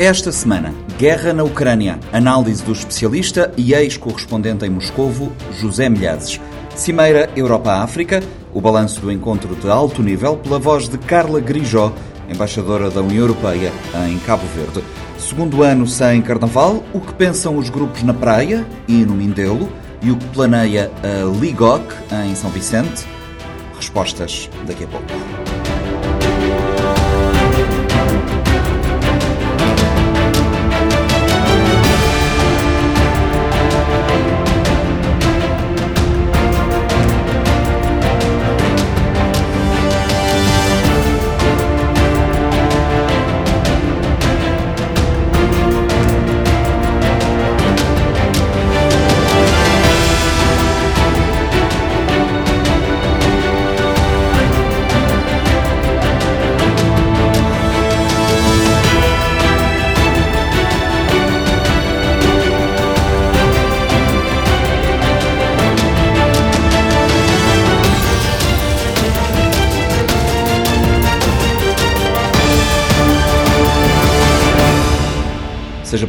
Esta 0.00 0.32
semana, 0.32 0.72
guerra 0.96 1.34
na 1.34 1.44
Ucrânia. 1.44 2.00
Análise 2.10 2.64
do 2.64 2.72
especialista 2.72 3.52
e 3.54 3.74
ex-correspondente 3.74 4.64
em 4.64 4.70
Moscovo, 4.70 5.30
José 5.60 5.90
Milhazes. 5.90 6.40
Cimeira 6.74 7.28
Europa-África, 7.36 8.22
o 8.54 8.62
balanço 8.62 8.98
do 9.02 9.12
encontro 9.12 9.54
de 9.54 9.68
alto 9.68 10.02
nível 10.02 10.38
pela 10.38 10.58
voz 10.58 10.88
de 10.88 10.96
Carla 10.96 11.38
Grijó, 11.38 11.92
embaixadora 12.30 12.88
da 12.88 13.02
União 13.02 13.24
Europeia 13.24 13.70
em 14.08 14.18
Cabo 14.20 14.46
Verde. 14.56 14.82
Segundo 15.18 15.62
ano 15.62 15.86
sem 15.86 16.22
carnaval, 16.22 16.82
o 16.94 17.00
que 17.00 17.12
pensam 17.12 17.58
os 17.58 17.68
grupos 17.68 18.02
na 18.02 18.14
praia 18.14 18.66
e 18.88 19.04
no 19.04 19.12
Mindelo 19.12 19.70
e 20.00 20.10
o 20.10 20.16
que 20.16 20.26
planeia 20.28 20.90
a 21.02 21.38
Ligoc 21.38 21.84
em 22.24 22.34
São 22.34 22.48
Vicente? 22.48 23.04
Respostas 23.76 24.48
daqui 24.66 24.84
a 24.84 24.86
pouco. 24.86 25.29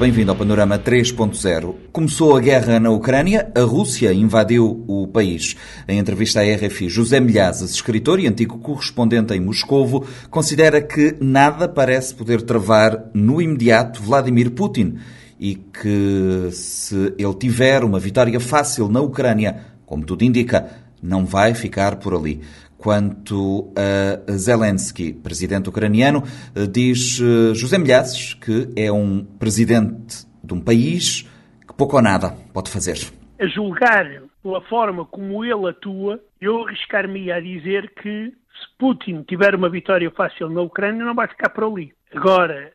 Bem-vindo 0.01 0.31
ao 0.31 0.35
Panorama 0.35 0.79
3.0. 0.79 1.75
Começou 1.91 2.35
a 2.35 2.39
guerra 2.39 2.79
na 2.79 2.89
Ucrânia, 2.89 3.51
a 3.55 3.61
Rússia 3.61 4.11
invadiu 4.11 4.83
o 4.87 5.05
país. 5.05 5.55
Em 5.87 5.99
entrevista 5.99 6.41
à 6.41 6.43
RFI, 6.43 6.89
José 6.89 7.19
Milhazes, 7.19 7.69
escritor 7.69 8.19
e 8.19 8.25
antigo 8.25 8.57
correspondente 8.57 9.31
em 9.35 9.39
Moscovo, 9.39 10.03
considera 10.31 10.81
que 10.81 11.15
nada 11.21 11.69
parece 11.69 12.15
poder 12.15 12.41
travar 12.41 13.11
no 13.13 13.39
imediato 13.39 14.01
Vladimir 14.01 14.49
Putin 14.49 14.97
e 15.39 15.53
que 15.53 16.49
se 16.51 17.13
ele 17.15 17.35
tiver 17.35 17.83
uma 17.83 17.99
vitória 17.99 18.39
fácil 18.39 18.89
na 18.89 19.01
Ucrânia, 19.01 19.65
como 19.85 20.03
tudo 20.03 20.23
indica, 20.23 20.67
não 20.99 21.27
vai 21.27 21.53
ficar 21.53 21.97
por 21.97 22.15
ali 22.15 22.41
quanto 22.81 23.71
a 23.77 24.31
Zelensky, 24.31 25.13
presidente 25.13 25.69
ucraniano, 25.69 26.23
eh, 26.55 26.65
diz 26.65 27.21
eh, 27.21 27.53
José 27.53 27.77
Milhazes 27.77 28.33
que 28.33 28.69
é 28.75 28.91
um 28.91 29.23
presidente 29.23 30.25
de 30.43 30.53
um 30.53 30.59
país 30.59 31.29
que 31.67 31.73
pouco 31.75 31.95
ou 31.95 32.01
nada 32.01 32.31
pode 32.51 32.71
fazer. 32.71 32.97
A 33.39 33.45
julgar 33.45 34.05
pela 34.41 34.61
forma 34.61 35.05
como 35.05 35.45
ele 35.45 35.69
atua, 35.69 36.19
eu 36.39 36.65
arriscar-me 36.65 37.31
a 37.31 37.39
dizer 37.39 37.93
que 38.01 38.29
se 38.29 38.77
Putin 38.79 39.23
tiver 39.27 39.53
uma 39.53 39.69
vitória 39.69 40.09
fácil 40.11 40.49
na 40.49 40.61
Ucrânia, 40.61 41.05
não 41.05 41.15
vai 41.15 41.27
ficar 41.27 41.49
por 41.49 41.65
ali. 41.65 41.93
Agora, 42.13 42.73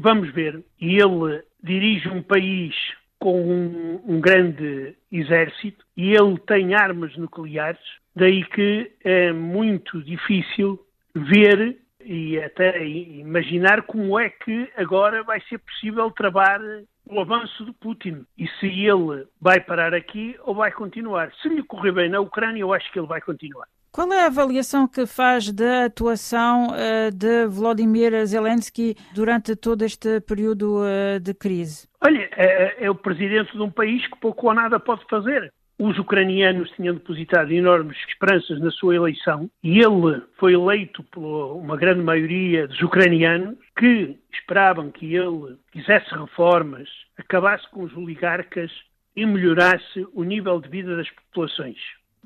vamos 0.00 0.32
ver, 0.32 0.62
ele 0.80 1.42
dirige 1.62 2.08
um 2.08 2.22
país 2.22 2.74
com 3.18 3.40
um, 3.40 4.00
um, 4.06 4.20
grande 4.20 4.94
exército 5.10 5.84
e 5.96 6.12
ele 6.12 6.38
tem 6.46 6.74
armas 6.74 7.16
nucleares, 7.16 7.80
daí 8.16 8.42
que 8.44 8.90
é 9.04 9.32
muito 9.32 10.02
difícil 10.02 10.80
ver 11.14 11.76
e 12.04 12.40
até 12.40 12.84
imaginar 12.86 13.82
como 13.82 14.18
é 14.18 14.30
que 14.30 14.68
agora 14.76 15.22
vai 15.22 15.40
ser 15.48 15.58
possível 15.58 16.10
travar 16.10 16.60
o 17.08 17.20
avanço 17.20 17.64
de 17.64 17.72
Putin 17.72 18.24
e 18.38 18.48
se 18.58 18.66
ele 18.66 19.26
vai 19.40 19.60
parar 19.60 19.94
aqui 19.94 20.36
ou 20.44 20.54
vai 20.54 20.72
continuar. 20.72 21.32
Se 21.42 21.48
lhe 21.48 21.62
correr 21.62 21.92
bem 21.92 22.08
na 22.08 22.20
Ucrânia, 22.20 22.60
eu 22.60 22.72
acho 22.72 22.90
que 22.92 22.98
ele 22.98 23.06
vai 23.06 23.20
continuar. 23.20 23.66
Qual 23.92 24.12
é 24.12 24.24
a 24.24 24.26
avaliação 24.26 24.86
que 24.86 25.06
faz 25.06 25.50
da 25.50 25.86
atuação 25.86 26.68
uh, 26.68 27.10
de 27.10 27.46
Vladimir 27.46 28.26
Zelensky 28.26 28.94
durante 29.14 29.56
todo 29.56 29.82
este 29.82 30.20
período 30.20 30.82
uh, 30.82 31.18
de 31.18 31.32
crise? 31.32 31.88
Olha, 32.04 32.28
é, 32.36 32.84
é, 32.84 32.90
o 32.90 32.94
presidente 32.94 33.52
de 33.52 33.62
um 33.62 33.70
país 33.70 34.06
que 34.06 34.20
pouco 34.20 34.48
ou 34.48 34.54
nada 34.54 34.78
pode 34.78 35.02
fazer. 35.08 35.50
Os 35.78 35.98
ucranianos 35.98 36.70
tinham 36.70 36.94
depositado 36.94 37.52
enormes 37.52 37.98
esperanças 38.08 38.58
na 38.60 38.70
sua 38.70 38.94
eleição 38.94 39.50
e 39.62 39.78
ele 39.78 40.22
foi 40.38 40.54
eleito 40.54 41.02
por 41.04 41.54
uma 41.56 41.76
grande 41.76 42.02
maioria 42.02 42.66
dos 42.66 42.80
ucranianos 42.80 43.58
que 43.78 44.16
esperavam 44.32 44.90
que 44.90 45.14
ele 45.14 45.56
fizesse 45.72 46.08
reformas, 46.14 46.88
acabasse 47.18 47.68
com 47.70 47.82
os 47.82 47.94
oligarcas 47.94 48.72
e 49.14 49.26
melhorasse 49.26 50.06
o 50.14 50.24
nível 50.24 50.60
de 50.60 50.68
vida 50.70 50.96
das 50.96 51.10
populações. 51.10 51.78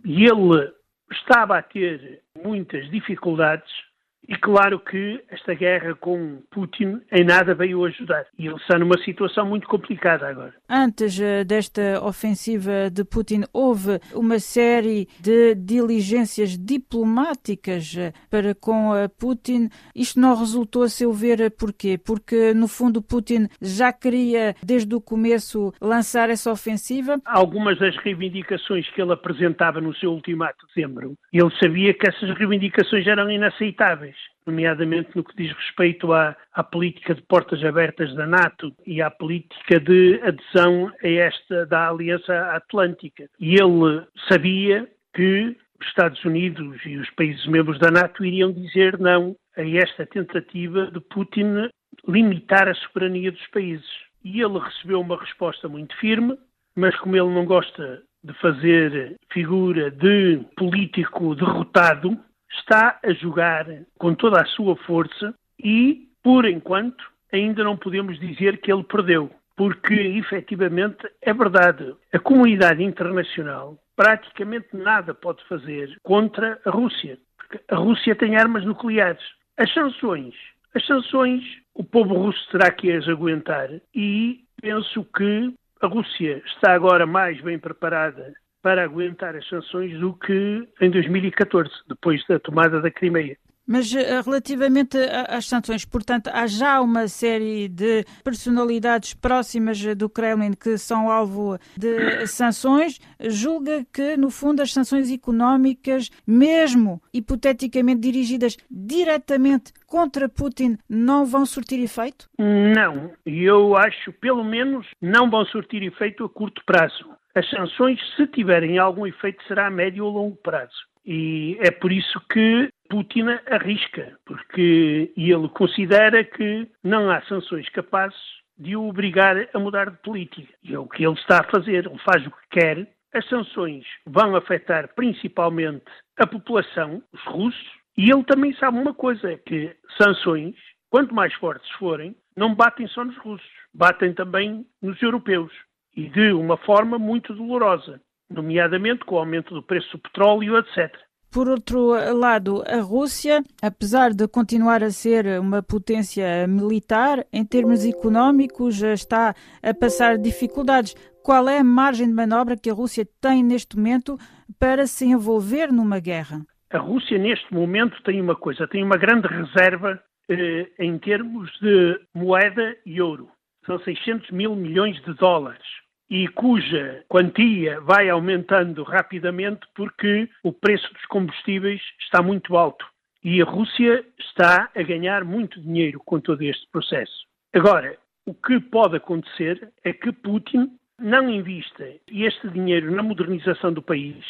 E 0.05 0.25
ele 0.25 0.73
estava 1.11 1.59
a 1.59 1.63
ter 1.63 2.21
muitas 2.41 2.89
dificuldades 2.89 3.90
e 4.31 4.37
claro 4.37 4.79
que 4.79 5.21
esta 5.29 5.55
guerra 5.55 5.93
com 5.97 6.41
Putin 6.53 7.01
em 7.11 7.25
nada 7.25 7.53
veio 7.53 7.85
ajudar. 7.85 8.25
E 8.39 8.47
ele 8.47 8.55
está 8.55 8.79
numa 8.79 8.97
situação 9.03 9.45
muito 9.45 9.67
complicada 9.67 10.29
agora. 10.29 10.55
Antes 10.69 11.19
eh, 11.19 11.43
desta 11.43 12.01
ofensiva 12.01 12.89
de 12.93 13.05
Putin, 13.05 13.43
houve 13.53 13.99
uma 14.15 14.39
série 14.39 15.09
de 15.19 15.57
diligências 15.57 16.57
diplomáticas 16.57 17.97
eh, 17.99 18.13
para 18.31 18.55
com 18.55 18.95
eh, 18.95 19.09
Putin. 19.09 19.69
Isto 19.97 20.21
não 20.21 20.37
resultou, 20.37 20.85
a 20.85 20.89
seu 20.89 21.13
ver, 21.13 21.51
porquê? 21.51 21.99
Porque, 21.99 22.55
no 22.55 22.69
fundo, 22.69 23.03
Putin 23.03 23.49
já 23.61 23.93
queria, 23.93 24.55
desde 24.63 24.95
o 24.95 25.01
começo, 25.01 25.73
lançar 25.83 26.31
essa 26.31 26.53
ofensiva? 26.53 27.21
Algumas 27.25 27.81
das 27.81 27.97
reivindicações 27.97 28.89
que 28.91 29.03
ele 29.03 29.13
apresentava 29.13 29.81
no 29.81 29.93
seu 29.97 30.13
ultimato 30.13 30.69
de 30.69 30.75
dezembro, 30.75 31.15
ele 31.33 31.51
sabia 31.61 31.93
que 31.93 32.09
essas 32.09 32.31
reivindicações 32.39 33.05
eram 33.09 33.29
inaceitáveis 33.29 34.20
nomeadamente 34.47 35.11
no 35.15 35.25
que 35.25 35.37
diz 35.37 35.53
respeito 35.53 36.13
à, 36.13 36.37
à, 36.53 36.65
política 36.65 37.15
de 37.15 37.23
portas 37.23 37.63
abertas 37.65 38.15
da 38.15 38.27
NATO 38.27 38.75
e 38.87 39.01
à 39.01 39.11
política 39.11 39.79
de 39.79 40.21
adesão 40.23 40.93
a 41.03 41.09
esta 41.09 41.67
da 41.67 41.89
Aliança 41.89 42.35
Atlântica. 42.53 43.29
E 43.39 43.55
ele 43.55 44.05
sabia 44.29 44.89
que 45.15 45.57
os 45.81 45.87
Estados 45.87 46.23
Unidos 46.25 46.79
e 46.85 46.97
os 46.97 47.09
países 47.11 47.47
membros 47.47 47.79
da 47.79 47.91
NATO 47.91 48.25
iriam 48.25 48.53
dizer 48.53 48.99
não 48.99 49.37
a 49.57 49.63
esta 49.63 50.07
tentativa 50.07 50.91
de 50.91 51.01
Putin 51.01 51.71
limitar 52.07 52.69
a 52.69 52.75
soberania 52.75 53.33
dos 53.33 53.47
países. 53.49 53.89
E 54.25 54.41
ele 54.41 54.59
recebeu 54.59 55.01
uma 55.01 55.19
resposta 55.19 55.69
muito 55.69 55.97
firme, 55.97 56.37
mas 56.77 56.97
como 56.99 57.17
ele 57.17 57.35
não 57.35 57.45
gosta 57.45 58.03
de 58.23 58.35
fazer 58.35 59.17
figura 59.33 59.91
de 59.91 60.41
político 60.57 61.35
derrotado, 61.35 62.19
está 62.53 62.99
a 63.03 63.13
jogar 63.13 63.67
com 63.99 64.15
toda 64.15 64.41
a 64.41 64.47
sua 64.47 64.77
força 64.77 65.35
e, 65.63 66.09
por 66.23 66.45
enquanto, 66.45 67.05
ainda 67.33 67.63
não 67.65 67.77
podemos 67.77 68.19
dizer 68.19 68.61
que 68.61 68.73
ele 68.73 68.85
perdeu, 68.85 69.31
porque 69.57 69.95
efetivamente 69.95 71.09
é 71.23 71.33
verdade. 71.33 71.95
A 72.13 72.19
comunidade 72.19 72.83
internacional 72.83 73.79
praticamente 73.97 74.69
nada 74.73 75.13
pode 75.15 75.45
fazer 75.47 75.99
contra 76.03 76.59
a 76.65 76.71
Rússia, 76.71 77.19
porque 77.37 77.61
a 77.69 77.77
Rússia 77.77 78.15
tem 78.15 78.37
armas 78.37 78.65
nucleares. 78.65 79.23
As 79.57 79.73
sanções, 79.75 80.35
as 80.75 80.87
sanções, 80.87 81.43
o 81.75 81.85
povo 81.85 82.15
russo 82.15 82.41
terá 82.51 82.71
que 82.71 82.91
as 82.91 83.07
aguentar 83.09 83.69
e 83.95 84.41
penso 84.61 85.05
que 85.17 85.55
a 85.81 85.87
Rússia 85.87 86.43
está 86.47 86.73
agora 86.73 87.07
mais 87.07 87.41
bem 87.41 87.59
preparada 87.59 88.33
para 88.63 88.85
aguentar 88.85 89.35
as 89.37 89.47
sanções 89.49 89.99
do 89.99 90.15
que 90.15 90.69
em 90.81 90.91
2014, 90.91 91.71
depois 91.89 92.25
da 92.27 92.39
tomada 92.39 92.81
da 92.81 92.91
Crimeia. 92.91 93.37
Mas 93.71 93.95
eh, 93.95 94.21
relativamente 94.21 94.99
às 95.29 95.47
sanções, 95.47 95.85
portanto, 95.85 96.29
há 96.33 96.45
já 96.49 96.81
uma 96.81 97.07
série 97.07 97.69
de 97.69 98.05
personalidades 98.25 99.15
próximas 99.15 99.81
do 99.95 100.11
Kremlin 100.11 100.55
que 100.55 100.77
são 100.77 101.09
alvo 101.09 101.57
de 101.77 102.27
sanções. 102.27 102.99
Julga 103.21 103.87
que, 103.93 104.17
no 104.17 104.29
fundo, 104.29 104.61
as 104.61 104.73
sanções 104.73 105.09
económicas, 105.13 106.11
mesmo 106.27 107.01
hipoteticamente 107.15 108.01
dirigidas 108.01 108.57
diretamente 108.69 109.73
contra 109.87 110.29
Putin, 110.29 110.77
não 110.89 111.25
vão 111.25 111.47
surtir 111.47 111.79
efeito? 111.79 112.29
Não. 112.37 113.13
Eu 113.25 113.77
acho, 113.77 114.13
pelo 114.15 114.43
menos, 114.43 114.85
não 115.01 115.31
vão 115.31 115.45
surtir 115.45 115.85
efeito 115.85 116.25
a 116.25 116.29
curto 116.29 116.61
prazo. 116.67 117.09
As 117.37 117.49
sanções, 117.49 118.01
se 118.17 118.27
tiverem 118.27 118.79
algum 118.79 119.07
efeito, 119.07 119.41
será 119.47 119.69
a 119.69 119.71
médio 119.71 120.05
ou 120.05 120.11
longo 120.11 120.37
prazo. 120.39 120.91
E 121.07 121.57
é 121.61 121.71
por 121.71 121.93
isso 121.93 122.21
que 122.33 122.69
Putin 122.91 123.27
arrisca, 123.47 124.19
porque 124.27 125.13
ele 125.17 125.49
considera 125.51 126.25
que 126.25 126.69
não 126.83 127.09
há 127.09 127.23
sanções 127.23 127.69
capazes 127.69 128.19
de 128.59 128.77
o 128.77 128.89
obrigar 128.89 129.37
a 129.55 129.59
mudar 129.61 129.91
de 129.91 129.97
política. 129.99 130.53
E 130.63 130.75
é 130.75 130.79
o 130.79 130.89
que 130.89 131.07
ele 131.07 131.15
está 131.15 131.41
a 131.41 131.51
fazer. 131.51 131.87
Ele 131.87 131.99
faz 132.01 132.27
o 132.27 132.31
que 132.31 132.61
quer. 132.61 132.93
As 133.15 133.27
sanções 133.29 133.87
vão 134.05 134.35
afetar 134.35 134.93
principalmente 134.95 135.85
a 136.19 136.27
população, 136.27 137.03
os 137.13 137.23
russos, 137.23 137.81
e 137.97 138.11
ele 138.11 138.25
também 138.25 138.55
sabe 138.55 138.79
uma 138.79 138.95
coisa, 138.95 139.33
é 139.33 139.37
que 139.37 139.75
sanções, 140.01 140.55
quanto 140.91 141.15
mais 141.15 141.33
fortes 141.35 141.71
forem, 141.73 142.15
não 142.37 142.55
batem 142.55 142.87
só 142.89 143.05
nos 143.05 143.17
russos, 143.19 143.51
batem 143.73 144.13
também 144.13 144.67
nos 144.83 145.01
europeus. 145.01 145.53
E 145.97 146.09
de 146.09 146.33
uma 146.33 146.57
forma 146.57 146.99
muito 146.99 147.35
dolorosa, 147.35 148.01
nomeadamente 148.29 149.05
com 149.05 149.17
o 149.17 149.19
aumento 149.19 149.55
do 149.55 149.63
preço 149.63 149.91
do 149.93 149.99
petróleo, 149.99 150.59
etc. 150.59 150.97
Por 151.33 151.49
outro 151.49 151.91
lado, 152.19 152.65
a 152.67 152.81
Rússia, 152.81 153.45
apesar 153.63 154.11
de 154.13 154.27
continuar 154.27 154.83
a 154.83 154.91
ser 154.91 155.39
uma 155.39 155.63
potência 155.63 156.45
militar, 156.49 157.25
em 157.33 157.45
termos 157.45 157.87
económicos 157.87 158.83
está 158.83 159.33
a 159.63 159.73
passar 159.73 160.19
dificuldades. 160.19 160.93
Qual 161.23 161.49
é 161.49 161.61
a 161.61 161.65
margem 161.65 162.09
de 162.09 162.15
manobra 162.15 162.57
que 162.57 162.69
a 162.69 162.75
Rússia 162.75 163.07
tem 163.21 163.45
neste 163.45 163.77
momento 163.77 164.19
para 164.59 164.89
se 164.89 165.05
envolver 165.05 165.73
numa 165.73 166.01
guerra? 166.01 166.41
A 166.69 166.79
Rússia, 166.79 167.17
neste 167.17 167.55
momento, 167.55 168.03
tem 168.03 168.21
uma 168.21 168.35
coisa: 168.35 168.67
tem 168.67 168.83
uma 168.83 168.97
grande 168.97 169.29
reserva 169.29 170.03
eh, 170.29 170.67
em 170.81 170.99
termos 170.99 171.49
de 171.61 171.97
moeda 172.13 172.77
e 172.85 173.01
ouro. 173.01 173.29
São 173.67 173.79
600 173.79 174.33
mil 174.33 174.57
milhões 174.57 175.01
de 175.05 175.15
dólares 175.15 175.80
e 176.11 176.27
cuja 176.27 177.05
quantia 177.09 177.81
vai 177.81 178.11
aumentando 178.11 178.83
rapidamente 178.83 179.61
porque 179.75 180.29
o 180.43 180.53
preço 180.53 180.93
dos 180.93 181.07
combustíveis 181.07 181.81
está 182.01 182.21
muito 182.21 182.57
alto. 182.57 182.85
E 183.23 183.41
a 183.41 183.45
Rússia 183.45 184.05
está 184.19 184.69
a 184.75 184.83
ganhar 184.83 185.25
muito 185.25 185.61
dinheiro 185.61 186.01
com 186.05 186.19
todo 186.19 186.43
este 186.43 186.67
processo. 186.73 187.27
Agora, 187.55 187.97
o 188.27 188.35
que 188.35 188.59
pode 188.59 188.97
acontecer 188.97 189.73
é 189.85 189.93
que 189.93 190.11
Putin 190.11 190.77
não 190.99 191.31
invista 191.31 191.87
este 192.11 192.49
dinheiro 192.49 192.91
na 192.91 193.03
modernização 193.03 193.73
do 193.73 193.83
país, 193.83 194.25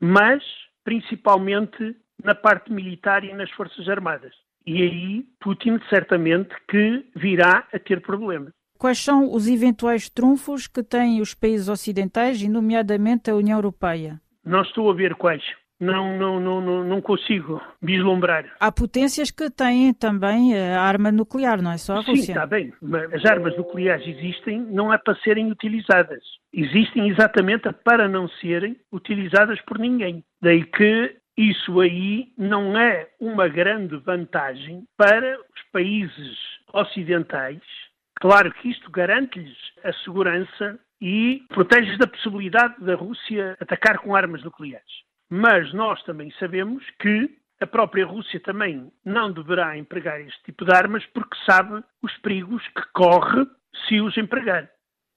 mas 0.00 0.42
principalmente 0.84 1.96
na 2.22 2.34
parte 2.34 2.72
militar 2.72 3.24
e 3.24 3.32
nas 3.32 3.50
Forças 3.52 3.88
Armadas. 3.88 4.34
E 4.66 4.82
aí 4.82 5.26
Putin 5.40 5.78
certamente 5.88 6.54
que 6.68 7.04
virá 7.14 7.66
a 7.72 7.78
ter 7.78 8.00
problemas. 8.00 8.52
Quais 8.80 8.98
são 8.98 9.30
os 9.30 9.46
eventuais 9.46 10.08
trunfos 10.08 10.66
que 10.66 10.82
têm 10.82 11.20
os 11.20 11.34
países 11.34 11.68
ocidentais, 11.68 12.40
e 12.40 12.48
nomeadamente 12.48 13.30
a 13.30 13.34
União 13.34 13.58
Europeia? 13.58 14.18
Não 14.42 14.62
estou 14.62 14.90
a 14.90 14.94
ver 14.94 15.16
quais. 15.16 15.42
Não, 15.78 16.16
não, 16.18 16.40
não, 16.40 16.84
não, 16.84 17.00
consigo 17.02 17.60
vislumbrar. 17.82 18.46
Há 18.58 18.72
potências 18.72 19.30
que 19.30 19.50
têm 19.50 19.92
também 19.92 20.58
a 20.58 20.80
arma 20.80 21.12
nuclear, 21.12 21.60
não 21.60 21.72
é 21.72 21.76
só 21.76 21.92
a 21.92 21.96
Rússia? 21.96 22.14
Sim, 22.16 22.32
está 22.32 22.46
bem. 22.46 22.72
As 23.14 23.22
armas 23.26 23.54
nucleares 23.54 24.06
existem 24.06 24.62
não 24.62 24.90
é 24.90 24.96
para 24.96 25.14
serem 25.16 25.50
utilizadas. 25.50 26.24
Existem 26.50 27.10
exatamente 27.10 27.70
para 27.84 28.08
não 28.08 28.28
serem 28.40 28.78
utilizadas 28.90 29.60
por 29.66 29.78
ninguém. 29.78 30.24
Daí 30.40 30.64
que 30.64 31.16
isso 31.36 31.80
aí 31.80 32.28
não 32.36 32.78
é 32.78 33.08
uma 33.20 33.46
grande 33.46 33.98
vantagem 33.98 34.84
para 34.96 35.38
os 35.38 35.62
países 35.70 36.38
ocidentais 36.72 37.60
Claro 38.16 38.52
que 38.52 38.68
isto 38.68 38.90
garante-lhes 38.90 39.56
a 39.84 39.92
segurança 40.04 40.78
e 41.00 41.44
protege 41.48 41.96
da 41.96 42.06
possibilidade 42.06 42.74
da 42.84 42.94
Rússia 42.94 43.56
atacar 43.60 43.98
com 43.98 44.14
armas 44.14 44.42
nucleares. 44.42 44.92
Mas 45.30 45.72
nós 45.72 46.02
também 46.02 46.30
sabemos 46.32 46.84
que 46.98 47.30
a 47.60 47.66
própria 47.66 48.06
Rússia 48.06 48.40
também 48.40 48.90
não 49.04 49.32
deverá 49.32 49.76
empregar 49.76 50.20
este 50.20 50.42
tipo 50.44 50.64
de 50.64 50.74
armas 50.74 51.04
porque 51.06 51.36
sabe 51.44 51.82
os 52.02 52.16
perigos 52.18 52.66
que 52.68 52.82
corre 52.92 53.46
se 53.86 54.00
os 54.00 54.16
empregar 54.16 54.68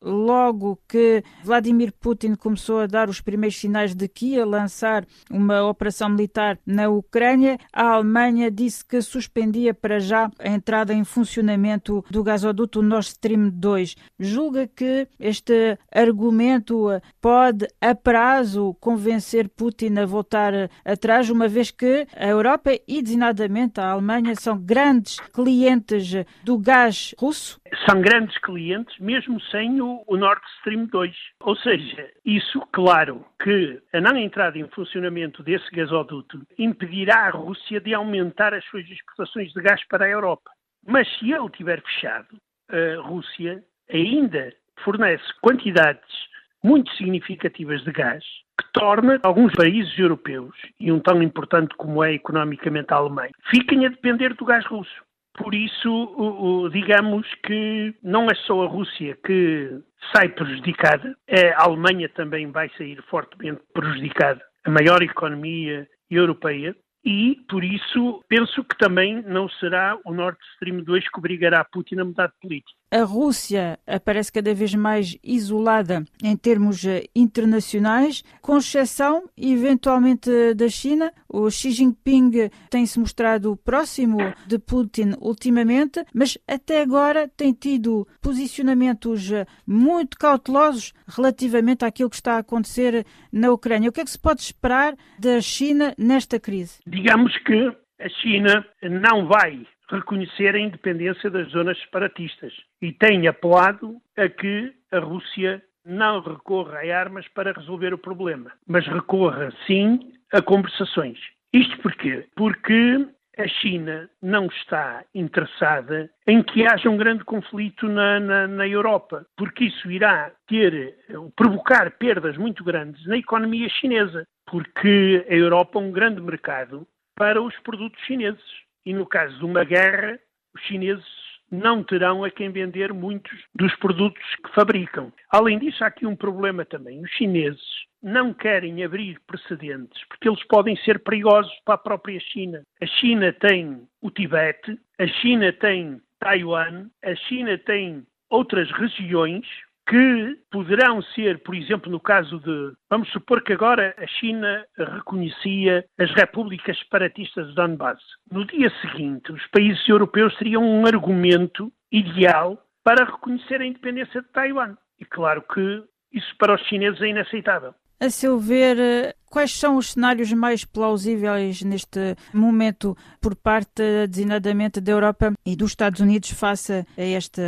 logo 0.03 0.79
que 0.88 1.23
Vladimir 1.44 1.94
Putin 1.94 2.35
começou 2.35 2.79
a 2.79 2.88
dar 2.88 3.09
os 3.09 3.21
primeiros 3.21 3.57
sinais 3.57 3.95
de 3.95 4.07
que 4.07 4.33
ia 4.33 4.45
lançar 4.45 5.05
uma 5.31 5.63
operação 5.63 6.09
militar 6.09 6.59
na 6.65 6.89
Ucrânia, 6.89 7.57
a 7.71 7.94
Alemanha 7.94 8.51
disse 8.51 8.85
que 8.85 9.01
suspendia 9.01 9.73
para 9.73 10.00
já 10.00 10.29
a 10.39 10.50
entrada 10.50 10.94
em 10.94 11.03
funcionamento 11.03 12.03
do 12.09 12.23
gasoduto 12.23 12.81
Nord 12.81 13.07
Stream 13.07 13.50
2. 13.50 13.95
Julga 14.19 14.67
que 14.67 15.07
este 15.19 15.77
argumento 15.91 16.88
pode, 17.21 17.67
a 17.79 17.95
prazo, 17.95 18.75
convencer 18.79 19.50
Putin 19.50 19.97
a 19.97 20.05
voltar 20.05 20.69
atrás, 20.83 21.29
uma 21.29 21.47
vez 21.47 21.71
que 21.71 22.07
a 22.15 22.27
Europa 22.27 22.71
e, 22.88 23.01
designadamente, 23.01 23.79
a 23.79 23.91
Alemanha 23.91 24.35
são 24.35 24.57
grandes 24.57 25.19
clientes 25.33 26.11
do 26.44 26.57
gás 26.57 27.15
russo? 27.17 27.59
São 27.88 28.02
grandes 28.02 28.38
clientes, 28.40 28.98
mesmo 29.00 29.40
sem 29.42 29.81
o 29.81 30.04
o, 30.08 30.18
Nord 30.18 30.42
Stream 30.58 30.86
2. 30.86 31.16
Ou 31.42 31.56
seja, 31.58 32.10
isso, 32.25 32.62
claro, 32.72 33.25
que 33.42 33.81
a 33.94 34.02
não 34.02 34.18
entrada 34.18 34.58
em 34.58 34.68
funcionamento 34.70 35.44
desse 35.44 35.70
gasoduto 35.72 36.42
impedirá 36.58 37.28
a 37.28 37.30
Rússia 37.30 37.80
de 37.80 37.94
aumentar 37.94 38.54
as 38.54 38.64
suas 38.66 38.90
exportações 38.90 39.52
de 39.52 39.62
gás 39.62 39.84
para 39.88 40.06
a 40.06 40.10
Europa. 40.10 40.52
Mas 40.86 41.08
se 41.18 41.31
ele 41.31 41.50
tiver 41.50 41.81
fechado, 41.81 42.38
a 42.70 43.02
Rússia 43.02 43.64
ainda 43.90 44.54
fornece 44.84 45.24
quantidades 45.42 46.34
muito 46.64 46.92
significativas 46.96 47.84
de 47.84 47.92
gás, 47.92 48.24
que 48.60 48.72
torna 48.72 49.20
alguns 49.24 49.52
países 49.54 49.98
europeus, 49.98 50.56
e 50.80 50.92
um 50.92 51.00
tão 51.00 51.22
importante 51.22 51.75
como 51.75 52.04
é 52.04 52.14
economicamente 52.14 52.94
a 52.94 52.98
Alemanha, 52.98 53.31
fiquem 53.50 53.86
a 53.86 53.90
depender 53.90 54.34
do 54.34 54.46
gás 54.46 54.66
russo. 54.66 55.04
Por 55.35 55.56
isso, 55.56 56.69
digamos 56.71 57.27
que 57.45 57.95
não 58.03 58.27
é 58.27 58.35
só 58.45 58.63
a 58.63 58.68
Rússia 58.68 59.18
que 59.25 59.80
sai 60.13 60.30
prejudicada, 60.30 61.18
a 61.57 61.63
Alemanha 61.63 62.07
também 62.09 62.51
vai 62.51 62.69
sair 62.77 63.01
fortemente 63.09 63.62
prejudicada, 63.74 64.41
a 64.63 64.69
maior 64.69 65.01
economia 65.01 65.88
europeia, 66.09 66.75
e, 67.06 67.35
por 67.50 67.63
isso, 67.63 68.24
penso 68.30 68.63
que 68.63 68.77
também 68.77 69.21
não 69.24 69.50
será 69.50 69.97
o 70.06 70.13
Nord 70.13 70.38
Stream 70.53 70.83
2 70.83 71.09
que 71.09 71.19
obrigará 71.19 71.65
Putin 71.65 72.00
a 72.00 72.06
mudar 72.06 72.27
de 72.27 72.39
política 72.41 72.82
a 72.94 73.04
Rússia 73.04 73.80
aparece 73.88 74.31
cada 74.31 74.54
vez 74.54 74.75
mais 74.75 75.18
isolada 75.24 76.04
em 76.24 76.38
termos 76.38 76.86
eh, 76.86 77.06
internacionais, 77.16 78.24
com 78.40 78.56
exceção, 78.57 79.24
eventualmente, 79.36 80.54
da 80.54 80.69
China. 80.69 81.12
O 81.28 81.50
Xi 81.50 81.72
Jinping 81.72 82.51
tem 82.69 82.86
se 82.86 83.00
mostrado 83.00 83.57
próximo 83.57 84.19
de 84.45 84.60
Putin 84.60 85.13
ultimamente, 85.19 86.06
mas 86.13 86.38
até 86.48 86.84
agora 86.84 87.27
tem 87.27 87.51
tido 87.51 88.08
posicionamentos 88.22 89.32
eh, 89.32 89.48
muito 89.65 90.15
cautelosos 90.15 90.94
relativamente 91.08 91.84
àquilo 91.84 92.12
que 92.12 92.17
está 92.17 92.36
a 92.36 92.39
acontecer 92.39 93.08
na 93.32 93.51
Ucrânia. 93.51 93.89
O 93.89 93.91
que 93.91 94.01
é 94.01 94.06
que 94.06 94.12
se 94.12 94.20
pode 94.20 94.41
esperar 94.41 94.94
da 95.17 95.41
China 95.41 95.96
nesta 95.98 96.39
crise? 96.39 96.79
Digamos 96.86 97.36
que 97.39 97.75
a 98.00 98.10
China 98.22 98.63
não 98.84 99.25
vai 99.27 99.65
reconhecer 99.93 100.55
a 100.55 100.59
independência 100.59 101.29
das 101.29 101.50
zonas 101.50 101.79
separatistas 101.79 102.53
e 102.81 102.91
tem 102.91 103.27
apelado 103.27 103.97
a 104.17 104.27
que 104.27 104.73
a 104.91 105.00
Rússia 105.00 105.63
não 105.85 106.21
recorra 106.21 106.79
a 106.79 107.00
armas 107.00 107.27
para 107.29 107.51
resolver 107.51 107.93
o 107.93 107.97
problema, 107.97 108.51
mas 108.67 108.85
recorra 108.88 109.53
sim 109.67 110.13
a 110.31 110.41
conversações. 110.41 111.19
Isto 111.53 111.77
porquê? 111.79 112.25
Porque 112.35 113.07
a 113.38 113.47
China 113.47 114.09
não 114.21 114.45
está 114.45 115.03
interessada 115.13 116.09
em 116.27 116.43
que 116.43 116.65
haja 116.65 116.89
um 116.89 116.97
grande 116.97 117.23
conflito 117.23 117.88
na, 117.88 118.19
na, 118.19 118.47
na, 118.47 118.67
Europa, 118.67 119.25
porque 119.35 119.65
isso 119.65 119.91
irá 119.91 120.31
ter, 120.47 120.95
provocar 121.35 121.91
perdas 121.97 122.38
muito 122.38 122.63
grandes 122.63 123.05
na 123.07 123.17
economia 123.17 123.67
chinesa, 123.69 124.27
porque 124.45 125.25
a 125.29 125.33
Europa 125.33 125.79
é 125.79 125.81
um 125.81 125.91
grande 125.91 126.21
mercado 126.21 126.88
para 127.15 127.41
os 127.41 127.57
produtos 127.59 128.00
chineses. 128.05 128.63
E 128.86 128.94
no 128.94 129.06
caso 129.06 129.38
de 129.38 129.46
uma 129.46 129.63
guerra, 129.63 130.20
os 130.54 130.62
chineses 130.63 131.06
não 131.52 131.84
terão 131.84 132.24
a 132.24 132.32
quem 132.32 132.50
vender 132.50 132.92
muitos 132.92 133.38
dos 133.54 133.74
produtos 133.75 134.24
que 134.44 134.54
fabricam. 134.54 135.13
Além 135.30 135.60
disso, 135.60 135.84
há 135.84 135.88
aqui 135.88 136.06
um 136.06 136.16
problema 136.16 136.66
também. 136.66 137.00
Os 137.02 137.12
chineses 137.12 137.62
não 138.02 138.34
querem 138.34 138.84
abrir 138.84 139.20
precedentes 139.28 140.04
porque 140.10 140.28
eles 140.28 140.44
podem 140.48 140.75
ser 140.78 141.00
perigosos 141.00 141.54
para 141.63 141.75
a 141.75 141.78
própria 141.78 142.20
China. 142.20 142.63
A 142.82 142.86
China 142.86 143.32
tem 143.32 143.88
o 144.02 144.10
Tibete, 144.10 144.78
a 145.00 145.08
China 145.08 145.54
tem 145.54 146.02
Taiwan, 146.20 146.88
a 147.04 147.16
China 147.16 147.58
tem 147.58 148.06
outras 148.30 148.70
regiões 148.72 149.46
que 149.88 150.38
poderão 150.52 151.02
ser, 151.02 151.44
por 151.44 151.56
exemplo, 151.56 151.92
no 151.92 152.00
caso 152.00 152.40
de. 152.40 152.74
Vamos 152.90 153.10
supor 153.12 153.44
que 153.44 153.54
agora 153.54 153.94
a 153.98 154.08
China 154.08 154.66
reconhecia 154.78 155.86
as 156.00 156.12
repúblicas 156.12 156.78
separatistas 156.80 157.48
de 157.48 157.56
Donbass. 157.56 158.00
No 158.32 158.46
dia 158.46 158.72
seguinte, 158.82 159.32
os 159.32 159.46
países 159.48 159.88
europeus 159.88 160.36
teriam 160.38 160.63
um 160.63 160.86
argumento 160.86 161.72
ideal 161.92 162.58
para 162.84 163.06
reconhecer 163.06 163.62
a 163.62 163.66
independência 163.66 164.22
de 164.22 164.28
Taiwan. 164.30 164.75
E 165.00 165.06
claro 165.06 165.42
que 165.42 165.84
isso 166.13 166.36
para 166.38 166.56
os 166.56 166.62
chineses 166.68 167.02
é 167.02 167.08
inaceitável. 167.08 167.74
A 168.00 168.10
seu 168.10 168.38
ver, 168.38 169.16
quais 169.30 169.58
são 169.58 169.78
os 169.78 169.94
cenários 169.94 170.34
mais 170.34 170.66
plausíveis 170.66 171.62
neste 171.62 172.18
momento 172.34 172.98
por 173.22 173.34
parte, 173.34 174.08
designadamente, 174.10 174.82
da 174.82 174.92
Europa 174.92 175.34
e 175.46 175.56
dos 175.56 175.72
Estados 175.72 176.02
Unidos 176.02 176.32
face 176.32 176.86
a 176.98 177.02
esta 177.02 177.42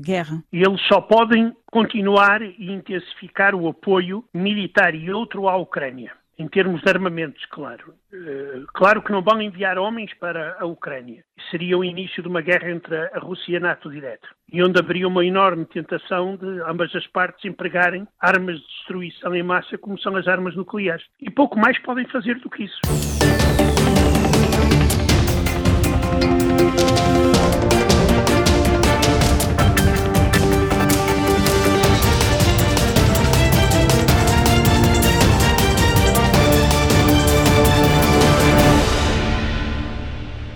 guerra? 0.00 0.44
Eles 0.52 0.80
só 0.86 1.00
podem 1.00 1.50
continuar 1.76 2.40
e 2.40 2.72
intensificar 2.72 3.54
o 3.54 3.68
apoio 3.68 4.24
militar 4.32 4.94
e 4.94 5.12
outro 5.12 5.46
à 5.46 5.58
Ucrânia 5.58 6.10
em 6.38 6.48
termos 6.48 6.82
de 6.82 6.88
armamentos, 6.90 7.42
claro. 7.46 7.94
Eh, 8.12 8.62
claro 8.74 9.00
que 9.00 9.10
não 9.10 9.22
vão 9.22 9.40
enviar 9.40 9.78
homens 9.78 10.12
para 10.20 10.54
a 10.60 10.66
Ucrânia. 10.66 11.24
Seria 11.50 11.78
o 11.78 11.84
início 11.84 12.22
de 12.22 12.28
uma 12.28 12.42
guerra 12.42 12.70
entre 12.70 12.94
a 12.94 13.18
Rússia 13.18 13.52
e 13.52 13.56
a 13.56 13.60
NATO 13.60 13.90
direto. 13.90 14.28
E 14.52 14.62
onde 14.62 14.78
haveria 14.78 15.08
uma 15.08 15.24
enorme 15.24 15.64
tentação 15.64 16.36
de 16.36 16.60
ambas 16.60 16.94
as 16.94 17.06
partes 17.06 17.42
empregarem 17.46 18.06
armas 18.20 18.58
de 18.58 18.66
destruição 18.66 19.34
em 19.34 19.42
massa, 19.42 19.78
como 19.78 19.98
são 19.98 20.14
as 20.14 20.28
armas 20.28 20.54
nucleares. 20.54 21.06
E 21.18 21.30
pouco 21.30 21.58
mais 21.58 21.78
podem 21.78 22.06
fazer 22.08 22.38
do 22.40 22.50
que 22.50 22.64
isso. 22.64 22.80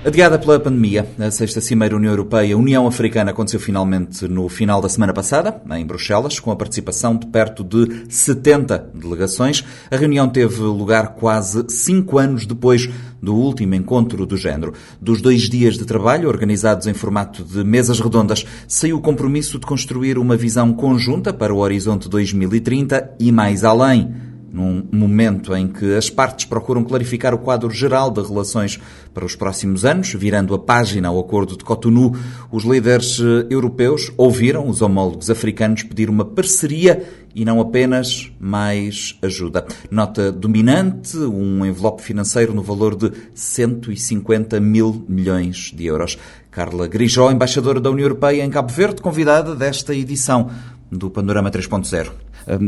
Adiada 0.03 0.39
pela 0.39 0.59
pandemia, 0.59 1.07
a 1.19 1.31
sexta 1.31 1.61
Cimeira 1.61 1.95
União 1.95 2.11
Europeia-União 2.11 2.87
Africana 2.87 3.33
aconteceu 3.33 3.61
finalmente 3.61 4.27
no 4.27 4.49
final 4.49 4.81
da 4.81 4.89
semana 4.89 5.13
passada, 5.13 5.61
em 5.73 5.85
Bruxelas, 5.85 6.41
com 6.41 6.51
a 6.51 6.57
participação 6.57 7.15
de 7.15 7.27
perto 7.27 7.63
de 7.63 8.07
70 8.09 8.93
delegações. 8.95 9.63
A 9.91 9.97
reunião 9.97 10.27
teve 10.27 10.63
lugar 10.63 11.17
quase 11.17 11.67
cinco 11.69 12.19
anos 12.19 12.47
depois 12.47 12.89
do 13.21 13.37
último 13.37 13.75
encontro 13.75 14.25
do 14.25 14.39
género. 14.39 14.73
Dos 14.99 15.21
dois 15.21 15.43
dias 15.51 15.77
de 15.77 15.85
trabalho, 15.85 16.31
organizados 16.31 16.87
em 16.87 16.95
formato 16.95 17.45
de 17.45 17.63
mesas 17.63 18.01
redondas, 18.01 18.47
saiu 18.67 18.97
o 18.97 19.03
compromisso 19.03 19.59
de 19.59 19.67
construir 19.67 20.17
uma 20.17 20.35
visão 20.35 20.73
conjunta 20.73 21.31
para 21.31 21.53
o 21.53 21.59
horizonte 21.59 22.09
2030 22.09 23.17
e 23.21 23.31
mais 23.31 23.65
além 23.65 24.30
num 24.53 24.87
momento 24.91 25.55
em 25.55 25.69
que 25.69 25.95
as 25.95 26.11
partes 26.11 26.45
procuram 26.45 26.85
clarificar 26.85 27.35
o 27.35 27.39
quadro 27.39 27.71
geral 27.71 28.11
de 28.11 28.21
relações 28.21 28.81
para 29.15 29.25
os 29.25 29.37
próximos 29.37 29.85
anos, 29.85 30.13
virando 30.15 30.55
a 30.55 30.59
página 30.59 31.09
ao 31.09 31.19
Acordo 31.19 31.57
de 31.57 31.65
Cotonou, 31.65 32.17
os 32.51 32.65
líderes 32.65 33.21
eh, 33.21 33.47
europeus 33.51 34.13
ouviram 34.17 34.69
os 34.69 34.83
homólogos 34.83 35.31
africanos 35.31 35.83
pedir 35.83 36.11
uma 36.11 36.25
parceria 36.25 37.05
e 37.35 37.45
não 37.45 37.61
apenas 37.61 38.31
mais 38.41 39.17
ajuda. 39.23 39.65
Nota 39.91 40.33
dominante, 40.33 41.17
um 41.17 41.65
envelope 41.65 42.03
financeiro 42.03 42.53
no 42.55 42.63
valor 42.63 42.97
de 42.97 43.13
150 43.35 44.59
mil 44.61 45.05
milhões 45.09 45.73
de 45.75 45.87
euros. 45.87 46.19
Carla 46.51 46.89
Grijó, 46.89 47.31
embaixadora 47.31 47.81
da 47.81 47.91
União 47.91 48.07
Europeia 48.07 48.45
em 48.45 48.51
Cabo 48.51 48.73
Verde, 48.73 49.01
convidada 49.01 49.55
desta 49.55 49.95
edição 49.95 50.51
do 50.91 51.11
Panorama 51.11 51.51
3.0. 51.51 52.11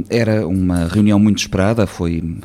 Era 0.09 0.47
uma 0.47 0.87
reunião 0.87 1.19
muito 1.19 1.39
esperada, 1.39 1.87
foi 1.87 2.39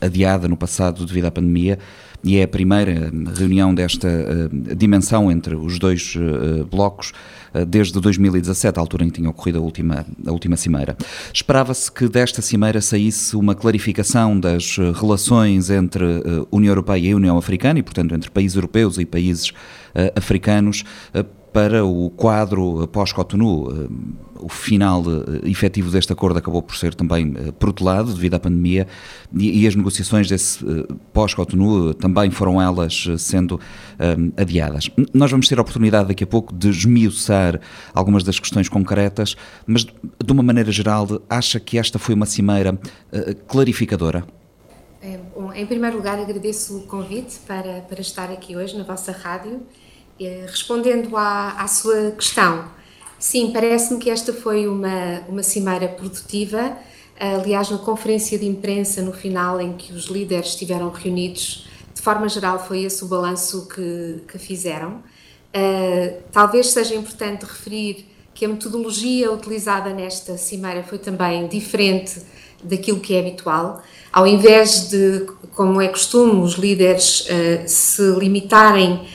adiada 0.00 0.48
no 0.48 0.56
passado 0.56 1.06
devido 1.06 1.26
à 1.26 1.30
pandemia 1.30 1.78
e 2.24 2.38
é 2.38 2.44
a 2.44 2.48
primeira 2.48 3.12
reunião 3.36 3.74
desta 3.74 4.08
uh, 4.08 4.74
dimensão 4.76 5.30
entre 5.30 5.54
os 5.56 5.78
dois 5.78 6.14
blocos 6.70 7.12
desde 7.68 8.00
2017, 8.00 8.78
a 8.78 8.80
altura 8.80 9.04
em 9.04 9.08
que 9.08 9.16
tinha 9.16 9.28
ocorrido 9.28 9.58
a 9.58 9.60
última, 9.60 10.06
a 10.26 10.32
última 10.32 10.56
cimeira. 10.56 10.96
Esperava-se 11.34 11.92
que 11.92 12.08
desta 12.08 12.40
cimeira 12.40 12.80
saísse 12.80 13.36
uma 13.36 13.54
clarificação 13.54 14.38
das 14.40 14.78
relações 14.98 15.68
entre 15.68 16.04
União 16.50 16.70
Europeia 16.70 17.08
e 17.08 17.14
União 17.14 17.36
Africana 17.36 17.78
e, 17.78 17.82
portanto, 17.82 18.14
entre 18.14 18.30
países 18.30 18.56
europeus 18.56 18.96
e 18.96 19.04
países 19.04 19.52
africanos 20.16 20.82
para 21.52 21.84
o 21.84 22.10
quadro 22.10 22.88
pós-Cotonou. 22.88 23.70
Eh, 23.70 23.88
o 24.40 24.48
final 24.48 25.04
eh, 25.04 25.48
efetivo 25.48 25.90
deste 25.90 26.12
acordo 26.12 26.38
acabou 26.38 26.62
por 26.62 26.74
ser 26.76 26.94
também 26.94 27.34
eh, 27.36 27.52
protelado 27.52 28.12
devido 28.12 28.34
à 28.34 28.40
pandemia 28.40 28.88
e, 29.32 29.66
as 29.66 29.76
negociações 29.76 30.28
desse 30.28 30.64
pós-Cotonou 31.12 31.94
também 31.94 32.30
foram 32.30 32.60
elas 32.60 33.06
sendo 33.18 33.60
adiadas. 34.36 34.90
Nós 35.12 35.30
vamos 35.30 35.48
ter 35.48 35.58
a 35.58 35.62
oportunidade 35.62 36.08
daqui 36.08 36.24
a 36.24 36.26
pouco 36.26 36.54
de 36.54 36.68
esmiuçar 36.68 37.60
algumas 37.94 38.24
das 38.24 38.38
questões 38.38 38.68
concretas, 38.68 39.36
mas 39.66 39.84
de 39.84 40.32
uma 40.32 40.42
maneira 40.42 40.70
geral, 40.70 41.06
acha 41.30 41.60
que 41.60 41.78
esta 41.78 41.98
foi 41.98 42.14
uma 42.14 42.26
cimeira 42.26 42.78
clarificadora? 43.46 44.24
Em 45.54 45.66
primeiro 45.66 45.96
lugar, 45.96 46.18
agradeço 46.18 46.78
o 46.78 46.82
convite 46.82 47.38
para, 47.46 47.80
para 47.82 48.00
estar 48.00 48.30
aqui 48.30 48.56
hoje 48.56 48.76
na 48.76 48.84
vossa 48.84 49.12
rádio 49.12 49.62
respondendo 50.46 51.16
à, 51.16 51.50
à 51.58 51.66
sua 51.66 52.10
questão, 52.12 52.64
sim, 53.18 53.50
parece-me 53.52 53.98
que 54.00 54.10
esta 54.10 54.32
foi 54.32 54.66
uma, 54.66 55.20
uma 55.28 55.42
cimeira 55.42 55.88
produtiva. 55.88 56.76
Aliás, 57.18 57.70
na 57.70 57.78
conferência 57.78 58.36
de 58.36 58.46
imprensa 58.46 59.00
no 59.00 59.12
final, 59.12 59.60
em 59.60 59.74
que 59.74 59.92
os 59.92 60.06
líderes 60.06 60.48
estiveram 60.48 60.90
reunidos, 60.90 61.68
de 61.94 62.02
forma 62.02 62.28
geral, 62.28 62.58
foi 62.66 62.82
esse 62.82 63.04
o 63.04 63.06
balanço 63.06 63.68
que, 63.68 64.22
que 64.26 64.38
fizeram. 64.38 65.02
Uh, 65.54 66.22
talvez 66.32 66.68
seja 66.68 66.94
importante 66.94 67.44
referir 67.44 68.06
que 68.34 68.46
a 68.46 68.48
metodologia 68.48 69.30
utilizada 69.30 69.90
nesta 69.90 70.38
cimeira 70.38 70.82
foi 70.82 70.96
também 70.98 71.46
diferente 71.46 72.22
daquilo 72.64 73.00
que 73.00 73.14
é 73.14 73.20
habitual. 73.20 73.82
Ao 74.10 74.26
invés 74.26 74.88
de, 74.88 75.26
como 75.54 75.80
é 75.80 75.88
costume, 75.88 76.42
os 76.42 76.54
líderes 76.54 77.20
uh, 77.20 77.68
se 77.68 78.02
limitarem 78.18 79.06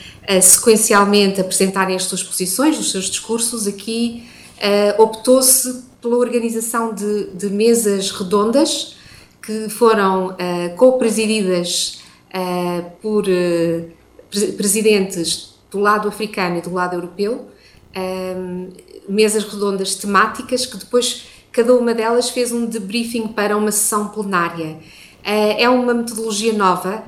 sequencialmente 0.42 1.40
apresentarem 1.40 1.96
as 1.96 2.04
suas 2.04 2.22
posições, 2.22 2.78
os 2.78 2.90
seus 2.90 3.06
discursos, 3.06 3.66
aqui 3.66 4.28
uh, 4.58 5.02
optou-se 5.02 5.84
pela 6.02 6.16
organização 6.16 6.94
de, 6.94 7.30
de, 7.30 7.48
mesas 7.48 8.10
redondas 8.10 8.96
que 9.42 9.68
foram 9.68 10.28
uh, 10.28 10.76
co-presididas 10.76 12.02
uh, 12.28 12.90
por 13.00 13.24
presidentes 14.56 15.54
do 15.70 15.78
lado 15.78 16.08
africano 16.08 16.58
e 16.58 16.60
do 16.60 16.72
lado 16.72 16.94
europeu, 16.94 17.48
mesas 19.08 19.44
redondas 19.44 19.94
temáticas 19.94 20.66
que 20.66 20.76
depois 20.76 21.24
cada 21.50 21.74
uma 21.74 21.94
delas 21.94 22.28
fez 22.28 22.52
um 22.52 22.66
debriefing 22.66 23.28
para 23.28 23.56
uma 23.56 23.72
sessão 23.72 24.08
plenária. 24.08 24.78
é 25.24 25.66
uma 25.68 25.94
metodologia 25.94 26.52
nova 26.52 27.04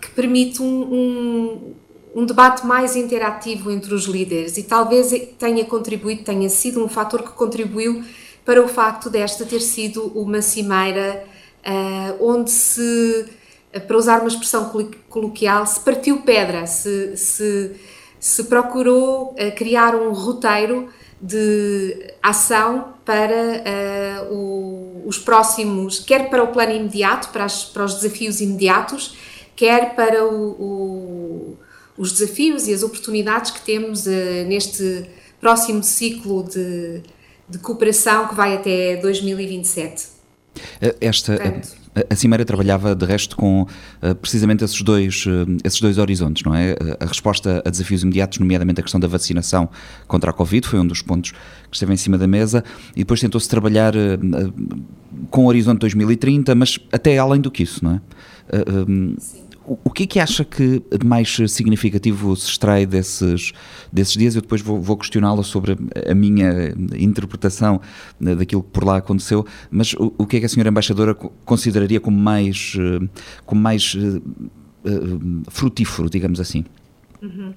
que 0.00 0.10
permite 0.12 0.62
um, 0.62 0.94
um 0.94 1.74
um 2.14 2.24
debate 2.24 2.64
mais 2.64 2.94
interativo 2.94 3.70
entre 3.70 3.92
os 3.92 4.04
líderes 4.04 4.56
e 4.56 4.62
talvez 4.62 5.10
tenha 5.38 5.64
contribuído, 5.64 6.22
tenha 6.22 6.48
sido 6.48 6.82
um 6.82 6.88
fator 6.88 7.22
que 7.22 7.30
contribuiu 7.30 8.04
para 8.44 8.62
o 8.62 8.68
facto 8.68 9.10
desta 9.10 9.44
ter 9.44 9.60
sido 9.60 10.12
uma 10.14 10.40
cimeira 10.40 11.24
uh, 11.66 12.24
onde 12.24 12.50
se, 12.50 13.26
para 13.88 13.96
usar 13.96 14.20
uma 14.20 14.28
expressão 14.28 14.70
coloquial, 15.08 15.66
se 15.66 15.80
partiu 15.80 16.22
pedra, 16.22 16.66
se, 16.66 17.16
se, 17.16 17.72
se 18.20 18.44
procurou 18.44 19.32
uh, 19.32 19.56
criar 19.56 19.96
um 19.96 20.12
roteiro 20.12 20.88
de 21.20 22.12
ação 22.22 22.94
para 23.04 24.28
uh, 24.30 24.34
o, 24.34 25.02
os 25.06 25.18
próximos, 25.18 25.98
quer 25.98 26.28
para 26.28 26.44
o 26.44 26.48
plano 26.48 26.72
imediato, 26.72 27.30
para, 27.30 27.44
as, 27.44 27.64
para 27.64 27.84
os 27.84 27.94
desafios 27.94 28.40
imediatos, 28.40 29.16
quer 29.56 29.94
para 29.96 30.24
o, 30.26 30.50
o 30.50 31.63
os 31.96 32.12
desafios 32.12 32.66
e 32.66 32.72
as 32.72 32.82
oportunidades 32.82 33.50
que 33.50 33.60
temos 33.60 34.06
uh, 34.06 34.10
neste 34.46 35.04
próximo 35.40 35.82
ciclo 35.82 36.42
de, 36.42 37.02
de, 37.48 37.58
cooperação 37.58 38.28
que 38.28 38.34
vai 38.34 38.54
até 38.54 38.96
2027. 38.96 40.06
Eh, 40.80 40.96
esta, 41.02 41.34
a, 41.94 42.14
a 42.14 42.16
Cimeira 42.16 42.44
trabalhava 42.44 42.94
de 42.94 43.04
resto 43.04 43.36
com 43.36 43.66
precisamente 44.22 44.64
esses 44.64 44.80
dois, 44.80 45.24
esses 45.62 45.80
dois 45.80 45.98
horizontes, 45.98 46.42
não 46.44 46.54
é? 46.54 46.74
A 46.98 47.04
resposta 47.04 47.62
a 47.64 47.68
desafios 47.68 48.02
imediatos, 48.02 48.38
nomeadamente 48.38 48.80
a 48.80 48.82
questão 48.82 48.98
da 48.98 49.06
vacinação 49.06 49.68
contra 50.06 50.30
a 50.30 50.32
Covid, 50.32 50.66
foi 50.66 50.80
um 50.80 50.86
dos 50.86 51.02
pontos 51.02 51.32
que 51.32 51.76
esteve 51.76 51.92
em 51.92 51.96
cima 51.98 52.16
da 52.16 52.26
mesa, 52.26 52.64
e 52.96 53.00
depois 53.00 53.20
tentou-se 53.20 53.48
trabalhar 53.48 53.92
com 55.30 55.44
o 55.44 55.48
horizonte 55.48 55.80
2030, 55.80 56.54
mas 56.54 56.78
até 56.90 57.18
além 57.18 57.40
do 57.40 57.50
que 57.50 57.62
isso, 57.62 57.84
não 57.84 57.96
é? 57.96 58.00
Sim. 59.18 59.43
O 59.66 59.90
que 59.90 60.02
é 60.02 60.06
que 60.06 60.20
acha 60.20 60.44
que 60.44 60.82
mais 61.04 61.36
significativo 61.48 62.36
se 62.36 62.50
extrai 62.50 62.84
desses, 62.84 63.52
desses 63.90 64.14
dias? 64.14 64.34
Eu 64.34 64.42
depois 64.42 64.60
vou, 64.60 64.80
vou 64.80 64.96
questioná-la 64.96 65.42
sobre 65.42 65.76
a 66.06 66.14
minha 66.14 66.74
interpretação 66.98 67.80
daquilo 68.20 68.62
que 68.62 68.70
por 68.70 68.84
lá 68.84 68.98
aconteceu, 68.98 69.46
mas 69.70 69.94
o, 69.94 70.12
o 70.18 70.26
que 70.26 70.36
é 70.36 70.40
que 70.40 70.46
a 70.46 70.48
senhora 70.48 70.68
embaixadora 70.68 71.14
consideraria 71.14 72.00
como 72.00 72.18
mais, 72.18 72.76
como 73.46 73.60
mais 73.60 73.94
uh, 73.94 74.22
frutífero, 75.48 76.10
digamos 76.10 76.40
assim? 76.40 76.64
Uhum. 77.22 77.54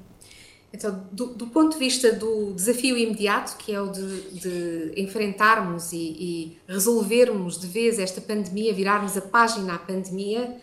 Então, 0.74 1.04
do, 1.12 1.28
do, 1.28 1.48
ponto 1.48 1.74
de 1.74 1.80
vista 1.80 2.12
do 2.12 2.54
desafio 2.54 2.98
imediato, 2.98 3.58
que 3.58 3.74
é 3.74 3.82
o 3.82 3.88
de, 3.88 4.22
de 4.32 5.02
enfrentarmos 5.02 5.92
e, 5.92 5.98
e, 5.98 6.58
resolvermos 6.68 7.60
de 7.60 7.68
vez 7.68 7.98
esta 7.98 8.22
pandemia, 8.22 8.74
virarmos 8.74 9.18
a 9.18 9.22
página 9.22 9.76
à 9.76 9.80
pandemia, 9.80 10.56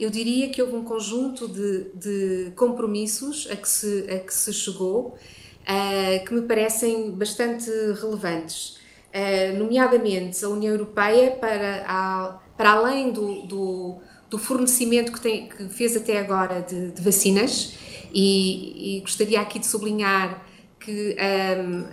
eu 0.00 0.10
diria 0.10 0.48
que 0.48 0.62
houve 0.62 0.74
um 0.74 0.84
conjunto 0.84 1.46
de, 1.46 1.90
de 1.94 2.52
compromissos 2.56 3.46
a 3.50 3.56
que 3.56 3.68
se, 3.68 4.06
a 4.10 4.18
que 4.18 4.32
se 4.32 4.52
chegou 4.52 5.16
uh, 5.60 6.24
que 6.24 6.34
me 6.34 6.42
parecem 6.42 7.10
bastante 7.10 7.70
relevantes. 8.00 8.78
Uh, 9.12 9.58
nomeadamente, 9.58 10.44
a 10.44 10.48
União 10.48 10.72
Europeia, 10.72 11.32
para, 11.32 11.84
a, 11.86 12.38
para 12.56 12.70
além 12.72 13.10
do, 13.10 13.42
do, 13.42 13.98
do 14.28 14.38
fornecimento 14.38 15.12
que, 15.12 15.20
tem, 15.20 15.48
que 15.48 15.68
fez 15.68 15.96
até 15.96 16.18
agora 16.18 16.62
de, 16.62 16.92
de 16.92 17.02
vacinas, 17.02 17.74
e, 18.12 18.96
e, 18.96 19.00
gostaria 19.00 19.40
aqui 19.40 19.58
de 19.60 19.66
sublinhar 19.66 20.44
que 20.80 21.16
um, 21.16 21.84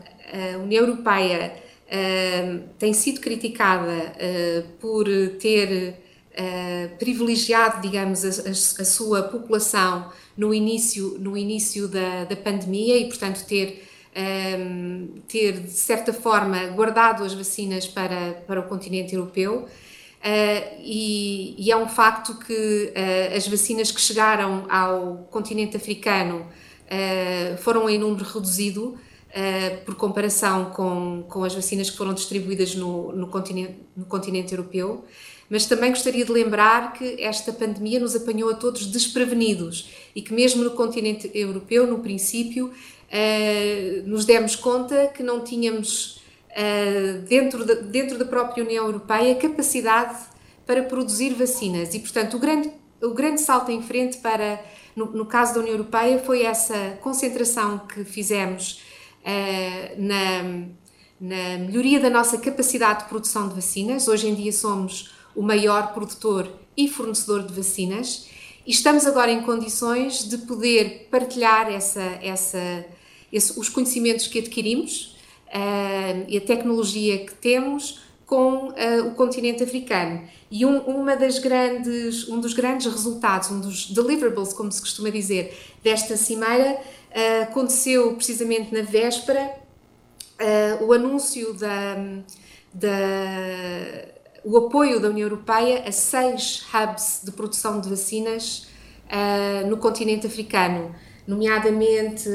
a 0.55 0.57
União 0.57 0.85
Europeia 0.85 1.53
um, 1.87 2.63
tem 2.79 2.91
sido 2.91 3.21
criticada 3.21 3.91
uh, 3.91 4.67
por 4.79 5.05
ter 5.39 6.06
uh, 6.37 6.97
privilegiado, 6.97 7.81
digamos, 7.81 8.23
a, 8.23 8.47
a, 8.47 8.51
a, 8.51 8.85
sua 8.85 9.23
população 9.23 10.11
no 10.35 10.53
início, 10.53 11.17
no 11.19 11.35
início 11.35 11.87
da, 11.87 12.25
da 12.25 12.35
pandemia 12.35 12.97
e, 12.97 13.05
portanto, 13.05 13.45
ter, 13.45 13.87
um, 14.59 15.21
ter, 15.27 15.61
de 15.61 15.71
certa 15.71 16.13
forma, 16.13 16.67
guardado 16.67 17.23
as 17.23 17.33
vacinas 17.33 17.87
para, 17.87 18.33
para 18.45 18.59
o 18.59 18.63
continente 18.63 19.15
europeu. 19.15 19.67
Uh, 20.17 20.81
e, 20.83 21.55
e, 21.57 21.71
é 21.71 21.77
um 21.77 21.87
facto 21.87 22.35
que 22.39 22.91
uh, 22.93 23.37
as 23.37 23.47
vacinas 23.47 23.91
que 23.91 24.01
chegaram 24.01 24.65
ao 24.69 25.27
continente 25.29 25.77
africano 25.77 26.41
uh, 26.41 27.57
foram 27.57 27.89
em 27.89 27.97
número 27.97 28.25
reduzido 28.25 28.97
por 29.85 29.93
comparação 29.93 30.71
com, 30.71 31.23
com 31.29 31.43
as 31.43 31.53
vacinas 31.53 31.91
que 31.91 31.97
foram 31.97 32.11
distribuídas 32.11 32.73
no, 32.73 33.11
no, 33.11 33.27
continente, 33.27 33.75
no 33.95 34.05
continente 34.05 34.51
europeu. 34.51 35.05
Mas 35.49 35.65
também 35.65 35.91
gostaria 35.91 36.25
de 36.25 36.31
lembrar 36.31 36.93
que 36.93 37.21
esta 37.21 37.53
pandemia 37.53 37.99
nos 37.99 38.15
apanhou 38.15 38.49
a 38.49 38.55
todos 38.55 38.85
desprevenidos 38.85 39.89
e 40.15 40.21
que, 40.21 40.33
mesmo 40.33 40.63
no 40.63 40.71
continente 40.71 41.31
europeu, 41.33 41.87
no 41.87 41.99
princípio, 41.99 42.73
nos 44.05 44.25
demos 44.25 44.55
conta 44.55 45.07
que 45.07 45.23
não 45.23 45.41
tínhamos 45.41 46.21
uh, 46.51 47.21
dentro, 47.27 47.63
de, 47.65 47.75
dentro 47.83 48.17
da 48.17 48.25
própria 48.25 48.63
União 48.63 48.85
Europeia 48.85 49.35
capacidade 49.35 50.17
para 50.65 50.83
produzir 50.83 51.33
vacinas. 51.33 51.93
E, 51.93 51.99
portanto, 51.99 52.35
o 52.35 52.39
grande, 52.39 52.71
o 53.01 53.11
grande 53.11 53.41
salto 53.41 53.71
em 53.71 53.81
frente 53.81 54.17
para, 54.17 54.61
no, 54.95 55.05
no 55.05 55.25
caso 55.25 55.53
da 55.53 55.59
União 55.61 55.73
Europeia, 55.73 56.19
foi 56.19 56.43
essa 56.43 56.97
concentração 57.01 57.79
que 57.79 58.03
fizemos 58.03 58.81
uh, 59.21 60.01
na, 60.01 60.43
na 61.21 61.57
melhoria 61.59 61.99
da 61.99 62.09
nossa 62.09 62.37
capacidade 62.37 63.03
de 63.03 63.09
produção 63.09 63.47
de 63.47 63.55
vacinas. 63.55 64.07
Hoje 64.07 64.27
em 64.27 64.35
dia 64.35 64.51
somos 64.51 65.15
o 65.37 65.41
maior 65.43 65.93
produtor 65.93 66.51
e 66.75 66.89
fornecedor 66.89 67.43
de 67.43 67.53
vacinas 67.53 68.27
e 68.67 68.71
estamos 68.71 69.05
agora 69.05 69.31
em 69.31 69.43
condições 69.43 70.27
de 70.27 70.39
poder 70.39 71.07
partilhar 71.09 71.71
essa, 71.71 72.01
essa, 72.21 72.85
esse, 73.31 73.57
os 73.57 73.69
conhecimentos 73.69 74.27
que 74.27 74.39
adquirimos 74.39 75.15
uh, 75.47 76.25
e 76.27 76.37
a 76.37 76.41
tecnologia 76.41 77.19
que 77.25 77.33
temos 77.33 78.01
com 78.25 78.67
uh, 78.67 79.07
o 79.07 79.15
continente 79.15 79.63
africano. 79.63 80.27
E 80.51 80.65
um, 80.65 80.79
uma 80.79 81.15
das 81.15 81.39
grandes, 81.39 82.27
um 82.27 82.41
dos 82.41 82.53
grandes 82.53 82.87
resultados, 82.87 83.49
um 83.51 83.61
dos 83.61 83.89
deliverables, 83.89 84.51
como 84.51 84.69
se 84.69 84.81
costuma 84.81 85.09
dizer, 85.11 85.57
desta 85.81 86.17
cimeira, 86.17 86.73
uh, 86.75 87.43
aconteceu 87.43 88.15
precisamente 88.15 88.73
na 88.73 88.81
véspera, 88.81 89.65
o 90.81 90.93
anúncio 90.93 91.51
da, 91.55 91.95
da, 92.71 92.89
o 94.49 94.57
apoio 94.57 94.99
da 94.99 95.09
União 95.09 95.25
Europeia 95.25 95.83
a 95.85 95.91
seis 95.91 96.65
hubs 96.73 97.21
de 97.23 97.31
produção 97.31 97.81
de 97.81 97.89
vacinas 97.89 98.67
no 99.69 99.77
continente 99.77 100.27
africano, 100.27 100.93
nomeadamente 101.25 102.29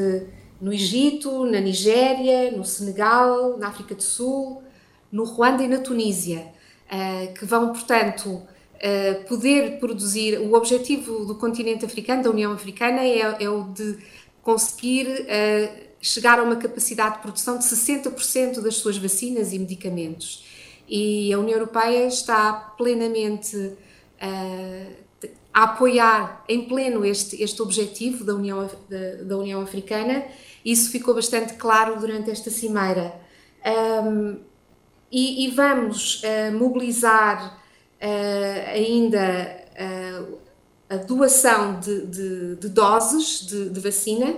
no 0.62 0.72
Egito, 0.72 1.44
na 1.44 1.58
Nigéria, 1.58 2.52
no 2.52 2.64
Senegal, 2.64 3.58
na 3.58 3.66
África 3.66 3.96
do 3.96 4.02
Sul, 4.02 4.62
no 5.10 5.24
Ruanda 5.24 5.64
e 5.64 5.68
na 5.68 5.78
Tunísia, 5.78 6.46
eh, 6.88 7.32
que 7.36 7.44
vão, 7.44 7.72
portanto, 7.72 8.40
eh, 8.78 9.14
poder 9.28 9.80
produzir. 9.80 10.38
O 10.38 10.54
objetivo 10.54 11.24
do 11.24 11.34
continente 11.34 11.84
africano, 11.84 12.22
da 12.22 12.30
União 12.30 12.52
Africana, 12.52 13.00
é, 13.00 13.42
é 13.42 13.50
o 13.50 13.64
de 13.64 13.98
conseguir 14.40 15.08
eh, 15.26 15.88
chegar 16.00 16.38
a 16.38 16.44
uma 16.44 16.56
capacidade 16.56 17.16
de 17.16 17.22
produção 17.22 17.58
de 17.58 17.64
60% 17.64 18.60
das 18.60 18.76
suas 18.76 18.96
vacinas 18.96 19.52
e 19.52 19.58
medicamentos. 19.58 20.44
E 20.88 21.32
a 21.32 21.38
União 21.38 21.58
Europeia 21.58 22.06
está 22.06 22.52
plenamente 22.52 23.72
a 25.52 25.64
apoiar 25.64 26.44
em 26.48 26.66
pleno 26.66 27.04
este, 27.04 27.42
este 27.42 27.60
objetivo 27.60 28.24
da 28.24 28.34
União, 28.34 28.70
da, 28.88 29.24
da 29.24 29.36
União 29.36 29.60
Africana 29.60 30.24
isso 30.64 30.90
ficou 30.90 31.14
bastante 31.14 31.54
claro 31.54 31.98
durante 31.98 32.30
esta 32.30 32.50
cimeira. 32.50 33.14
Um, 34.04 34.38
e, 35.10 35.46
e, 35.46 35.50
vamos 35.50 36.22
uh, 36.22 36.56
mobilizar 36.56 37.60
uh, 38.00 38.70
ainda 38.70 39.64
uh, 39.72 40.38
a 40.88 40.96
doação 40.96 41.78
de, 41.80 42.06
de, 42.06 42.56
de 42.56 42.68
doses 42.68 43.46
de, 43.46 43.70
de 43.70 43.80
vacina. 43.80 44.36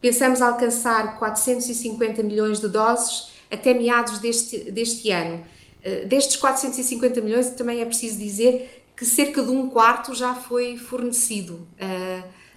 pensamos 0.00 0.40
alcançar 0.40 1.18
450 1.18 2.22
milhões 2.22 2.60
de 2.60 2.68
doses 2.68 3.32
até 3.50 3.74
meados 3.74 4.18
deste, 4.18 4.70
deste 4.70 5.10
ano. 5.10 5.44
destes 6.08 6.36
450 6.36 7.20
milhões, 7.20 7.50
também 7.50 7.80
é 7.80 7.84
preciso 7.84 8.18
dizer 8.18 8.84
que 8.96 9.04
cerca 9.04 9.42
de 9.42 9.50
um 9.50 9.68
quarto 9.68 10.14
já 10.14 10.34
foi 10.34 10.76
fornecido 10.76 11.66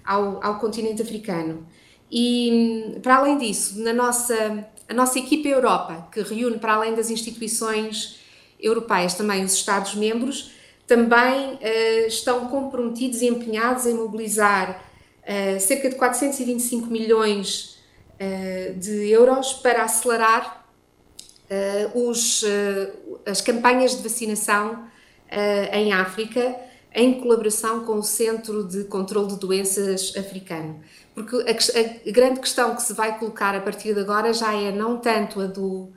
ao, 0.04 0.44
ao 0.44 0.60
continente 0.60 1.02
africano. 1.02 1.68
E, 2.12 2.98
para 3.04 3.18
além 3.18 3.38
disso, 3.38 3.80
na 3.82 3.94
nossa, 3.94 4.68
a 4.88 4.94
nossa 4.94 5.20
equipa 5.20 5.48
Europa, 5.48 6.08
que 6.12 6.22
reúne, 6.22 6.58
para 6.58 6.74
além 6.74 6.96
das 6.96 7.12
instituições 7.12 8.20
europeias, 8.60 9.14
também 9.14 9.44
os 9.44 9.54
Estados-membros, 9.54 10.52
também 10.88 11.54
uh, 11.54 12.08
estão 12.08 12.48
comprometidos 12.48 13.22
e 13.22 13.28
empenhados 13.28 13.86
em 13.86 13.94
mobilizar 13.94 14.84
uh, 15.22 15.60
cerca 15.60 15.88
de 15.88 15.96
425 15.96 16.88
milhões 16.88 17.78
uh, 18.16 18.74
de 18.74 19.08
euros 19.10 19.54
para 19.54 19.84
acelerar 19.84 20.59
os, 21.94 22.44
as 23.26 23.42
campanhas 23.42 23.96
de 23.96 24.04
vacinação 24.04 24.84
em 25.74 25.94
África, 25.94 26.56
em 26.94 27.20
colaboração 27.20 27.86
com 27.86 28.00
o 28.00 28.04
Centro 28.04 28.64
de 28.64 28.84
Controlo 28.86 29.28
de 29.28 29.38
Doenças 29.38 30.14
Africano. 30.18 30.80
Porque 31.14 31.36
a, 31.36 32.10
a, 32.10 32.12
grande 32.12 32.40
questão 32.40 32.76
que 32.76 32.82
se 32.82 32.94
vai 32.94 33.18
colocar 33.20 33.56
a 33.56 33.60
partir 33.60 33.94
de 33.94 34.00
agora 34.00 34.34
já 34.34 34.54
é 34.54 34.72
não 34.72 34.98
tanto 34.98 35.42
a 35.42 35.46
do 35.46 35.90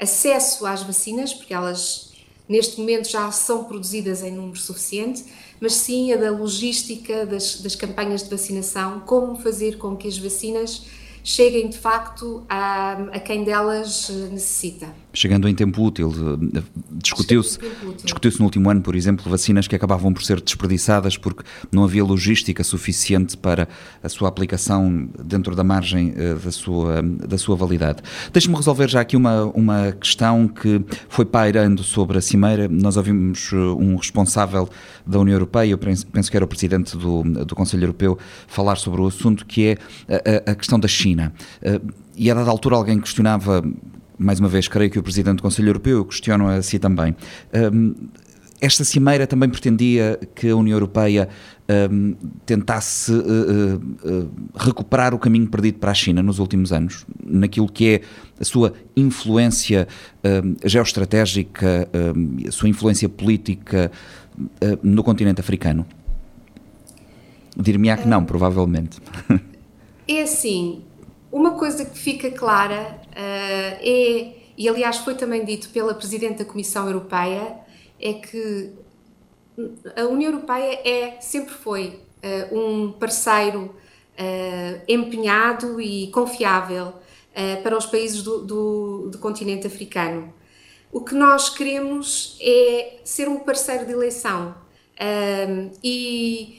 acesso 0.00 0.66
às 0.66 0.82
vacinas, 0.82 1.32
porque 1.32 1.54
elas 1.54 2.12
neste 2.48 2.78
momento 2.78 3.08
já 3.08 3.30
são 3.32 3.64
produzidas 3.64 4.22
em 4.22 4.30
número 4.30 4.58
suficiente, 4.58 5.24
mas 5.60 5.74
sim 5.74 6.12
a 6.12 6.16
da 6.16 6.30
logística 6.30 7.26
das, 7.26 7.60
das 7.60 7.74
campanhas 7.74 8.22
de 8.22 8.30
vacinação, 8.30 9.00
como 9.00 9.36
fazer 9.36 9.78
com 9.78 9.96
que 9.96 10.06
as 10.06 10.16
vacinas 10.16 10.86
cheguem 11.26 11.68
de 11.68 11.76
facto 11.76 12.46
a, 12.48 12.92
a 13.12 13.18
quem 13.18 13.42
delas 13.42 14.08
eh, 14.08 14.28
necessita. 14.30 14.94
Chegando 15.16 15.48
em 15.48 15.54
tempo 15.54 15.82
útil, 15.82 16.12
eh, 16.54 16.62
discutiu-se 16.92 17.58
discutiu 18.04 18.30
no 18.38 18.44
último 18.44 18.68
ano, 18.68 18.82
por 18.82 18.94
exemplo, 18.94 19.30
vacinas 19.30 19.66
que 19.66 19.74
acabavam 19.74 20.12
por 20.12 20.22
ser 20.22 20.42
desperdiçadas 20.42 21.16
porque 21.16 21.42
não 21.72 21.84
havia 21.84 22.04
logística 22.04 22.62
suficiente 22.62 23.34
para 23.34 23.66
a 24.02 24.10
sua 24.10 24.28
aplicação 24.28 25.08
dentro 25.24 25.56
da 25.56 25.64
margem 25.64 26.12
eh, 26.14 26.34
da 26.34 26.52
sua, 26.52 27.02
da 27.02 27.38
sua 27.38 27.56
validade. 27.56 28.02
Deixe-me 28.30 28.54
resolver 28.56 28.90
já 28.90 29.00
aqui 29.00 29.16
uma, 29.16 29.44
uma 29.54 29.92
questão 29.92 30.46
que 30.46 30.84
foi 31.08 31.24
pairando 31.24 31.82
sobre 31.82 32.18
a 32.18 32.20
Cimeira. 32.20 32.68
Nós 32.68 32.98
ouvimos 32.98 33.54
um 33.54 33.96
responsável 33.96 34.68
da 35.06 35.18
União 35.18 35.34
Europeia, 35.34 35.70
eu 35.70 35.78
penso 35.78 36.30
que 36.30 36.36
era 36.36 36.44
o 36.44 36.48
presidente 36.48 36.94
do, 36.94 37.22
do 37.22 37.54
Conselho 37.54 37.84
Europeu, 37.84 38.18
falar 38.46 38.76
sobre 38.76 39.00
o 39.00 39.06
assunto 39.06 39.46
que 39.46 39.68
é 39.68 39.78
a, 40.46 40.50
a 40.50 40.54
questão 40.54 40.78
da 40.78 40.88
China. 40.88 41.32
Eh, 41.62 41.80
e 42.16 42.30
a 42.30 42.34
dada 42.34 42.50
altura 42.50 42.76
alguém 42.76 42.98
questionava, 42.98 43.62
mais 44.18 44.40
uma 44.40 44.48
vez, 44.48 44.68
creio 44.68 44.90
que 44.90 44.98
o 44.98 45.02
Presidente 45.02 45.36
do 45.36 45.42
Conselho 45.42 45.68
Europeu, 45.68 45.98
eu 45.98 46.04
questiono 46.04 46.48
a 46.48 46.62
si 46.62 46.78
também, 46.78 47.14
ehm, 47.52 47.92
esta 48.60 48.84
cimeira 48.84 49.26
também 49.26 49.50
pretendia 49.50 50.18
que 50.34 50.48
a 50.48 50.56
União 50.56 50.74
Europeia 50.74 51.28
um, 51.68 51.72
ehm, 51.72 52.16
tentasse 52.46 53.12
uh, 53.12 53.76
uh, 53.76 54.30
recuperar 54.54 55.12
o 55.12 55.18
caminho 55.18 55.46
perdido 55.46 55.78
para 55.78 55.90
a 55.90 55.94
China 55.94 56.22
nos 56.22 56.38
últimos 56.38 56.72
anos, 56.72 57.04
naquilo 57.22 57.70
que 57.70 57.88
é 57.88 58.00
a 58.40 58.44
sua 58.44 58.72
influência 58.96 59.86
um, 60.24 60.56
geoestratégica, 60.66 61.88
a 62.46 62.50
sua 62.50 62.68
influência 62.68 63.08
política 63.08 63.90
no 64.82 65.02
continente 65.02 65.40
africano. 65.40 65.86
Dir-me-á 67.56 67.96
que 67.96 68.08
não, 68.08 68.24
provavelmente. 68.24 68.98
É 70.08 70.22
assim, 70.22 70.82
uma 71.36 71.50
coisa 71.50 71.84
que 71.84 71.98
fica 71.98 72.30
clara 72.30 72.98
uh, 73.08 73.12
é, 73.14 74.32
e 74.56 74.66
aliás 74.66 74.96
foi 74.96 75.14
também 75.14 75.44
dito 75.44 75.68
pela 75.68 75.92
Presidente 75.92 76.38
da 76.38 76.46
Comissão 76.46 76.86
Europeia, 76.86 77.58
é 78.00 78.14
que 78.14 78.72
a 79.94 80.04
União 80.04 80.32
Europeia 80.32 80.80
é, 80.82 81.20
sempre 81.20 81.52
foi 81.52 82.00
uh, 82.50 82.58
um 82.58 82.92
parceiro 82.92 83.64
uh, 84.18 84.82
empenhado 84.88 85.78
e 85.78 86.08
confiável 86.08 86.94
para 87.62 87.76
os 87.76 87.84
países 87.84 88.22
do, 88.22 88.46
do, 88.46 89.10
do 89.10 89.18
continente 89.18 89.66
africano. 89.66 90.32
O 90.90 91.02
que 91.02 91.14
nós 91.14 91.50
queremos 91.50 92.38
é 92.40 93.00
ser 93.04 93.28
um 93.28 93.40
parceiro 93.40 93.84
de 93.84 93.92
eleição 93.92 94.54
e, 95.84 96.58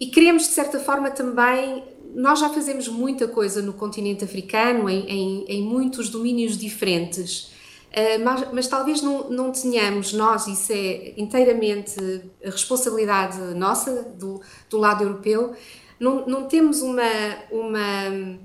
e 0.00 0.06
queremos, 0.06 0.44
de 0.44 0.54
certa 0.54 0.80
forma, 0.80 1.10
também 1.10 1.84
nós 2.16 2.38
já 2.40 2.48
fazemos 2.48 2.88
muita 2.88 3.28
coisa 3.28 3.60
no 3.60 3.74
continente 3.74 4.24
africano, 4.24 4.88
em, 4.88 5.06
em, 5.06 5.44
em 5.46 5.62
muitos 5.62 6.08
domínios 6.08 6.56
diferentes, 6.56 7.52
uh, 7.92 8.24
mas, 8.24 8.52
mas, 8.52 8.68
talvez 8.68 9.02
não, 9.02 9.28
não 9.28 9.52
tenhamos 9.52 10.14
nós, 10.14 10.46
isso 10.46 10.72
é 10.72 11.12
inteiramente 11.18 11.94
a 12.42 12.48
responsabilidade 12.48 13.38
nossa, 13.54 14.14
do, 14.18 14.40
do 14.70 14.78
lado 14.78 15.04
europeu, 15.04 15.54
não, 16.00 16.26
não 16.26 16.44
temos 16.44 16.80
uma, 16.80 17.02
uma, 17.50 18.38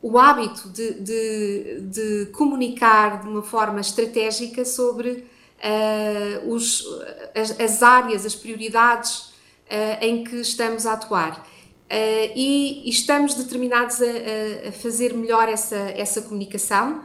o 0.00 0.18
hábito 0.18 0.70
de, 0.70 0.94
de, 0.94 1.80
de 1.82 2.26
comunicar 2.32 3.20
de 3.20 3.28
uma 3.28 3.42
forma 3.42 3.82
estratégica 3.82 4.64
sobre 4.64 5.10
uh, 5.10 6.48
os, 6.50 6.86
as, 7.34 7.60
as, 7.60 7.82
áreas, 7.82 8.24
as 8.24 8.34
prioridades 8.34 9.18
uh, 9.18 10.00
em 10.00 10.24
que 10.24 10.36
estamos 10.36 10.86
a 10.86 10.94
atuar. 10.94 11.46
Uh, 11.94 12.32
e, 12.34 12.88
e, 12.88 12.90
estamos 12.90 13.34
determinados 13.34 14.02
a, 14.02 14.68
a, 14.68 14.72
fazer 14.72 15.14
melhor 15.14 15.48
essa, 15.48 15.76
essa 15.76 16.20
comunicação 16.22 17.04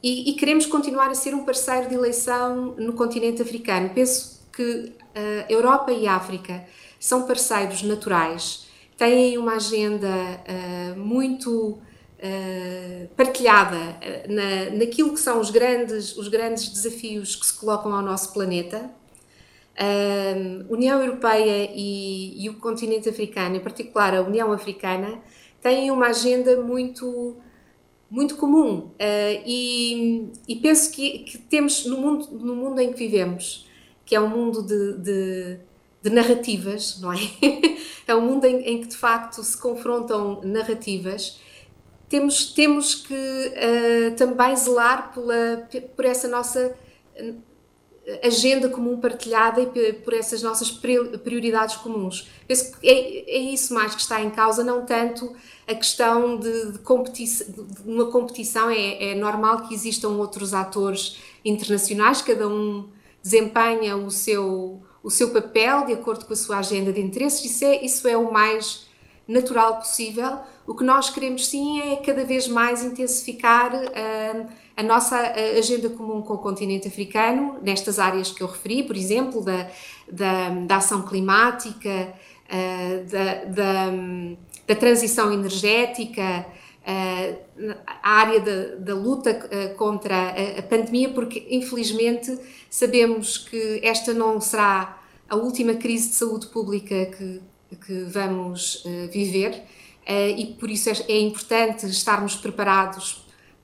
e, 0.00 0.30
e, 0.30 0.34
queremos 0.34 0.66
continuar 0.66 1.10
a 1.10 1.16
ser 1.16 1.34
um 1.34 1.44
parceiro 1.44 1.88
de 1.88 1.96
eleição 1.96 2.76
no 2.78 2.92
continente 2.92 3.42
africano. 3.42 3.90
Penso 3.90 4.40
que 4.52 4.92
a 5.16 5.18
uh, 5.18 5.52
Europa 5.52 5.90
e 5.90 6.06
a 6.06 6.14
África 6.14 6.64
são 7.00 7.26
parceiros 7.26 7.82
naturais, 7.82 8.68
têm 8.96 9.36
uma 9.36 9.56
agenda 9.56 10.08
uh, 10.08 10.96
muito 10.96 11.78
partilhada 13.16 13.78
na, 14.28 14.76
naquilo 14.76 15.14
que 15.14 15.20
são 15.20 15.40
os 15.40 15.48
grandes, 15.48 16.14
os 16.18 16.28
grandes 16.28 16.68
desafios 16.68 17.34
que 17.34 17.46
se 17.46 17.54
colocam 17.54 17.94
ao 17.94 18.02
nosso 18.02 18.34
planeta 18.34 18.90
a 19.80 20.72
União 20.72 21.02
Europeia 21.02 21.70
e, 21.74 22.44
e, 22.44 22.50
o 22.50 22.54
continente 22.58 23.08
africano, 23.08 23.56
em 23.56 23.60
particular 23.60 24.14
a 24.14 24.20
União 24.20 24.52
Africana, 24.52 25.18
têm 25.62 25.90
uma 25.90 26.08
agenda 26.08 26.60
muito 26.60 27.36
muito 28.10 28.36
comum. 28.36 28.90
Uh, 28.98 29.42
e, 29.46 30.28
e, 30.46 30.56
penso 30.56 30.90
que, 30.90 31.20
que, 31.20 31.38
temos 31.38 31.86
no 31.86 31.96
mundo 31.96 32.28
no 32.32 32.54
mundo 32.56 32.80
em 32.80 32.92
que 32.92 32.98
vivemos 32.98 33.68
que 34.04 34.16
é 34.16 34.20
um 34.20 34.28
mundo 34.28 34.62
de, 34.62 34.98
de, 34.98 35.58
de 36.02 36.10
narrativas 36.10 37.00
não 37.00 37.12
é? 37.12 37.18
É 38.08 38.14
um 38.14 38.22
mundo 38.22 38.44
em, 38.44 38.56
em, 38.62 38.80
que 38.80 38.88
de 38.88 38.96
facto 38.96 39.40
se 39.44 39.56
confrontam 39.56 40.40
narrativas. 40.42 41.38
Temos 42.08 42.52
temos 42.52 42.96
que 42.96 43.14
uh, 43.14 44.16
também 44.16 44.56
zelar 44.56 45.14
pela 45.14 45.68
por 45.94 46.04
essa 46.04 46.26
nossa 46.26 46.74
agenda 48.22 48.68
comum 48.68 48.98
partilhada 48.98 49.60
e 49.60 49.92
por 49.92 50.14
essas 50.14 50.42
nossas 50.42 50.70
prioridades 50.70 51.76
comuns. 51.76 52.28
Penso 52.46 52.78
que 52.78 52.88
é, 52.88 53.36
é 53.36 53.38
isso 53.38 53.74
mais 53.74 53.94
que 53.94 54.00
está 54.00 54.20
em 54.20 54.30
causa, 54.30 54.64
não 54.64 54.84
tanto 54.84 55.34
a 55.66 55.74
questão 55.74 56.36
de, 56.38 56.72
de, 56.72 56.78
de 56.78 57.88
uma 57.88 58.10
competição. 58.10 58.70
É, 58.70 59.10
é, 59.10 59.14
normal 59.14 59.68
que 59.68 59.74
existam 59.74 60.10
outros 60.10 60.52
atores 60.52 61.18
internacionais, 61.44 62.22
cada 62.22 62.48
um 62.48 62.88
desempenha 63.22 63.96
o 63.96 64.10
seu, 64.10 64.82
o 65.02 65.10
seu 65.10 65.30
papel 65.30 65.86
de 65.86 65.92
acordo 65.92 66.24
com 66.24 66.32
a 66.32 66.36
sua 66.36 66.58
agenda 66.58 66.92
de 66.92 67.00
interesses, 67.00 67.44
isso 67.44 67.64
é, 67.64 67.84
isso 67.84 68.08
é 68.08 68.16
o 68.16 68.32
mais 68.32 68.88
natural 69.28 69.76
possível. 69.76 70.38
O 70.66 70.74
que 70.74 70.84
nós 70.84 71.08
queremos 71.10 71.46
sim 71.46 71.80
é 71.80 71.96
cada 71.96 72.24
vez 72.24 72.48
mais 72.48 72.84
intensificar 72.84 73.72
uh, 73.74 74.48
a 74.80 74.82
nossa 74.82 75.34
agenda 75.58 75.90
comum 75.90 76.22
com 76.22 76.34
o 76.34 76.38
continente 76.38 76.88
africano, 76.88 77.58
nestas 77.62 77.98
áreas 77.98 78.32
que 78.32 78.42
eu 78.42 78.46
referi, 78.46 78.82
por 78.82 78.96
exemplo, 78.96 79.44
da, 79.44 79.68
da, 80.10 80.48
da 80.48 80.76
ação 80.76 81.02
climática, 81.02 82.14
uh, 82.48 83.10
da, 83.10 83.44
da, 83.44 83.90
da, 84.66 84.74
transição 84.74 85.30
energética, 85.34 86.46
uh, 86.80 87.74
a 87.86 88.10
área 88.10 88.40
da, 88.40 88.76
da 88.76 88.94
luta 88.94 89.34
contra 89.76 90.16
a, 90.16 90.60
a, 90.60 90.62
pandemia, 90.62 91.10
porque 91.10 91.46
infelizmente 91.50 92.38
sabemos 92.70 93.36
que 93.36 93.80
esta 93.82 94.14
não 94.14 94.40
será 94.40 94.98
a 95.28 95.36
última 95.36 95.74
crise 95.74 96.08
de 96.08 96.14
saúde 96.14 96.46
pública 96.46 97.04
que, 97.04 97.42
que 97.86 98.04
vamos 98.04 98.82
viver. 99.12 99.62
e 100.08 100.56
por 100.58 100.70
isso 100.70 100.88
é, 100.88 100.94
é 101.06 101.20
importante 101.20 101.86
estarmos 101.86 102.34
preparados 102.34 103.19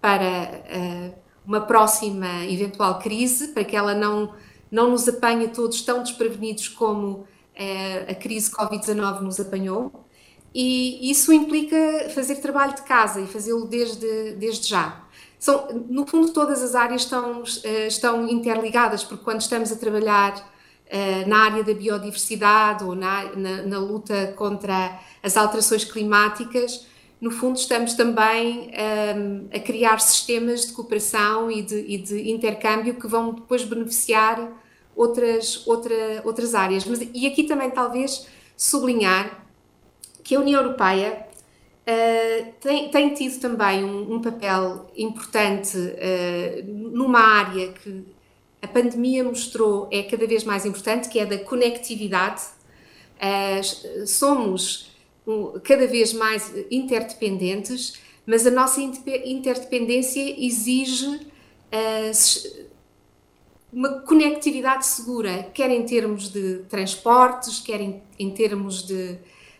para 0.06 0.62
uh, 0.70 1.14
uma 1.44 1.62
próxima 1.62 2.44
eventual 2.44 3.00
crise, 3.00 3.48
para 3.48 3.64
que 3.64 3.74
ela 3.74 3.92
não, 3.92 4.32
não 4.70 4.92
nos 4.92 5.08
apanhe 5.08 5.48
todos 5.48 5.82
tão 5.82 6.00
desprevenidos 6.00 6.68
como 6.68 7.08
uh, 7.08 7.26
a 8.08 8.14
crise 8.14 8.48
Covid-19 8.52 9.22
nos 9.22 9.40
apanhou. 9.40 10.06
E 10.54 11.10
isso 11.10 11.32
implica 11.32 12.08
fazer 12.14 12.36
trabalho 12.36 12.76
de 12.76 12.82
casa 12.82 13.20
e 13.20 13.26
fazê-lo 13.26 13.66
desde, 13.66 14.34
desde 14.34 14.68
já. 14.68 15.04
São, 15.40 15.66
no 15.88 16.06
fundo, 16.06 16.32
todas 16.32 16.62
as 16.62 16.76
áreas 16.76 17.02
estão, 17.02 17.42
uh, 17.42 17.86
estão 17.88 18.28
interligadas, 18.28 19.02
porque 19.02 19.24
quando 19.24 19.40
estamos 19.40 19.72
a 19.72 19.76
trabalhar 19.76 20.54
na 21.26 21.38
área 21.38 21.64
da 21.64 21.74
biodiversidade 21.74 22.84
ou 22.84 22.94
na, 22.94 23.24
na, 23.34 23.62
na 23.62 23.78
luta 23.80 24.32
contra 24.36 25.00
as 25.20 25.36
alterações 25.36 25.84
climáticas, 25.84 26.86
no 27.20 27.30
fundo, 27.30 27.56
estamos 27.56 27.94
também 27.94 28.70
um, 29.16 29.48
a 29.52 29.58
criar 29.58 29.98
sistemas 30.00 30.66
de 30.66 30.72
cooperação 30.72 31.50
e 31.50 31.62
de, 31.62 31.78
e 31.88 31.98
de, 31.98 32.30
intercâmbio 32.30 32.94
que 32.94 33.06
vão 33.06 33.32
depois 33.32 33.64
beneficiar 33.64 34.52
outras, 34.94 35.66
outra, 35.66 35.94
outras 36.24 36.54
áreas. 36.54 36.84
Mas, 36.84 37.00
e 37.14 37.26
aqui 37.26 37.44
também, 37.44 37.70
talvez, 37.70 38.26
sublinhar 38.56 39.46
que 40.22 40.34
a 40.34 40.40
União 40.40 40.60
Europeia 40.60 41.26
uh, 41.86 42.52
tem, 42.60 42.90
tem, 42.90 43.14
tido 43.14 43.40
também 43.40 43.82
um, 43.82 44.16
um 44.16 44.20
papel 44.20 44.90
importante 44.94 45.76
uh, 45.78 46.64
numa 46.66 47.20
área 47.20 47.72
que 47.72 48.04
a 48.60 48.68
pandemia 48.68 49.24
mostrou 49.24 49.88
é 49.90 50.02
cada 50.02 50.26
vez 50.26 50.44
mais 50.44 50.66
importante, 50.66 51.08
que 51.08 51.18
é 51.18 51.24
da 51.24 51.38
conectividade. 51.38 52.42
Uh, 53.16 54.06
somos 54.06 54.95
cada 55.64 55.86
vez 55.86 56.12
mais 56.12 56.52
interdependentes, 56.70 58.00
mas 58.24 58.46
a 58.46 58.50
nossa 58.50 58.80
interdependência 58.80 60.34
exige 60.44 61.06
uh, 61.06 62.66
uma 63.72 64.00
conectividade 64.00 64.86
segura, 64.86 65.50
quer 65.52 65.70
em 65.70 65.84
termos 65.84 66.30
de 66.30 66.60
transportes, 66.68 67.60
quer 67.60 67.80
em, 68.18 68.30
termos 68.30 68.86
de, 68.86 69.18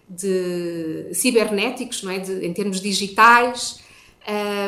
de, 0.09 1.11
cibernéticos, 1.13 2.03
não 2.03 2.11
é? 2.11 2.19
De, 2.19 2.47
em 2.47 2.53
termos 2.53 2.81
digitais, 2.81 3.81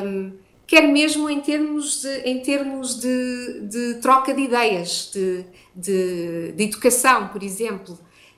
um, 0.04 0.32
quer 0.66 0.86
mesmo 0.86 1.30
em 1.30 1.40
termos 1.40 2.02
de, 2.02 2.20
em 2.20 2.40
termos 2.40 3.00
de, 3.00 3.60
de 3.62 3.94
troca 4.02 4.34
de 4.34 4.42
ideias, 4.42 5.10
de, 5.14 5.44
de, 5.74 6.52
de 6.52 6.64
educação, 6.64 7.28
por 7.28 7.42
exemplo. 7.42 7.94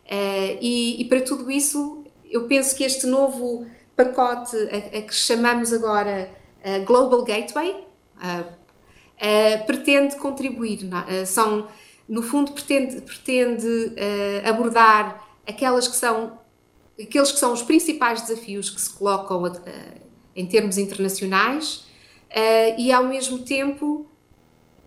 Uh, 0.06 0.58
e, 0.60 1.00
e, 1.00 1.04
para 1.06 1.20
tudo 1.20 1.50
isso 1.50 1.99
eu 2.30 2.46
penso 2.46 2.74
que 2.76 2.84
este 2.84 3.06
novo 3.06 3.66
pacote, 3.96 4.56
a, 4.56 4.98
a 4.98 5.02
que 5.02 5.14
chamamos 5.14 5.72
agora 5.72 6.30
Global 6.86 7.24
Gateway, 7.24 7.70
uh, 7.70 8.42
uh, 8.42 9.66
pretende 9.66 10.16
contribuir. 10.16 10.88
são, 11.26 11.68
no 12.08 12.22
fundo, 12.22 12.52
pretende, 12.52 13.00
pretende 13.00 13.94
abordar 14.44 15.26
aquelas 15.46 15.88
que 15.88 15.96
são, 15.96 16.38
aqueles 17.00 17.32
que 17.32 17.38
são 17.38 17.52
os 17.52 17.62
principais 17.62 18.22
desafios 18.22 18.70
que 18.70 18.80
se 18.80 18.90
colocam 18.90 19.42
em 20.34 20.46
termos 20.46 20.76
internacionais 20.76 21.86
e, 22.76 22.92
ao 22.92 23.04
mesmo 23.04 23.38
tempo, 23.38 24.06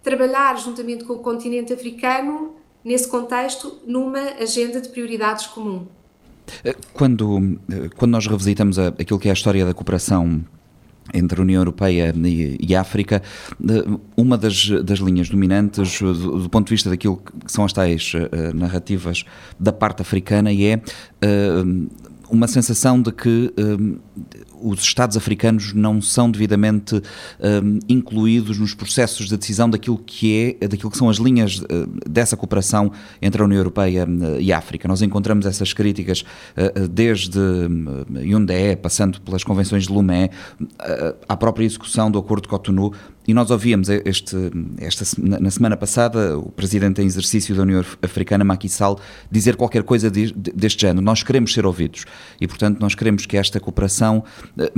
trabalhar 0.03 0.57
juntamente 0.57 1.05
com 1.05 1.13
o 1.13 1.19
continente 1.19 1.71
africano 1.71 2.55
nesse 2.83 3.07
contexto 3.07 3.79
numa 3.85 4.19
agenda 4.41 4.81
de 4.81 4.89
prioridades 4.89 5.47
comum. 5.47 5.87
Eh, 6.63 6.75
quando, 6.93 7.57
eh, 7.69 7.89
quando 7.95 8.11
nós 8.11 8.27
revisitamos 8.27 8.79
a, 8.79 8.87
aquilo 8.87 9.19
que 9.19 9.27
é 9.27 9.31
a 9.31 9.33
história 9.33 9.65
da 9.65 9.73
cooperação 9.73 10.43
entre 11.13 11.39
a 11.39 11.43
União 11.43 11.61
Europeia 11.61 12.13
e, 12.15 12.57
e 12.59 12.75
África, 12.75 13.21
eh, 13.61 13.99
uma 14.15 14.37
das, 14.37 14.69
das 14.83 14.99
linhas 14.99 15.29
dominantes 15.29 15.99
do, 15.99 16.41
do, 16.41 16.49
ponto 16.49 16.67
de 16.67 16.73
vista 16.73 16.89
daquilo 16.89 17.17
que 17.17 17.51
são 17.51 17.65
as 17.65 17.73
tais 17.73 18.13
uh, 18.13 18.55
narrativas 18.55 19.25
da 19.59 19.73
parte 19.73 20.01
africana 20.01 20.51
é 20.53 20.75
uh, 20.75 21.89
uma 22.29 22.47
sensação 22.47 23.01
de 23.01 23.11
que 23.11 23.53
um, 23.57 23.99
os 24.63 24.81
Estados 24.81 25.17
africanos 25.17 25.73
não 25.73 26.01
são 26.01 26.31
devidamente 26.31 26.95
um, 26.95 27.79
incluídos 27.89 28.57
nos 28.57 28.73
processos 28.73 29.27
de 29.27 29.37
decisão 29.37 29.69
daquilo 29.69 29.97
que 29.97 30.57
é, 30.61 30.67
daquilo 30.67 30.89
que 30.89 30.97
são 30.97 31.09
as 31.09 31.17
linhas 31.17 31.59
uh, 31.59 32.09
dessa 32.09 32.37
cooperação 32.37 32.91
entre 33.21 33.41
a 33.41 33.45
União 33.45 33.57
Europeia 33.57 34.07
uh, 34.07 34.39
e 34.39 34.51
a 34.53 34.57
África. 34.57 34.87
Nós 34.87 35.01
encontramos 35.01 35.45
essas 35.45 35.73
críticas 35.73 36.23
uh, 36.55 36.87
desde 36.87 37.39
Yundé, 38.21 38.75
passando 38.75 39.19
pelas 39.21 39.43
convenções 39.43 39.83
de 39.83 39.91
Lomé, 39.91 40.29
à 41.27 41.35
própria 41.35 41.65
execução 41.65 42.09
do 42.09 42.17
Acordo 42.17 42.43
de 42.43 42.47
Cotonou, 42.47 42.93
e 43.27 43.33
nós 43.33 43.49
ouvíamos 43.51 43.89
este, 43.89 44.35
esta, 44.77 45.05
na 45.17 45.49
semana 45.49 45.77
passada 45.77 46.37
o 46.37 46.51
presidente 46.51 47.01
em 47.01 47.05
exercício 47.05 47.55
da 47.55 47.61
União 47.61 47.83
Africana, 48.01 48.43
Macky 48.43 48.67
Sall, 48.67 48.99
dizer 49.31 49.55
qualquer 49.55 49.83
coisa 49.83 50.11
de, 50.11 50.31
de, 50.31 50.51
deste 50.51 50.81
género. 50.81 51.01
Nós 51.01 51.23
queremos 51.23 51.53
ser 51.53 51.65
ouvidos 51.65 52.05
e, 52.39 52.47
portanto, 52.47 52.79
nós 52.79 52.95
queremos 52.95 53.25
que 53.25 53.37
esta 53.37 53.59
cooperação 53.59 54.23
eh, 54.57 54.71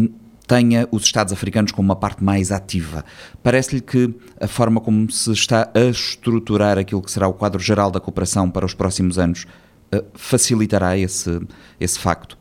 tenha 0.47 0.87
os 0.91 1.03
Estados 1.03 1.33
africanos 1.33 1.71
como 1.71 1.87
uma 1.87 1.95
parte 1.95 2.23
mais 2.23 2.51
ativa. 2.51 3.03
Parece-lhe 3.41 3.81
que 3.81 4.13
a 4.39 4.47
forma 4.47 4.79
como 4.79 5.09
se 5.09 5.31
está 5.31 5.71
a 5.73 5.79
estruturar 5.89 6.77
aquilo 6.77 7.01
que 7.01 7.11
será 7.11 7.27
o 7.27 7.33
quadro 7.33 7.59
geral 7.59 7.89
da 7.89 7.99
cooperação 7.99 8.49
para 8.49 8.65
os 8.65 8.73
próximos 8.73 9.17
anos 9.17 9.47
eh, 9.91 10.03
facilitará 10.13 10.97
esse, 10.97 11.41
esse 11.79 11.97
facto? 11.97 12.37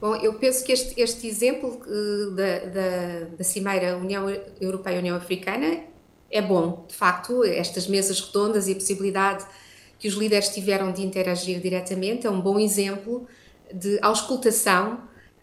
Bom, 0.00 0.16
eu 0.16 0.32
penso 0.34 0.64
que 0.64 0.72
este, 0.72 0.98
este 0.98 1.26
exemplo 1.26 1.78
uh, 1.86 2.30
da, 2.30 2.58
da, 2.60 3.36
da 3.36 3.44
Cimeira 3.44 3.98
União 3.98 4.26
Europeia-União 4.58 5.14
Africana 5.14 5.80
é 6.30 6.40
bom. 6.40 6.86
De 6.88 6.94
facto, 6.94 7.44
estas 7.44 7.86
mesas 7.86 8.18
redondas 8.18 8.66
e 8.66 8.72
a 8.72 8.74
possibilidade 8.74 9.44
que 9.98 10.08
os 10.08 10.14
líderes 10.14 10.48
tiveram 10.48 10.90
de 10.90 11.02
interagir 11.02 11.60
diretamente 11.60 12.26
é 12.26 12.30
um 12.30 12.40
bom 12.40 12.58
exemplo 12.58 13.26
de 13.74 13.98
auscultação 14.00 15.00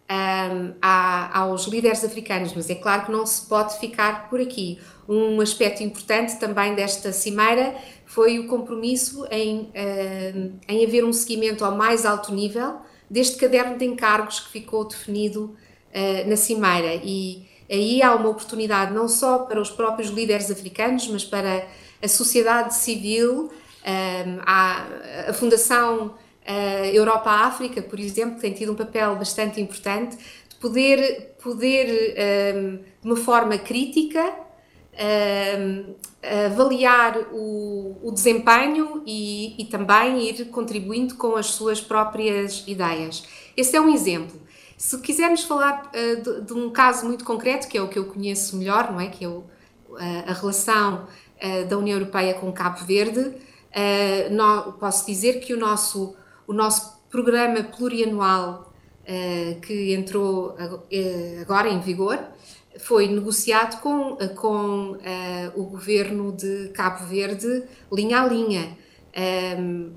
um, 0.09 0.73
a, 0.81 1.39
aos 1.41 1.65
líderes 1.67 2.03
africanos, 2.03 2.51
mas 2.55 2.67
é 2.67 2.75
claro 2.75 3.05
que 3.05 3.11
não 3.11 3.27
se 3.27 3.45
pode 3.47 3.77
ficar 3.77 4.27
por 4.27 4.41
aqui. 4.41 4.79
Um 5.07 5.39
aspecto 5.39 5.83
importante 5.83 6.39
também 6.39 6.73
desta 6.73 7.11
cimeira 7.13 7.75
foi 8.07 8.39
o 8.39 8.47
compromisso 8.47 9.27
em, 9.29 9.69
em 10.67 10.83
haver 10.83 11.05
um 11.05 11.13
seguimento 11.13 11.63
ao 11.63 11.77
mais 11.77 12.05
alto 12.05 12.33
nível 12.33 12.81
deste 13.09 13.37
caderno 13.37 13.77
de 13.77 13.85
encargos 13.85 14.39
que 14.39 14.49
ficou 14.49 14.85
definido 14.85 15.55
uh, 15.93 16.29
na 16.29 16.35
Cimeira. 16.35 17.01
E 17.03 17.47
aí 17.69 18.01
há 18.01 18.15
uma 18.15 18.29
oportunidade 18.29 18.93
não 18.93 19.07
só 19.07 19.39
para 19.39 19.61
os 19.61 19.69
próprios 19.69 20.09
líderes 20.09 20.51
africanos, 20.51 21.07
mas 21.07 21.23
para 21.23 21.65
a 22.01 22.07
sociedade 22.07 22.75
civil, 22.75 23.45
um, 23.45 23.49
ehm, 23.83 24.39
a, 24.45 24.87
a 25.29 25.33
Fundação 25.33 26.07
uh, 26.07 26.85
Europa-África, 26.93 27.81
por 27.81 27.99
exemplo, 27.99 28.35
que 28.35 28.41
tem 28.41 28.53
tido 28.53 28.71
um 28.71 28.75
papel 28.75 29.15
bastante 29.15 29.59
importante, 29.59 30.17
de 30.49 30.55
poder, 30.55 31.35
poder 31.41 31.87
um, 31.87 32.15
ehm, 32.15 32.75
de 33.01 33.07
uma 33.07 33.15
forma 33.15 33.57
crítica, 33.57 34.46
avaliar 36.45 37.17
o, 37.31 37.95
o 38.01 38.11
desempenho 38.11 39.03
e, 39.05 39.61
e, 39.61 39.65
também 39.65 40.27
ir 40.27 40.45
contribuindo 40.45 41.15
com 41.15 41.35
as 41.35 41.47
suas 41.47 41.79
próprias 41.79 42.63
ideias. 42.67 43.23
Esse 43.55 43.75
é 43.75 43.81
um 43.81 43.93
exemplo. 43.93 44.41
Se 44.75 44.99
quisermos 44.99 45.43
falar 45.43 45.91
uh, 45.93 46.21
de, 46.21 46.41
de, 46.41 46.53
um 46.53 46.69
caso 46.69 47.05
muito 47.05 47.23
concreto, 47.23 47.67
que 47.67 47.77
é 47.77 47.81
o 47.81 47.87
que 47.87 47.97
eu 47.97 48.05
conheço 48.05 48.57
melhor, 48.57 48.91
não 48.91 48.99
é? 48.99 49.07
Que 49.07 49.25
é 49.25 49.27
o, 49.27 49.43
a 50.27 50.33
relação 50.33 51.07
uh, 51.41 51.67
da 51.67 51.77
União 51.77 51.97
Europeia 51.97 52.33
com 52.33 52.51
Cabo 52.51 52.83
Verde, 52.85 53.33
posso 54.79 55.05
dizer 55.05 55.39
que 55.39 55.53
o 55.53 55.57
nosso, 55.57 56.15
o 56.47 56.53
nosso 56.53 56.99
programa 57.11 57.63
plurianual 57.63 58.73
que 59.61 59.93
entrou 59.93 60.55
agora 61.41 61.69
em 61.69 61.79
vigor, 61.79 62.19
foi 62.87 63.09
negociado 63.09 63.81
com, 63.81 64.15
com 64.35 64.91
uh, 64.91 64.97
o 65.55 65.65
governo 65.65 66.31
de 66.31 66.69
Cabo 66.69 67.05
Verde, 67.05 67.63
linha 67.91 68.21
a 68.21 68.25
linha. 68.25 68.77
Um, 69.59 69.93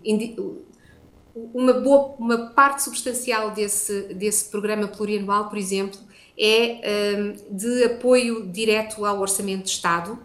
uma, 1.54 1.72
boa, 1.74 2.16
uma 2.18 2.50
parte 2.50 2.82
substancial 2.82 3.52
desse, 3.52 4.12
desse 4.14 4.50
programa 4.50 4.88
plurianual, 4.88 5.48
por 5.48 5.56
exemplo, 5.56 6.00
é 6.36 6.80
um, 7.16 7.56
de 7.56 7.84
apoio 7.84 8.48
direto 8.48 9.06
ao 9.06 9.20
Orçamento 9.20 9.64
de 9.64 9.70
Estado 9.70 10.18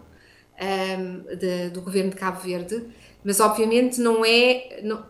um, 0.60 1.36
de, 1.36 1.70
do 1.70 1.80
governo 1.80 2.10
de 2.10 2.16
Cabo 2.16 2.40
Verde, 2.40 2.84
mas 3.22 3.38
obviamente 3.38 4.00
não 4.00 4.24
é. 4.24 4.80
Não, 4.82 5.04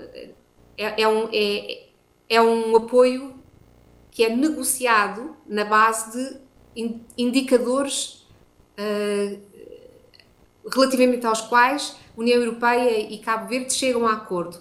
é, 0.76 1.02
é, 1.02 1.08
um, 1.08 1.30
é, 1.32 1.86
é 2.28 2.42
um 2.42 2.76
apoio 2.76 3.34
que 4.10 4.22
é 4.22 4.28
negociado 4.28 5.34
na 5.46 5.64
base 5.64 6.12
de 6.12 6.45
indicadores 7.16 8.26
uh, 8.78 9.40
relativamente 10.70 11.26
aos 11.26 11.40
quais 11.40 11.96
União 12.16 12.40
Europeia 12.40 13.00
e 13.00 13.18
Cabo 13.18 13.48
Verde 13.48 13.72
chegam 13.72 14.06
a 14.06 14.12
acordo. 14.12 14.58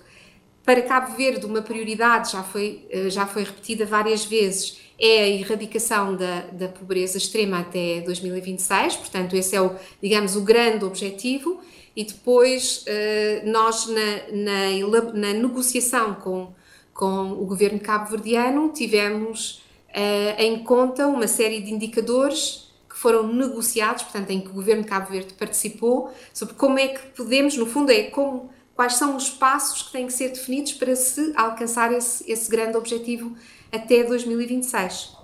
Para 0.64 0.82
Cabo 0.82 1.16
Verde, 1.16 1.46
uma 1.46 1.62
prioridade 1.62 2.32
já 2.32 2.44
foi, 2.44 2.88
uh, 2.94 3.10
já 3.10 3.26
foi 3.26 3.44
repetida 3.44 3.86
várias 3.86 4.26
vezes, 4.26 4.80
é 4.98 5.24
a 5.24 5.28
erradicação 5.28 6.16
da, 6.16 6.42
da 6.52 6.68
pobreza 6.70 7.18
extrema 7.18 7.60
até 7.60 8.02
2026, 8.02 8.96
portanto, 8.96 9.36
esse 9.36 9.56
é 9.56 9.62
o, 9.62 9.76
digamos, 10.02 10.36
o 10.36 10.42
grande 10.42 10.86
objetivo. 10.86 11.60
E 11.96 12.04
depois, 12.04 12.84
uh, 12.88 13.50
nós, 13.50 13.88
na, 13.88 14.32
na, 14.32 15.14
na 15.14 15.34
negociação 15.34 16.14
com, 16.16 16.54
com 16.94 17.32
o 17.32 17.46
governo 17.46 17.80
cabo-verdiano, 17.80 18.70
tivemos 18.74 19.65
uh, 19.96 20.42
em 20.42 20.64
conta 20.64 21.08
uma 21.08 21.28
série 21.28 21.62
de 21.62 21.74
indicadores 21.74 22.70
que 22.90 22.98
foram 22.98 23.28
negociados, 23.28 24.04
portanto, 24.04 24.30
em 24.30 24.42
que 24.42 24.50
o 24.50 24.54
governo 24.54 24.84
de 24.84 24.90
Cabo 24.90 25.12
Verde 25.12 25.34
participou, 25.34 26.14
sobre 26.34 26.56
como 26.56 26.78
é 26.78 26.90
que 26.90 27.08
podemos, 27.08 27.58
no 27.58 27.66
fundo, 27.66 27.92
é 27.92 28.04
como, 28.04 28.50
quais 28.76 28.94
são 28.94 29.16
os 29.16 29.30
passos 29.30 29.84
que 29.84 29.92
têm 29.92 30.08
que 30.08 30.14
ser 30.14 30.30
definidos 30.30 30.74
para 30.74 30.96
se 30.96 31.34
alcançar 31.36 31.92
esse, 31.94 32.30
esse 32.30 32.50
grande 32.50 32.78
objetivo 32.78 33.36
até 33.72 34.04
2026. 34.04 35.16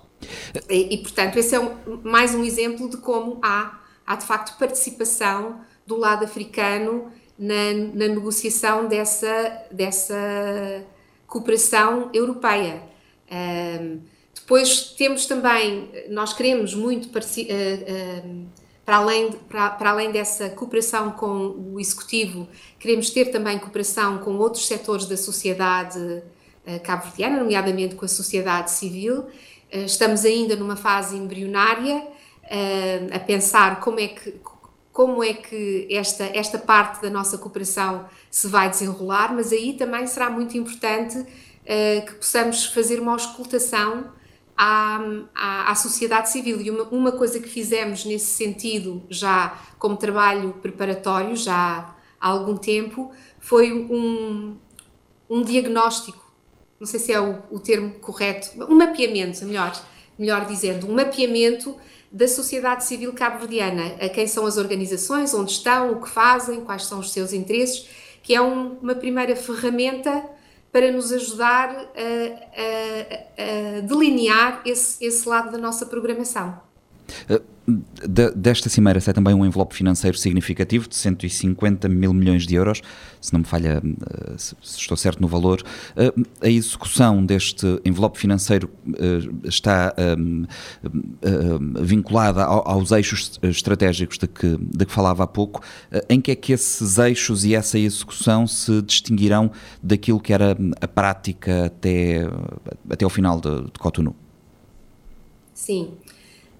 E, 0.68 0.94
e 0.94 0.98
portanto, 0.98 1.36
esse 1.36 1.54
é 1.54 1.60
um, 1.60 2.00
mais 2.02 2.34
um 2.34 2.44
exemplo 2.44 2.88
de 2.88 2.96
como 2.98 3.38
há, 3.42 3.80
há 4.06 4.16
de 4.16 4.26
facto 4.26 4.56
participação 4.58 5.60
do 5.86 5.96
lado 5.96 6.24
africano 6.24 7.10
na, 7.38 7.72
na 7.94 8.08
negociação 8.08 8.86
dessa, 8.86 9.64
dessa 9.70 10.84
cooperação 11.26 12.10
europeia. 12.12 12.82
Um, 13.30 14.11
depois 14.42 14.92
temos 14.98 15.26
também, 15.26 15.88
nós 16.08 16.32
queremos 16.32 16.74
muito 16.74 17.10
para, 17.10 17.22
eh, 17.22 17.44
eh, 17.48 18.22
para 18.84 18.96
além, 18.96 19.30
para, 19.48 19.70
para 19.70 19.90
além 19.90 20.10
dessa 20.10 20.50
cooperação 20.50 21.12
com 21.12 21.70
o 21.72 21.78
executivo, 21.78 22.48
queremos 22.78 23.10
ter 23.10 23.26
também 23.26 23.56
cooperação 23.60 24.18
com 24.18 24.36
outros 24.38 24.66
setores 24.66 25.06
da 25.06 25.16
sociedade 25.16 26.22
eh, 26.66 26.80
cabo-verdiana, 26.80 27.38
nomeadamente 27.38 27.94
com 27.94 28.04
a 28.04 28.08
sociedade 28.08 28.72
civil. 28.72 29.26
Estamos 29.70 30.24
ainda 30.24 30.54
numa 30.54 30.76
fase 30.76 31.16
embrionária 31.16 32.06
a 33.10 33.18
pensar 33.20 33.80
como 33.80 33.98
é 33.98 34.08
que 34.08 34.34
como 34.92 35.24
é 35.24 35.32
que 35.32 35.88
esta, 35.90 36.24
esta 36.24 36.58
parte 36.58 37.00
da 37.00 37.08
nossa 37.08 37.38
cooperação 37.38 38.04
se 38.30 38.46
vai 38.48 38.68
desenrolar, 38.68 39.34
mas 39.34 39.50
aí 39.50 39.72
também 39.72 40.06
será 40.06 40.28
muito 40.28 40.58
importante 40.58 41.24
que 42.06 42.14
possamos 42.16 42.66
fazer 42.66 43.00
uma 43.00 43.12
auscultação 43.12 44.12
à, 44.56 45.00
à, 45.34 45.70
à 45.70 45.74
sociedade 45.74 46.30
civil. 46.30 46.60
E 46.60 46.70
uma, 46.70 46.84
uma, 46.84 47.12
coisa 47.12 47.40
que 47.40 47.48
fizemos 47.48 48.04
nesse 48.04 48.26
sentido, 48.26 49.02
já 49.08 49.58
como 49.78 49.96
trabalho 49.96 50.54
preparatório, 50.62 51.36
já 51.36 51.94
há 52.20 52.28
algum 52.28 52.56
tempo, 52.56 53.10
foi 53.38 53.72
um, 53.72 54.56
um 55.28 55.42
diagnóstico, 55.42 56.22
não 56.78 56.86
sei 56.86 57.00
se 57.00 57.12
é 57.12 57.20
o, 57.20 57.42
o 57.50 57.58
termo 57.58 57.94
correto, 57.94 58.50
um 58.68 58.76
mapeamento, 58.76 59.44
melhor, 59.44 59.72
melhor 60.18 60.46
dizendo, 60.46 60.88
um 60.88 60.94
mapeamento 60.94 61.76
da 62.10 62.28
sociedade 62.28 62.84
civil 62.84 63.12
cabo-verdiana, 63.14 63.96
a 63.98 64.08
quem 64.08 64.26
são 64.26 64.44
as 64.44 64.58
organizações, 64.58 65.32
onde 65.32 65.52
estão, 65.52 65.92
o 65.92 66.02
que 66.02 66.10
fazem, 66.10 66.60
quais 66.60 66.84
são 66.84 67.00
os 67.00 67.10
seus 67.10 67.32
interesses, 67.32 67.88
que 68.22 68.34
é 68.34 68.40
um, 68.40 68.78
uma 68.82 68.94
primeira 68.94 69.34
ferramenta 69.34 70.22
para 70.72 70.90
nos 70.90 71.12
ajudar 71.12 71.68
a, 71.68 71.84
a, 72.56 73.76
a 73.76 73.80
delinear 73.82 74.62
esse, 74.64 75.04
esse, 75.04 75.28
lado 75.28 75.52
da 75.52 75.58
nossa 75.58 75.84
programação. 75.84 76.71
Desta 78.34 78.68
cimeira 78.68 79.00
sai 79.00 79.14
também 79.14 79.32
um 79.34 79.46
envelope 79.46 79.74
financeiro 79.74 80.16
significativo 80.16 80.88
de 80.88 80.96
150 80.96 81.88
mil 81.88 82.12
milhões 82.12 82.46
de 82.46 82.54
euros, 82.56 82.82
se 83.20 83.32
não 83.32 83.40
me 83.40 83.46
falha, 83.46 83.80
eh, 83.80 84.34
se 84.36 84.56
estou 84.60 84.96
certo 84.96 85.20
no 85.20 85.28
valor. 85.28 85.62
Eh, 85.96 86.12
a 86.40 86.48
execução 86.48 87.24
deste 87.24 87.80
envelope 87.84 88.18
financeiro 88.18 88.68
eh, 88.98 89.48
está 89.48 89.94
vinculada 91.80 92.44
aos 92.44 92.90
eixos 92.90 93.38
estratégicos 93.42 94.18
de 94.18 94.26
que, 94.26 94.56
de 94.58 94.84
que 94.84 94.92
falava 94.92 95.24
há 95.24 95.26
pouco. 95.26 95.62
Em 96.08 96.20
que 96.20 96.30
é 96.32 96.34
que 96.34 96.52
esses 96.52 96.98
eixos 96.98 97.44
e 97.44 97.54
essa 97.54 97.78
execução 97.78 98.46
se 98.46 98.82
distinguirão 98.82 99.50
daquilo 99.82 100.20
que 100.20 100.32
era 100.32 100.56
a 100.80 100.88
prática 100.88 101.66
até, 101.66 102.26
até 102.90 103.06
o 103.06 103.10
final 103.10 103.40
de, 103.40 103.64
de 103.64 103.78
Cotonou? 103.78 104.16
Sim. 105.54 105.92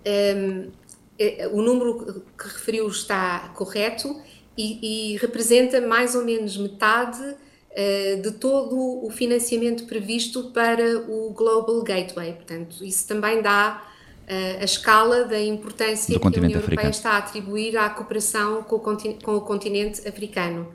Um 0.06 0.82
é, 1.22 1.46
o 1.48 1.62
número 1.62 2.24
que 2.36 2.48
referiu 2.48 2.88
está 2.88 3.52
correto 3.54 4.20
e, 4.56 5.12
e 5.12 5.16
representa 5.18 5.80
mais 5.80 6.14
ou 6.14 6.24
menos 6.24 6.56
metade 6.56 7.22
uh, 7.22 8.22
de 8.22 8.32
todo 8.32 9.04
o 9.04 9.10
financiamento 9.10 9.84
previsto 9.86 10.50
para 10.50 10.98
o 10.98 11.30
Global 11.30 11.80
Gateway. 11.82 12.32
Portanto, 12.32 12.84
isso 12.84 13.06
também 13.06 13.40
dá 13.40 13.82
uh, 14.22 14.60
a 14.60 14.64
escala 14.64 15.24
da 15.24 15.40
importância 15.40 16.18
que 16.18 16.26
a 16.26 16.28
União 16.28 16.60
Europeia 16.60 16.60
africano. 16.60 16.90
está 16.90 17.10
a 17.12 17.18
atribuir 17.18 17.76
à 17.76 17.88
cooperação 17.90 18.62
com 18.64 18.76
o, 18.76 18.80
continente, 18.80 19.24
com 19.24 19.36
o 19.36 19.40
continente 19.42 20.08
africano. 20.08 20.72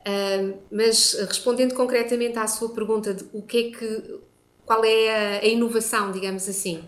Uh, 0.00 0.58
mas 0.70 1.14
respondendo 1.28 1.74
concretamente 1.74 2.38
à 2.38 2.46
sua 2.46 2.70
pergunta 2.70 3.14
de 3.14 3.24
o 3.32 3.40
que 3.40 3.58
é 3.58 3.78
que, 3.78 4.18
qual 4.66 4.84
é 4.84 5.38
a, 5.38 5.40
a 5.40 5.46
inovação, 5.46 6.10
digamos 6.10 6.48
assim, 6.48 6.82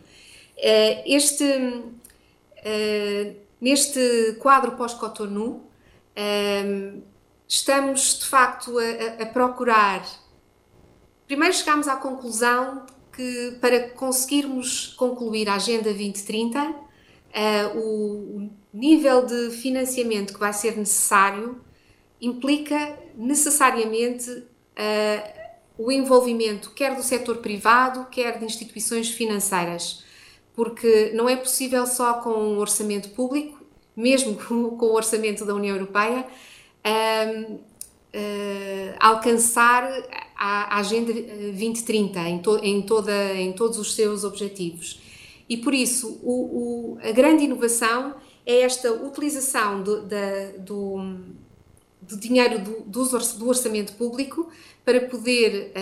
este 0.56 1.84
eh, 2.68 3.36
neste 3.60 4.36
quadro 4.40 4.72
pós-Cotonou, 4.72 5.70
uh, 6.16 7.02
estamos 7.46 8.18
de 8.18 8.24
facto 8.24 8.76
a, 8.76 9.22
a, 9.22 9.26
procurar. 9.26 10.04
Primeiro, 11.28 11.54
chegámos 11.54 11.86
à 11.86 11.94
conclusão 11.94 12.84
que 13.12 13.56
para 13.60 13.90
conseguirmos 13.90 14.88
concluir 14.96 15.48
a 15.48 15.54
Agenda 15.54 15.84
2030, 15.84 16.60
uh, 16.60 16.74
eh, 17.32 17.66
o 17.76 18.50
nível 18.74 19.24
de 19.24 19.50
financiamento 19.50 20.34
que 20.34 20.40
vai 20.40 20.52
ser 20.52 20.76
necessário 20.76 21.60
implica 22.20 22.98
necessariamente 23.14 24.44
o 25.78 25.92
envolvimento 25.92 26.70
quer 26.72 26.94
do 26.94 27.02
setor 27.02 27.38
privado, 27.38 28.06
quer 28.10 28.38
de 28.38 28.44
instituições 28.44 29.10
financeiras 29.10 30.04
porque 30.56 31.12
não 31.14 31.28
é 31.28 31.36
possível 31.36 31.86
só 31.86 32.14
com 32.14 32.30
um 32.30 32.58
orçamento 32.58 33.10
público, 33.10 33.62
mesmo 33.94 34.34
com, 34.48 34.86
o 34.86 34.94
orçamento 34.94 35.44
da 35.44 35.54
União 35.54 35.76
Europeia, 35.76 36.26
um, 36.84 37.52
uh, 37.52 37.60
alcançar 38.98 39.84
a, 40.34 40.76
a, 40.76 40.78
Agenda 40.78 41.12
2030 41.12 42.20
em, 42.20 42.38
to, 42.38 42.58
em, 42.62 42.82
toda, 42.82 43.34
em 43.34 43.52
todos 43.52 43.78
os 43.78 43.94
seus 43.94 44.24
objetivos. 44.24 45.00
E 45.48 45.58
por 45.58 45.74
isso, 45.74 46.18
o, 46.22 46.96
o, 46.96 46.98
a 47.02 47.12
grande 47.12 47.44
inovação 47.44 48.14
é 48.44 48.62
esta 48.62 48.90
utilização 48.92 49.82
do, 49.82 50.02
da, 50.02 50.50
do, 50.58 51.18
do 52.00 52.16
dinheiro 52.16 52.60
do, 52.60 53.04
do, 53.04 53.48
orçamento 53.48 53.92
público 53.92 54.48
para 54.84 55.00
poder 55.02 55.72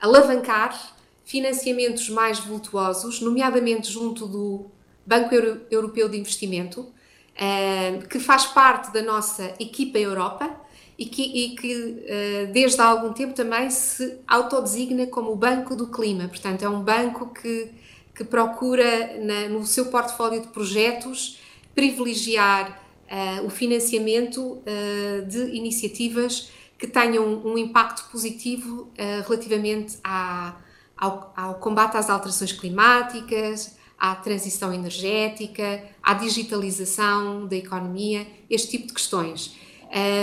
alavancar 0.00 0.96
financiamentos 1.30 2.08
mais 2.08 2.40
vultuosos, 2.40 3.20
nomeadamente 3.20 3.88
junto 3.88 4.26
do 4.26 4.66
Banco 5.06 5.32
Europeu 5.70 6.08
de 6.08 6.18
Investimento, 6.18 6.92
eh, 7.36 8.00
que 8.10 8.18
faz 8.18 8.46
parte 8.46 8.92
da 8.92 9.00
nossa 9.00 9.54
equipa 9.60 9.96
Europa 9.96 10.50
e 10.98 11.06
que, 11.06 11.22
e 11.22 11.54
que 11.54 12.04
eh, 12.04 12.46
desde 12.52 12.80
há 12.80 12.86
algum 12.86 13.12
tempo 13.12 13.32
também 13.32 13.70
se 13.70 14.18
autodesigna 14.26 15.06
como 15.06 15.30
o 15.30 15.36
Banco 15.36 15.76
do 15.76 15.86
Clima. 15.86 16.26
Portanto, 16.26 16.64
é 16.64 16.68
um 16.68 16.82
banco 16.82 17.32
que, 17.32 17.70
que 18.12 18.24
procura, 18.24 19.16
na, 19.20 19.48
no 19.48 19.64
seu 19.64 19.86
portfólio 19.86 20.40
de 20.40 20.48
projetos, 20.48 21.38
privilegiar 21.76 22.82
uh, 23.06 23.46
o 23.46 23.50
financiamento 23.50 24.40
uh, 24.42 25.26
de 25.28 25.56
iniciativas 25.56 26.50
que 26.76 26.88
tenham 26.88 27.40
um 27.44 27.56
impacto 27.56 28.10
positivo 28.10 28.82
uh, 28.82 29.28
relativamente 29.28 29.96
à 30.02 30.56
ao, 31.00 31.32
ao 31.34 31.54
combate 31.54 31.96
às 31.96 32.10
alterações 32.10 32.52
climáticas, 32.52 33.74
à 33.98 34.14
transição 34.14 34.72
energética, 34.72 35.82
à 36.02 36.14
digitalização 36.14 37.46
da 37.46 37.56
economia, 37.56 38.26
este 38.48 38.70
tipo 38.72 38.88
de 38.88 38.94
questões. 38.94 39.56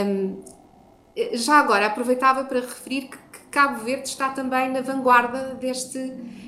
Um, 0.06 0.44
já 1.34 1.60
agora, 1.60 1.88
aproveitava 1.88 2.44
para 2.44 2.60
referir 2.60 3.10
que, 3.10 3.18
que, 3.18 3.38
Cabo 3.50 3.84
Verde 3.84 4.08
está 4.08 4.30
também 4.30 4.70
na 4.70 4.82
vanguarda 4.82 5.56
deste, 5.56 5.98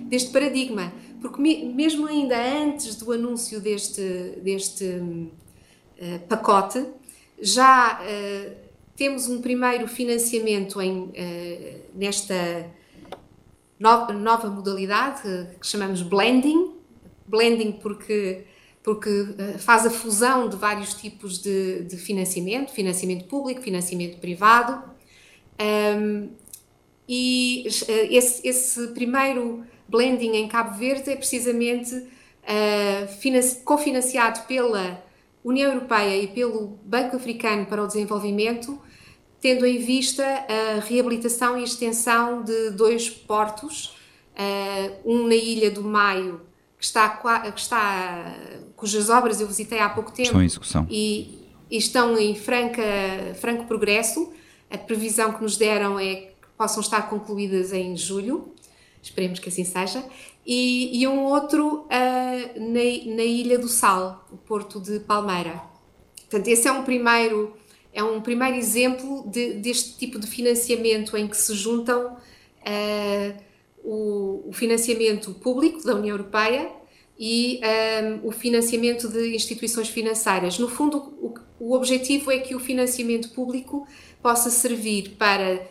deste 0.04 0.32
paradigma, 0.32 0.94
porque 1.22 1.42
me, 1.42 1.74
mesmo 1.74 2.06
ainda 2.06 2.38
antes 2.38 2.96
do 2.98 3.12
anúncio 3.12 3.60
deste, 3.60 4.38
deste 4.44 4.86
uh, 4.86 6.20
pacote, 6.28 6.86
já 7.42 8.00
uh, 8.00 8.56
temos 8.96 9.28
um 9.28 9.42
primeiro 9.42 9.88
financiamento 9.88 10.80
em, 10.82 11.04
uh, 11.04 11.12
nesta 11.96 12.36
nova, 13.80 14.12
nova 14.12 14.50
modalidade 14.50 15.22
que 15.60 15.66
chamamos 15.66 16.02
blending. 16.02 16.76
Blending 17.26 17.74
porque, 17.74 18.46
porque 18.84 19.10
eh, 19.38 19.58
faz 19.58 19.86
a 19.86 19.90
fusão 19.90 20.50
de 20.50 20.58
vários 20.58 20.94
tipos 20.96 21.40
de, 21.40 21.84
de 21.84 21.96
financiamento, 21.96 22.72
financiamento 22.72 23.26
público, 23.26 23.62
financiamento 23.62 24.20
privado. 24.20 24.84
Um, 25.62 26.30
e 27.08 27.68
eh, 27.88 28.16
esse, 28.16 28.48
esse, 28.48 28.88
primeiro 28.90 29.64
blending 29.88 30.36
em 30.36 30.48
Cabo 30.48 30.78
Verde 30.78 31.12
é 31.12 31.16
precisamente 31.16 31.96
uh, 31.96 33.64
cofinanciado 33.64 34.42
pela 34.42 35.04
União 35.44 35.72
Europeia 35.74 36.22
e 36.22 36.28
pelo 36.28 36.80
Banco 36.84 37.16
Africano 37.16 37.66
para 37.66 37.84
o 37.84 37.88
Desenvolvimento 37.88 38.80
tendo 39.42 39.66
em 39.66 39.78
vista 39.80 40.24
a 40.24 40.80
reabilitação 40.80 41.58
e 41.58 41.64
extensão 41.64 42.44
de 42.44 42.72
dois 42.72 43.10
portos, 43.10 43.96
eh, 44.36 45.00
um 45.06 45.28
na 45.28 45.36
Ilha 45.36 45.72
do 45.72 45.84
Maio, 45.84 46.42
que 46.78 46.86
está, 46.86 47.10
que 47.10 47.60
está, 47.60 48.36
cujas 48.76 49.10
obras 49.10 49.42
eu 49.42 49.48
visitei 49.48 49.80
há 49.80 49.90
pouco 49.90 50.12
tempo 50.12 50.28
estão 50.28 50.42
em 50.42 50.46
execução. 50.46 50.88
E, 50.90 51.46
e 51.70 51.78
estão 51.78 52.18
em 52.18 52.34
franca, 52.36 52.82
franco 53.40 53.66
progresso. 53.66 54.32
A 54.72 54.78
previsão 54.78 55.34
que 55.34 55.42
nos 55.42 55.58
deram 55.58 56.00
é 56.00 56.16
que 56.16 56.34
possam 56.58 56.80
estar 56.80 57.10
concluídas 57.10 57.74
em 57.74 57.98
julho, 57.98 58.54
esperemos 59.02 59.40
que 59.40 59.50
assim 59.50 59.66
seja, 59.66 60.04
e, 60.46 61.02
e 61.02 61.08
um 61.08 61.24
outro 61.26 61.86
uh, 61.86 62.60
na, 62.60 63.16
na 63.16 63.24
Ilha 63.24 63.58
do 63.58 63.68
Sal, 63.68 64.26
o 64.32 64.38
Porto 64.38 64.80
de 64.80 65.00
Palmeira. 65.00 65.62
Portanto, 66.30 66.48
esse 66.48 66.68
é 66.68 66.72
um 66.72 66.84
primeiro 66.84 67.54
é 67.94 68.04
um 68.04 68.22
primeiro 68.22 68.56
exemplo 68.56 69.28
de, 69.28 69.54
deste 69.54 69.98
tipo 69.98 70.20
de 70.20 70.28
financiamento 70.28 71.18
em 71.18 71.28
que 71.28 71.36
se 71.36 71.54
juntam 71.54 72.14
uh, 72.16 73.44
o, 73.84 74.50
o, 74.50 74.54
financiamento 74.54 75.34
público 75.34 75.84
da 75.84 75.96
União 75.96 76.16
Europeia 76.16 76.70
e 77.18 77.60
um, 77.62 77.66
eh, 77.66 78.20
o 78.24 78.32
financiamento 78.32 79.10
de 79.10 79.36
instituições 79.36 79.90
financeiras. 79.90 80.58
No 80.58 80.70
fundo, 80.70 80.98
o, 81.22 81.34
o 81.60 81.74
objetivo 81.76 82.32
é 82.32 82.40
que 82.40 82.56
o 82.56 82.60
financiamento 82.60 83.30
público 83.30 83.86
possa 84.22 84.50
servir 84.50 85.16
para 85.18 85.62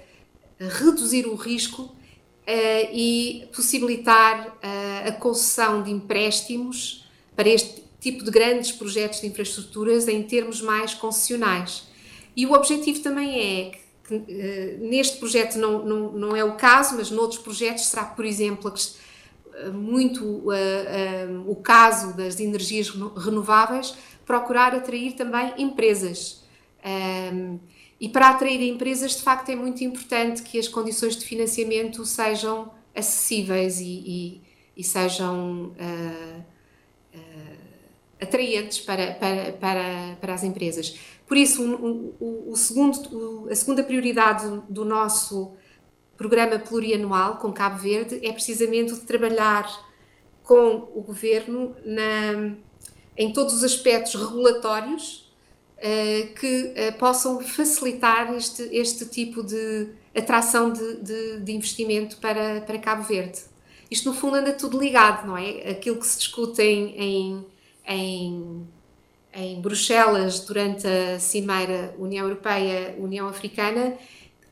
reduzir 0.59 1.27
o 1.27 1.35
risco 1.35 1.83
uh, 1.83 2.91
e 2.93 3.49
possibilitar 3.55 4.49
uh, 4.49 5.09
a 5.09 5.13
concessão 5.13 5.83
de 5.83 5.91
empréstimos 5.91 7.07
para 7.37 7.49
este 7.49 7.85
tipo 8.01 8.25
de 8.25 8.31
grandes 8.31 8.73
projetos 8.73 9.21
de 9.21 9.27
infraestruturas 9.27 10.09
em 10.09 10.23
termos 10.23 10.61
mais 10.61 10.95
concessionais. 10.95 11.88
E 12.39 12.47
o 12.47 12.53
objetivo 12.53 13.01
também 13.01 13.37
é 13.37 13.71
que, 14.07 14.15
uh, 14.15 14.89
neste 14.89 15.19
projeto 15.19 15.57
não, 15.59 15.85
não, 15.85 16.13
não 16.13 16.37
é 16.37 16.45
o 16.45 16.55
caso, 16.55 16.95
mas 16.97 17.11
noutros 17.11 17.43
projetos 17.43 17.87
será, 17.87 18.05
por 18.05 18.25
exemplo, 18.25 18.73
uh, 18.73 19.73
muito 19.73 20.25
uh, 20.25 20.53
o 21.49 21.57
caso 21.57 22.17
das 22.17 22.39
energias 22.39 22.91
renováveis, 22.91 23.93
procurar 24.25 24.73
atrair 24.73 25.15
também 25.15 25.53
empresas. 25.59 26.45
Um, 27.35 27.59
e 28.01 28.09
para 28.09 28.29
atrair 28.29 28.63
empresas, 28.63 29.17
de 29.17 29.23
facto, 29.23 29.49
é 29.49 29.57
muito 29.57 29.83
importante 29.83 30.43
que 30.43 30.61
as 30.61 30.69
condições 30.69 31.17
de 31.17 31.25
financiamento 31.25 32.05
sejam 32.05 32.71
acessíveis 32.95 33.81
e, 33.81 33.85
e, 33.85 34.43
e 34.77 34.85
sejam 34.85 35.73
atraentes 38.21 38.79
para, 38.79 39.15
para, 39.15 39.53
para, 39.53 40.17
para 40.21 40.35
as 40.35 40.45
empresas. 40.45 40.97
Por 41.29 41.37
isso, 41.37 41.63
o, 41.63 42.17
o, 42.19 42.53
o 42.53 42.57
segundo, 42.57 43.47
a 43.51 43.55
segunda 43.55 43.85
prioridade 43.85 44.63
do 44.69 44.83
nosso 44.83 45.53
programa 46.17 46.59
plurianual 46.59 47.37
com 47.37 47.53
Cabo 47.53 47.79
Verde 47.79 48.19
é 48.27 48.33
precisamente 48.33 48.95
de 48.95 49.01
trabalhar 49.01 49.71
com 50.43 50.89
o 50.95 51.03
governo 51.03 51.77
na, 51.85 52.57
em 53.15 53.31
todos 53.33 53.53
os 53.53 53.63
aspectos 53.63 54.15
regulatórios 54.15 55.31
uh, 55.77 56.35
que 56.35 56.73
uh, 56.73 56.99
possam 56.99 57.41
facilitar 57.43 58.35
este, 58.35 58.63
este 58.73 59.05
tipo 59.05 59.43
de 59.43 59.91
atração 60.17 60.73
de, 60.73 60.97
de, 61.03 61.41
de, 61.41 61.53
investimento 61.53 62.17
para, 62.17 62.63
para 62.63 62.79
Cabo 62.79 63.03
Verde. 63.03 63.41
Isto, 63.91 64.09
no 64.09 64.15
fundo, 64.15 64.37
anda 64.37 64.55
tudo 64.55 64.79
ligado, 64.79 65.27
não 65.27 65.37
é? 65.37 65.71
Aquilo 65.71 65.99
que 65.99 66.07
se 66.07 66.19
discute 66.19 66.63
em, 66.63 66.97
em, 66.97 67.47
em 67.87 68.69
Bruxelas 69.61 70.41
durante 70.41 70.87
a 70.87 71.19
Cimeira 71.19 71.95
União 71.99 72.25
Europeia-União 72.27 73.29
Africana, 73.29 73.95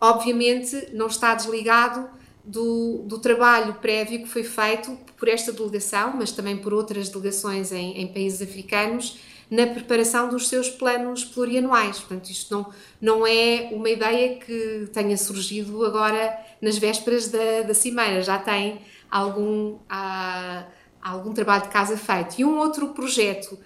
obviamente 0.01 0.89
não 0.93 1.07
está 1.07 1.35
desligado 1.35 2.09
do, 2.45 3.03
do, 3.05 3.19
trabalho 3.19 3.75
prévio 3.75 4.21
que 4.21 4.29
foi 4.29 4.45
feito 4.45 4.97
por 5.17 5.29
esta 5.29 5.53
delegação, 5.53 6.15
mas 6.17 6.31
também 6.31 6.57
por 6.57 6.73
outras 6.73 7.09
delegações 7.09 7.73
em, 7.73 8.01
em, 8.01 8.07
países 8.07 8.41
africanos, 8.41 9.19
na 9.51 9.67
preparação 9.67 10.29
dos 10.29 10.49
seus 10.49 10.69
planos 10.69 11.25
plurianuais. 11.25 11.99
Portanto, 11.99 12.31
isto 12.31 12.55
não, 12.55 12.73
não 13.01 13.27
é 13.27 13.71
uma 13.73 13.89
ideia 13.89 14.37
que 14.37 14.89
tenha 14.93 15.17
surgido 15.17 15.85
agora 15.85 16.39
nas 16.61 16.79
vésperas 16.79 17.29
da, 17.29 17.63
da 17.63 17.75
Cimeira, 17.75 18.23
já 18.23 18.39
tem 18.39 18.81
algum, 19.11 19.79
há, 19.89 20.67
algum 21.03 21.33
trabalho 21.33 21.65
de 21.65 21.69
casa 21.69 21.97
feito. 21.97 22.41
E 22.41 22.45
um 22.45 22.59
outro 22.59 22.89
projeto 22.89 23.59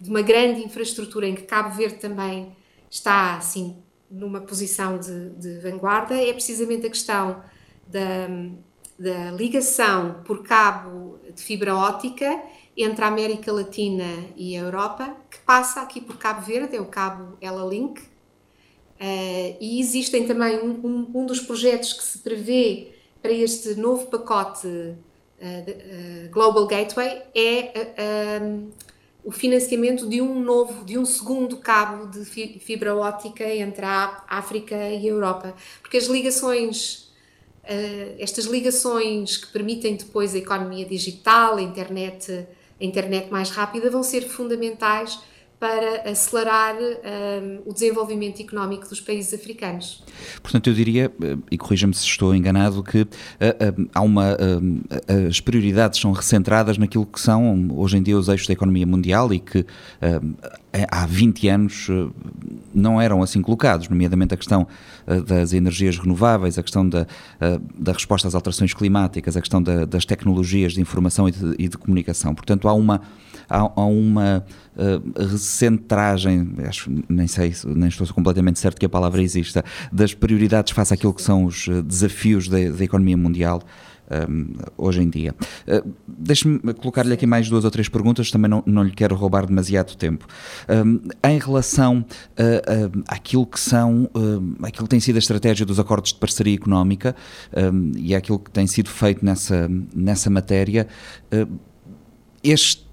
de 0.00 0.10
uma 0.10 0.22
grande 0.22 0.60
infraestrutura 0.62 1.28
em 1.28 1.34
que 1.34 1.42
Cabo 1.42 1.74
Verde 1.76 1.96
também 1.96 2.56
está 2.90 3.36
assim 3.36 3.76
numa 4.10 4.40
posição 4.40 4.98
de, 4.98 5.30
de 5.30 5.58
vanguarda 5.60 6.14
é 6.14 6.32
precisamente 6.32 6.86
a 6.86 6.90
questão 6.90 7.42
da, 7.86 8.28
da 8.98 9.30
ligação 9.30 10.22
por 10.24 10.42
cabo 10.42 11.18
de 11.34 11.42
fibra 11.42 11.74
óptica 11.74 12.42
entre 12.76 13.04
a 13.04 13.08
América 13.08 13.52
Latina 13.52 14.04
e 14.36 14.56
a 14.56 14.60
Europa, 14.60 15.16
que 15.30 15.38
passa 15.40 15.80
aqui 15.80 16.00
por 16.00 16.16
Cabo 16.16 16.42
Verde, 16.42 16.76
é 16.76 16.80
o 16.80 16.86
cabo 16.86 17.36
Ela 17.40 17.68
Link. 17.68 18.00
Uh, 18.00 19.56
e 19.60 19.80
existem 19.80 20.26
também 20.26 20.58
um, 20.60 20.86
um, 20.86 21.10
um, 21.14 21.26
dos 21.26 21.40
projetos 21.40 21.92
que 21.92 22.04
se 22.04 22.18
prevê 22.18 22.92
para 23.20 23.32
este 23.32 23.74
novo 23.74 24.06
pacote 24.06 24.66
uh, 24.66 25.64
de, 25.64 25.72
uh, 25.72 26.30
Global 26.30 26.66
Gateway 26.66 27.22
é 27.34 27.72
o 29.24 29.30
financiamento 29.30 30.08
de 30.08 30.20
um 30.20 30.40
novo, 30.40 30.84
de 30.84 30.98
um 30.98 31.04
segundo 31.04 31.56
cabo 31.58 32.06
de 32.06 32.24
fibra 32.24 32.94
óptica 32.94 33.44
entre 33.44 33.84
a 33.84 34.24
África 34.28 34.74
e 34.74 35.08
a 35.08 35.10
Europa, 35.10 35.54
porque 35.80 35.96
as 35.96 36.06
ligações, 36.06 37.12
uh, 37.64 38.16
estas 38.18 38.46
ligações 38.46 39.36
que 39.36 39.52
permitem 39.52 39.94
depois 39.94 40.34
a 40.34 40.38
economia 40.38 40.84
digital, 40.84 41.56
a 41.56 41.62
internet, 41.62 42.46
a 42.80 42.84
internet 42.84 43.30
mais 43.30 43.50
rápida, 43.50 43.90
vão 43.90 44.02
ser 44.02 44.22
fundamentais 44.22 45.20
para 45.62 46.10
acelerar 46.10 46.74
um, 46.74 47.70
o 47.70 47.72
desenvolvimento 47.72 48.42
económico 48.42 48.88
dos 48.88 49.00
países 49.00 49.32
africanos. 49.32 50.02
Portanto, 50.42 50.68
eu 50.68 50.74
diria, 50.74 51.12
eh, 51.22 51.36
e 51.52 51.56
corrija-me 51.56 51.94
se 51.94 52.04
estou 52.04 52.34
enganado, 52.34 52.82
que 52.82 53.02
uh, 53.02 53.04
uh, 53.04 53.88
há 53.94 54.00
uma, 54.00 54.36
as 55.28 55.38
prioridades 55.38 56.00
são 56.00 56.10
recentradas 56.10 56.78
naquilo 56.78 57.06
que 57.06 57.20
são 57.20 57.68
hoje 57.76 57.96
em 57.96 58.02
dia 58.02 58.18
os 58.18 58.28
eixos 58.28 58.48
da 58.48 58.54
economia 58.54 58.84
mundial 58.84 59.32
e 59.32 59.38
que 59.38 59.64
há 60.90 61.06
20 61.06 61.48
anos 61.48 61.86
não 62.74 63.00
eram 63.00 63.22
assim 63.22 63.40
colocados, 63.40 63.88
nomeadamente 63.88 64.34
a 64.34 64.36
questão 64.36 64.66
das 65.26 65.52
energias 65.52 65.96
renováveis, 65.96 66.58
a 66.58 66.62
questão 66.62 66.88
da, 66.88 67.06
da 67.78 67.92
resposta 67.92 68.26
às 68.26 68.34
alterações 68.34 68.74
climáticas, 68.74 69.36
a 69.36 69.40
questão 69.40 69.62
da, 69.62 69.84
das 69.84 70.04
tecnologias 70.04 70.72
de 70.72 70.80
informação 70.80 71.28
e 71.28 71.32
de, 71.32 71.54
e 71.56 71.68
de 71.68 71.78
comunicação. 71.78 72.34
Portanto, 72.34 72.66
há 72.68 72.72
uma 72.72 73.02
há, 73.52 73.70
há 73.76 73.84
uma 73.84 74.44
uh, 74.76 75.28
recentragem, 75.30 76.54
acho, 76.66 76.90
nem 77.08 77.26
sei, 77.26 77.54
nem 77.66 77.88
estou 77.88 78.06
completamente 78.08 78.58
certo 78.58 78.78
que 78.78 78.86
a 78.86 78.88
palavra 78.88 79.22
exista, 79.22 79.62
das 79.92 80.14
prioridades 80.14 80.72
face 80.72 80.94
àquilo 80.94 81.12
que 81.12 81.22
são 81.22 81.44
os 81.44 81.68
eh, 81.68 81.82
desafios 81.82 82.48
da, 82.48 82.58
da 82.70 82.84
economia 82.84 83.16
mundial. 83.16 83.62
Um, 84.10 84.14
ehm, 84.14 84.46
hoje 84.76 85.00
em 85.00 85.08
dia. 85.08 85.34
Uh, 85.66 85.90
Deixe-me 86.06 86.58
colocar-lhe 86.74 87.14
aqui 87.14 87.24
mais 87.24 87.48
duas 87.48 87.64
ou 87.64 87.70
três 87.70 87.88
perguntas, 87.88 88.30
também 88.30 88.50
não, 88.50 88.62
não 88.66 88.82
lhe 88.82 88.90
quero 88.90 89.14
roubar 89.14 89.46
demasiado 89.46 89.96
tempo. 89.96 90.26
Um, 90.68 91.00
em 91.26 91.38
relação 91.38 92.00
uh, 92.00 92.96
uh, 92.98 93.02
àquilo 93.08 93.46
que 93.46 93.58
são, 93.58 94.10
aquilo 94.62 94.84
que 94.84 94.90
tem 94.90 95.00
sido 95.00 95.16
a 95.16 95.18
estratégia 95.18 95.64
dos 95.64 95.80
acordos 95.80 96.12
de 96.12 96.18
parceria 96.18 96.54
económica 96.54 97.16
um, 97.72 97.92
e 97.96 98.14
aquilo 98.14 98.38
que 98.38 98.50
tem 98.50 98.66
sido 98.66 98.90
feito 98.90 99.24
nessa, 99.24 99.70
nessa 99.94 100.28
matéria, 100.28 100.86
este 102.42 102.91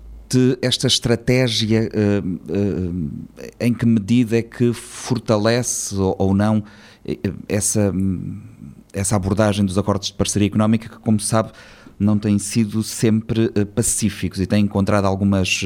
esta 0.62 0.88
estratégia, 0.88 1.90
uh, 1.90 2.28
uh, 2.28 3.12
em 3.60 3.74
que 3.74 3.86
medida 3.86 4.38
é 4.38 4.42
que 4.42 4.74
fortalece 4.74 5.96
ou, 5.96 6.34
não 6.34 6.64
eh, 7.06 7.18
essa, 7.48 7.92
essa 8.94 9.16
abordagem 9.16 9.66
dos 9.66 9.78
acordos 9.78 10.08
de 10.08 10.14
parceria 10.14 10.48
económica 10.48 10.90
que, 10.90 11.00
como 11.00 11.20
sabe, 11.20 11.52
não 11.98 12.18
têm 12.18 12.40
sido 12.40 12.82
sempre 12.82 13.50
pacíficos 13.76 14.40
e 14.40 14.46
têm 14.46 14.64
encontrado 14.64 15.04
algumas, 15.04 15.64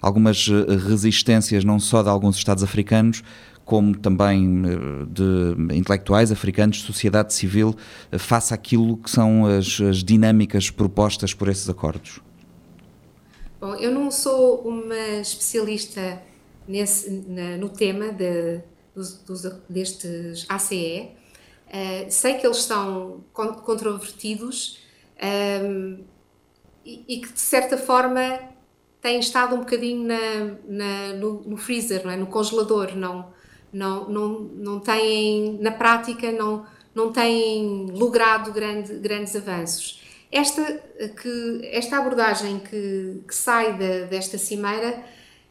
algumas 0.00 0.48
resistências 0.88 1.64
não 1.64 1.78
só 1.78 2.02
de 2.02 2.08
alguns 2.08 2.38
Estados 2.38 2.64
africanos, 2.64 3.22
como 3.62 3.94
também 3.94 4.62
de 5.10 5.76
intelectuais 5.76 6.32
africanos, 6.32 6.80
sociedade 6.80 7.34
civil, 7.34 7.76
face 8.18 8.54
àquilo 8.54 8.96
que 8.96 9.10
são 9.10 9.44
as, 9.44 9.78
as 9.82 10.02
dinâmicas 10.02 10.70
propostas 10.70 11.34
por 11.34 11.46
esses 11.48 11.68
acordos? 11.68 12.22
Bom, 13.58 13.74
eu 13.76 13.90
não 13.90 14.10
sou 14.10 14.60
uma 14.68 15.20
especialista 15.20 16.22
nesse, 16.68 17.10
na, 17.10 17.56
no 17.56 17.70
tema 17.70 18.12
de, 18.12 18.60
dos, 18.94 19.14
dos, 19.22 19.42
destes 19.68 20.44
ACE. 20.48 20.74
Uh, 20.74 21.16
eh, 21.68 22.10
sei 22.10 22.34
que 22.34 22.46
eles 22.46 22.62
são 22.62 23.24
controvertidos 23.32 24.78
um, 25.62 26.04
e, 26.84 27.04
e, 27.08 27.20
que, 27.20 27.32
de 27.32 27.40
certa 27.40 27.78
forma, 27.78 28.40
têm 29.00 29.18
estado 29.20 29.54
um 29.54 29.60
bocadinho 29.60 30.06
na, 30.06 30.56
na, 30.68 31.12
no, 31.14 31.42
no, 31.42 31.56
freezer, 31.56 32.04
não 32.04 32.10
é? 32.10 32.16
no 32.16 32.26
congelador. 32.26 32.94
Não, 32.94 33.32
não, 33.72 34.08
não, 34.08 34.28
não 34.40 34.80
têm, 34.80 35.58
na 35.60 35.72
prática, 35.72 36.30
não, 36.30 36.66
não 36.94 37.10
têm 37.10 37.86
logrado 37.90 38.52
grande, 38.52 38.98
grandes 38.98 39.34
avanços. 39.34 40.05
Esta, 40.30 40.62
que, 41.20 41.60
esta 41.64 41.98
abordagem 41.98 42.58
que, 42.58 43.22
que 43.26 43.34
sai 43.34 43.76
de, 43.78 44.06
desta 44.06 44.36
cimeira, 44.36 45.04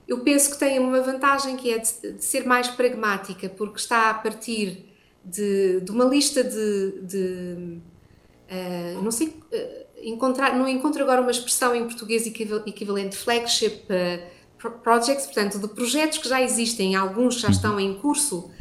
eu 0.07 0.19
penso 0.19 0.51
que 0.51 0.57
tem 0.57 0.79
uma 0.79 1.01
vantagem 1.01 1.55
que 1.55 1.71
é 1.71 1.79
de, 1.79 2.13
de 2.13 2.23
ser 2.23 2.45
mais 2.45 2.67
pragmática, 2.67 3.49
porque 3.49 3.79
está 3.79 4.09
a 4.09 4.13
partir 4.13 4.85
de, 5.23 5.81
de 5.81 5.91
uma 5.91 6.05
lista 6.05 6.43
de. 6.43 7.01
de 7.01 7.79
uh, 8.51 9.01
não 9.01 9.11
sei. 9.11 9.27
Uh, 9.27 9.85
encontrar, 10.03 10.55
não 10.55 10.67
encontro 10.67 11.01
agora 11.01 11.19
uma 11.19 11.31
expressão 11.31 11.73
em 11.75 11.83
português 11.85 12.27
equivalente, 12.27 13.17
flagship 13.17 13.85
uh, 13.89 14.69
projects, 14.83 15.25
portanto, 15.25 15.57
de 15.57 15.67
projetos 15.69 16.19
que 16.19 16.29
já 16.29 16.41
existem, 16.41 16.95
alguns 16.95 17.39
já 17.39 17.49
estão 17.49 17.79
em 17.79 17.95
curso 17.95 18.51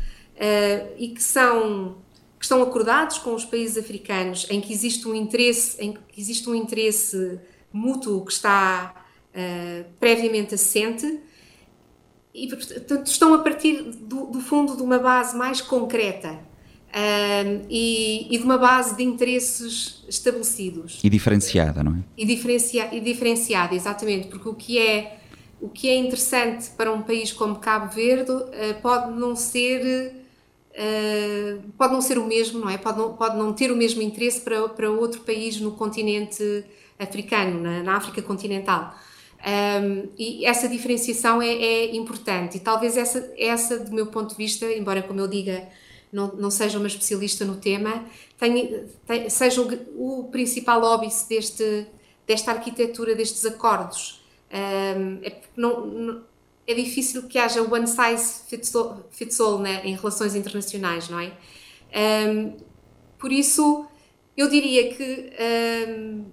e 0.99 1.09
que 1.09 1.23
são 1.23 1.97
que 2.45 2.47
estão 2.47 2.63
acordados 2.63 3.17
com 3.17 3.35
os 3.35 3.43
países 3.43 3.79
africanos, 3.79 4.47
em 4.51 4.61
que 4.61 4.71
existe 4.71 5.09
um 5.09 5.15
interesse, 5.15 5.83
em 5.83 5.93
que 5.95 6.21
existe 6.21 6.49
um 6.49 6.55
interesse 6.55 7.41
mútuo 7.73 8.23
que 8.23 8.33
está 8.33 8.95
uh, 9.31 9.85
previamente 9.99 10.55
assente, 10.55 11.21
e 12.35 12.47
portanto 12.49 13.07
estão 13.07 13.33
a 13.33 13.39
partir 13.39 13.83
do, 13.83 14.27
do 14.27 14.41
fundo 14.43 14.77
de 14.77 14.83
uma 14.83 14.99
base 14.99 15.35
mais 15.35 15.63
concreta 15.63 16.33
uh, 16.33 17.67
e, 17.71 18.27
e, 18.31 18.37
de 18.37 18.45
uma 18.45 18.59
base 18.59 18.95
de 18.95 19.03
interesses 19.03 20.05
estabelecidos. 20.07 21.01
E 21.03 21.09
diferenciada, 21.09 21.83
não 21.83 21.93
é? 21.93 22.05
E, 22.15 22.27
diferencia, 22.27 22.95
e 22.95 23.01
diferenciada, 23.01 23.75
exatamente, 23.75 24.29
porque 24.29 24.49
o 24.51 24.55
que 24.55 24.79
é 24.79 25.19
o 25.63 25.69
que 25.71 25.89
é 25.89 25.97
interessante 25.97 26.69
para 26.77 26.93
um 26.93 27.01
país 27.01 27.33
como 27.33 27.57
Cabo 27.57 27.91
Verde 27.91 28.33
uh, 28.33 28.45
pode 28.83 29.19
não 29.19 29.35
ser 29.35 30.24
uh, 30.75 31.63
pode 31.79 31.93
não 31.93 32.01
ser 32.01 32.19
o 32.19 32.25
mesmo, 32.25 32.61
não 32.61 32.69
é? 32.69 32.77
Pode 32.77 32.99
não, 32.99 33.17
pode 33.17 33.37
não 33.37 33.53
ter 33.53 33.71
o 33.71 33.77
mesmo 33.77 34.03
interesse 34.03 34.41
para, 34.41 34.69
para 34.69 34.91
outro 34.91 35.21
país 35.21 35.61
no 35.61 35.73
continente 35.73 36.65
africano, 36.99 37.61
na, 37.61 37.83
na 37.83 37.97
África 37.97 38.23
continental. 38.23 38.95
Um, 39.47 40.09
e 40.19 40.47
essa 40.47 40.67
diferenciação 40.67 41.43
é, 41.43 41.49
é, 41.49 41.95
importante 41.95 42.57
e 42.57 42.61
talvez 42.61 42.97
essa, 42.97 43.31
essa, 43.37 43.79
do 43.79 43.93
meu 43.93 44.07
ponto 44.07 44.31
de 44.31 44.37
vista, 44.37 44.65
embora 44.73 45.03
como 45.03 45.21
eu 45.21 45.29
diga, 45.29 45.69
não, 46.11 46.29
não 46.35 46.51
seja 46.51 46.79
uma 46.79 46.87
especialista 46.87 47.45
no 47.45 47.57
tema, 47.57 48.07
tenha, 48.39 48.87
tenha, 49.07 49.29
seja 49.29 49.61
o, 49.61 50.21
o, 50.21 50.25
principal 50.31 50.83
óbice 50.83 51.29
deste, 51.29 51.87
desta 52.27 52.53
arquitetura, 52.53 53.15
destes 53.15 53.45
acordos. 53.45 54.25
Um, 54.51 55.19
é 55.23 55.37
não, 55.55 55.87
não, 55.87 56.23
é 56.67 56.75
difícil 56.75 57.25
que 57.25 57.39
haja 57.39 57.63
one 57.63 57.87
size 57.87 58.43
fits 58.49 58.75
all, 58.75 59.07
fits 59.11 59.39
all 59.41 59.59
né, 59.59 59.83
em 59.85 59.95
relações 59.95 60.35
internacionais, 60.35 61.09
não 61.09 61.21
é? 61.21 61.33
Um, 62.29 62.57
por 63.19 63.31
isso, 63.33 63.87
eu 64.37 64.49
diria 64.49 64.95
que 64.95 65.33
um, 65.89 66.25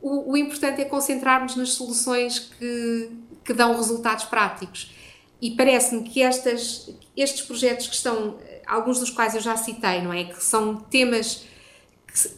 o, 0.00 0.32
o 0.32 0.36
importante 0.36 0.80
é 0.80 0.84
concentrarmos 0.84 1.56
nas 1.56 1.70
soluções 1.70 2.38
que, 2.38 3.10
que 3.44 3.52
dão 3.52 3.74
resultados 3.76 4.24
práticos. 4.24 4.92
E 5.40 5.52
parece-me 5.52 6.02
que 6.02 6.20
estas, 6.22 6.90
estes 7.16 7.42
projetos 7.42 7.86
que 7.86 7.94
estão, 7.94 8.38
alguns 8.66 8.98
dos 8.98 9.10
quais 9.10 9.34
eu 9.34 9.40
já 9.40 9.56
citei, 9.56 10.02
não 10.02 10.12
é? 10.12 10.24
Que 10.24 10.42
são 10.42 10.76
temas 10.76 11.44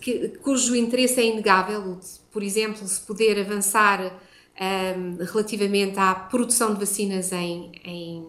que, 0.01 0.29
que, 0.29 0.29
cujo 0.39 0.77
interesse 0.77 1.21
é 1.21 1.25
inegável, 1.25 1.99
por 2.31 2.43
exemplo, 2.43 2.87
se 2.87 3.01
poder 3.01 3.41
avançar 3.41 4.21
um, 4.61 5.25
relativamente 5.25 5.99
à 5.99 6.15
produção 6.15 6.75
de 6.75 6.81
vacinas 6.81 7.33
em, 7.33 7.73
em, 7.83 8.27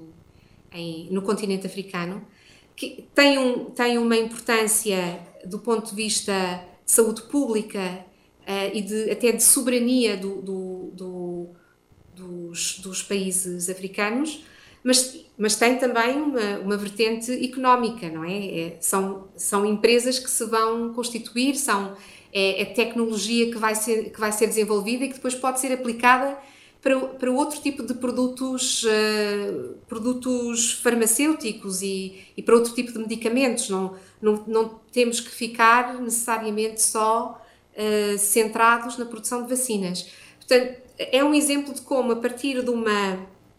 em, 0.71 1.07
no 1.11 1.21
continente 1.21 1.67
africano, 1.67 2.25
que 2.75 3.05
tem, 3.13 3.37
um, 3.37 3.65
tem 3.65 3.97
uma 3.97 4.15
importância 4.15 5.19
do 5.45 5.59
ponto 5.59 5.89
de 5.89 5.95
vista 5.95 6.33
de 6.85 6.91
saúde 6.91 7.23
pública 7.23 8.05
uh, 8.41 8.71
e 8.75 8.81
de, 8.81 9.11
até 9.11 9.31
de 9.33 9.43
soberania 9.43 10.15
do, 10.15 10.41
do, 10.41 10.91
do, 10.93 11.49
dos, 12.15 12.79
dos 12.79 13.03
países 13.03 13.69
africanos, 13.69 14.43
mas, 14.83 15.25
mas 15.37 15.55
tem 15.55 15.77
também 15.77 16.19
uma, 16.19 16.59
uma 16.59 16.77
vertente 16.77 17.31
económica, 17.45 18.09
não 18.09 18.23
é? 18.23 18.59
é? 18.59 18.77
são, 18.79 19.27
são 19.35 19.65
empresas 19.65 20.17
que 20.17 20.29
se 20.29 20.45
vão 20.45 20.93
constituir, 20.93 21.55
são, 21.55 21.95
é, 22.33 22.61
é, 22.61 22.65
tecnologia 22.65 23.51
que 23.51 23.57
vai, 23.57 23.75
ser, 23.75 24.11
que 24.11 24.19
vai 24.19 24.31
ser 24.31 24.47
desenvolvida 24.47 25.05
e 25.05 25.07
que 25.09 25.15
depois 25.15 25.35
pode 25.35 25.59
ser 25.59 25.71
aplicada 25.71 26.37
para, 26.81 26.99
para 26.99 27.31
outro 27.31 27.61
tipo 27.61 27.83
de 27.83 27.93
produtos, 27.93 28.83
uh, 28.83 29.75
produtos 29.87 30.73
farmacêuticos 30.73 31.81
e, 31.81 32.25
e 32.35 32.41
para 32.41 32.55
outro 32.55 32.73
tipo 32.73 32.91
de 32.91 32.99
medicamentos. 32.99 33.69
Não, 33.69 33.95
não, 34.21 34.43
não 34.47 34.79
temos 34.91 35.19
que 35.19 35.29
ficar 35.29 36.01
necessariamente 36.01 36.81
só 36.81 37.41
uh, 37.75 38.17
centrados 38.17 38.97
na 38.97 39.05
produção 39.05 39.43
de 39.43 39.49
vacinas. 39.49 40.09
Portanto, 40.37 40.81
é 40.97 41.23
um 41.23 41.33
exemplo 41.33 41.73
de 41.73 41.81
como, 41.81 42.11
a 42.11 42.15
partir 42.15 42.63
de 42.63 42.69
uma, 42.69 43.15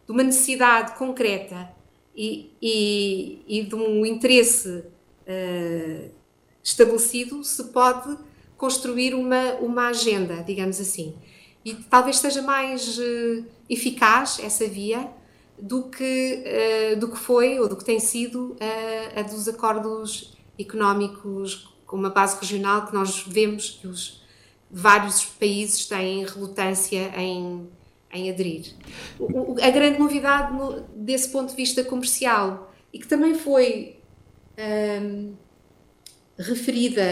de 0.07 0.13
uma 0.13 0.23
necessidade 0.23 0.97
concreta 0.97 1.71
e, 2.17 2.51
e, 2.61 3.43
e 3.47 3.63
de 3.63 3.75
um 3.75 4.05
interesse 4.05 4.69
uh, 4.69 6.11
estabelecido, 6.63 7.43
se 7.45 7.65
pode 7.65 8.17
construir 8.63 9.13
uma, 9.13 9.55
uma 9.55 9.89
agenda, 9.89 10.37
digamos 10.45 10.81
assim. 10.81 11.17
E 11.65 11.75
talvez 11.75 12.19
seja 12.19 12.41
mais 12.43 12.97
uh, 12.97 13.45
eficaz 13.69 14.39
essa 14.41 14.69
via 14.69 15.11
do 15.59 15.91
que, 15.91 16.45
uh, 16.95 17.01
do 17.01 17.09
que 17.09 17.19
foi 17.19 17.59
ou 17.59 17.69
do 17.69 17.77
que 17.77 17.85
tem 17.85 17.99
sido 17.99 18.57
a 19.17 19.23
dos 19.23 19.49
acordos 19.49 20.39
económicos 20.57 21.75
com 21.85 21.97
uma 21.97 22.11
base 22.11 22.39
regional 22.41 22.87
que 22.87 22.95
nós 22.95 23.25
vemos 23.27 23.81
que 23.81 23.89
os 23.89 24.23
vários 24.71 25.25
países 25.25 25.85
têm 25.87 26.25
relutância 26.25 27.13
em, 27.17 27.69
em 28.13 28.31
aderir. 28.31 28.75
O, 29.19 29.57
a 29.61 29.71
grande 29.71 29.99
novidade 29.99 30.57
no, 30.57 30.83
desse 30.95 31.31
ponto 31.31 31.51
de 31.51 31.57
vista 31.57 31.83
comercial 31.83 32.73
e 32.93 33.01
que 33.01 33.09
também 33.09 33.35
foi 33.35 33.97
um, 35.03 35.35
referida 36.39 37.03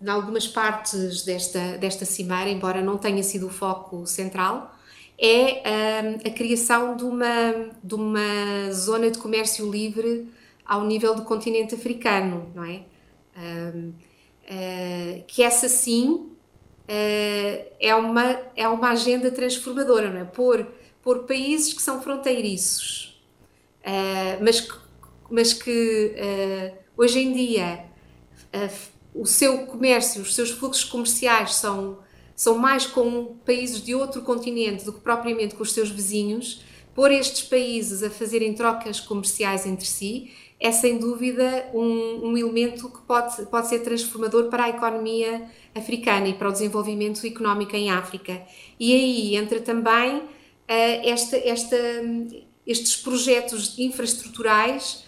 em 0.00 0.08
algumas 0.08 0.46
partes 0.46 1.22
desta, 1.24 1.78
desta 1.78 2.04
cimeira, 2.04 2.48
embora 2.48 2.80
não 2.80 2.96
tenha 2.96 3.22
sido 3.22 3.46
o 3.46 3.50
foco 3.50 4.06
central, 4.06 4.74
é 5.18 5.62
um, 6.02 6.28
a 6.28 6.30
criação 6.32 6.96
de 6.96 7.04
uma, 7.04 7.70
de 7.82 7.94
uma 7.94 8.72
zona 8.72 9.10
de 9.10 9.18
comércio 9.18 9.70
livre 9.70 10.28
ao 10.64 10.84
nível 10.84 11.14
do 11.14 11.22
continente 11.22 11.74
africano, 11.74 12.50
não 12.54 12.64
é? 12.64 12.82
Um, 13.36 13.88
uh, 13.88 13.94
eh, 14.46 15.24
que 15.26 15.42
essa 15.42 15.68
sim 15.68 16.08
uh, 16.08 17.66
é, 17.80 17.94
uma, 17.94 18.40
é 18.56 18.66
uma 18.68 18.90
agenda 18.90 19.30
transformadora, 19.30 20.10
não 20.10 20.20
é? 20.20 20.24
Por, 20.24 20.66
por 21.02 21.24
países 21.24 21.72
que 21.72 21.82
são 21.82 22.00
fronteiriços, 22.00 23.22
uh, 23.80 24.42
mas 24.42 24.60
que, 24.60 24.74
mas 25.30 25.52
que 25.52 26.14
hoje 26.96 27.20
em 27.20 27.32
dia 27.32 27.84
o 29.14 29.26
seu 29.26 29.66
comércio, 29.66 30.22
os 30.22 30.34
seus 30.34 30.50
fluxos 30.50 30.84
comerciais 30.84 31.54
são, 31.54 31.98
são 32.34 32.58
mais 32.58 32.86
com 32.86 33.36
países 33.44 33.82
de 33.82 33.94
outro 33.94 34.22
continente 34.22 34.84
do 34.84 34.92
que 34.92 35.00
propriamente 35.00 35.54
com 35.54 35.62
os 35.62 35.72
seus 35.72 35.90
vizinhos, 35.90 36.62
pôr 36.94 37.10
estes 37.12 37.42
países 37.42 38.02
a 38.02 38.10
fazerem 38.10 38.54
trocas 38.54 39.00
comerciais 39.00 39.66
entre 39.66 39.86
si 39.86 40.30
é 40.64 40.72
sem 40.72 40.98
dúvida 40.98 41.68
um, 41.74 42.28
um, 42.28 42.38
elemento 42.38 42.88
que 42.88 43.02
pode, 43.02 43.44
pode 43.46 43.68
ser 43.68 43.80
transformador 43.80 44.48
para 44.48 44.64
a 44.64 44.68
economia 44.70 45.46
africana 45.74 46.28
e 46.28 46.32
para 46.34 46.48
o 46.48 46.52
desenvolvimento 46.52 47.26
económico 47.26 47.76
em 47.76 47.90
África. 47.90 48.40
E 48.80 48.94
aí 48.94 49.36
entra 49.36 49.60
também 49.60 50.18
uh, 50.20 50.24
esta, 51.04 51.36
esta, 51.36 51.76
estes 52.66 52.96
projetos 52.96 53.78
infraestruturais 53.78 55.03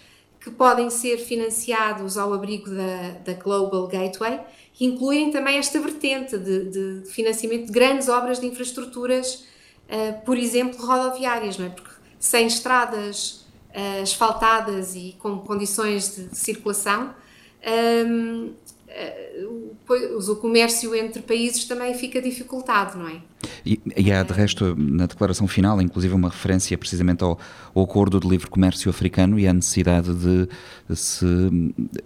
que 0.46 0.52
podem 0.52 0.88
ser 0.90 1.18
financiados 1.18 2.16
ao 2.16 2.32
abrigo 2.32 2.70
da, 2.70 3.10
da 3.24 3.32
Global 3.32 3.88
Gateway, 3.88 4.38
que 4.72 4.84
incluem 4.84 5.32
também 5.32 5.58
esta 5.58 5.80
vertente 5.80 6.38
de, 6.38 7.00
de 7.02 7.10
financiamento 7.10 7.66
de 7.66 7.72
grandes 7.72 8.08
obras 8.08 8.38
de 8.38 8.46
infraestruturas, 8.46 9.44
uh, 9.90 10.24
por 10.24 10.38
exemplo, 10.38 10.86
rodoviárias, 10.86 11.58
não 11.58 11.66
é? 11.66 11.70
Porque 11.70 11.90
sem 12.20 12.46
estradas 12.46 13.44
uh, 13.74 14.02
asfaltadas 14.02 14.94
e 14.94 15.16
com 15.18 15.36
condições 15.40 16.14
de, 16.14 16.28
de 16.28 16.38
circulação, 16.38 17.12
um, 18.06 18.52
uh, 19.88 20.30
o 20.30 20.36
comércio 20.36 20.94
entre 20.94 21.22
países 21.22 21.64
também 21.64 21.92
fica 21.92 22.22
dificultado, 22.22 22.96
não 22.96 23.08
é? 23.08 23.20
E, 23.64 23.80
e 23.96 24.12
há, 24.12 24.22
de 24.22 24.32
resto, 24.32 24.74
na 24.76 25.06
declaração 25.06 25.46
final, 25.46 25.80
inclusive, 25.80 26.14
uma 26.14 26.28
referência 26.28 26.76
precisamente 26.76 27.22
ao, 27.24 27.38
ao 27.74 27.82
Acordo 27.82 28.20
de 28.20 28.28
Livre 28.28 28.48
Comércio 28.48 28.90
Africano 28.90 29.38
e 29.38 29.46
à 29.46 29.52
necessidade 29.52 30.12
de 30.14 30.48
se. 30.94 31.26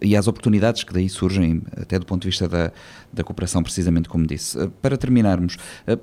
e 0.01 0.17
às 0.17 0.27
oportunidades 0.27 0.85
que 0.85 0.93
daí 0.93 1.09
surgem, 1.09 1.63
até 1.77 1.99
do 1.99 2.07
ponto 2.07 2.23
de 2.23 2.29
vista 2.29 2.49
da, 2.49 2.73
da 3.13 3.25
cooperação, 3.25 3.63
precisamente 3.63 4.09
como 4.09 4.27
disse. 4.27 4.59
Eh, 4.59 4.69
para 4.81 4.97
terminarmos, 4.97 5.57
eh, 5.87 5.99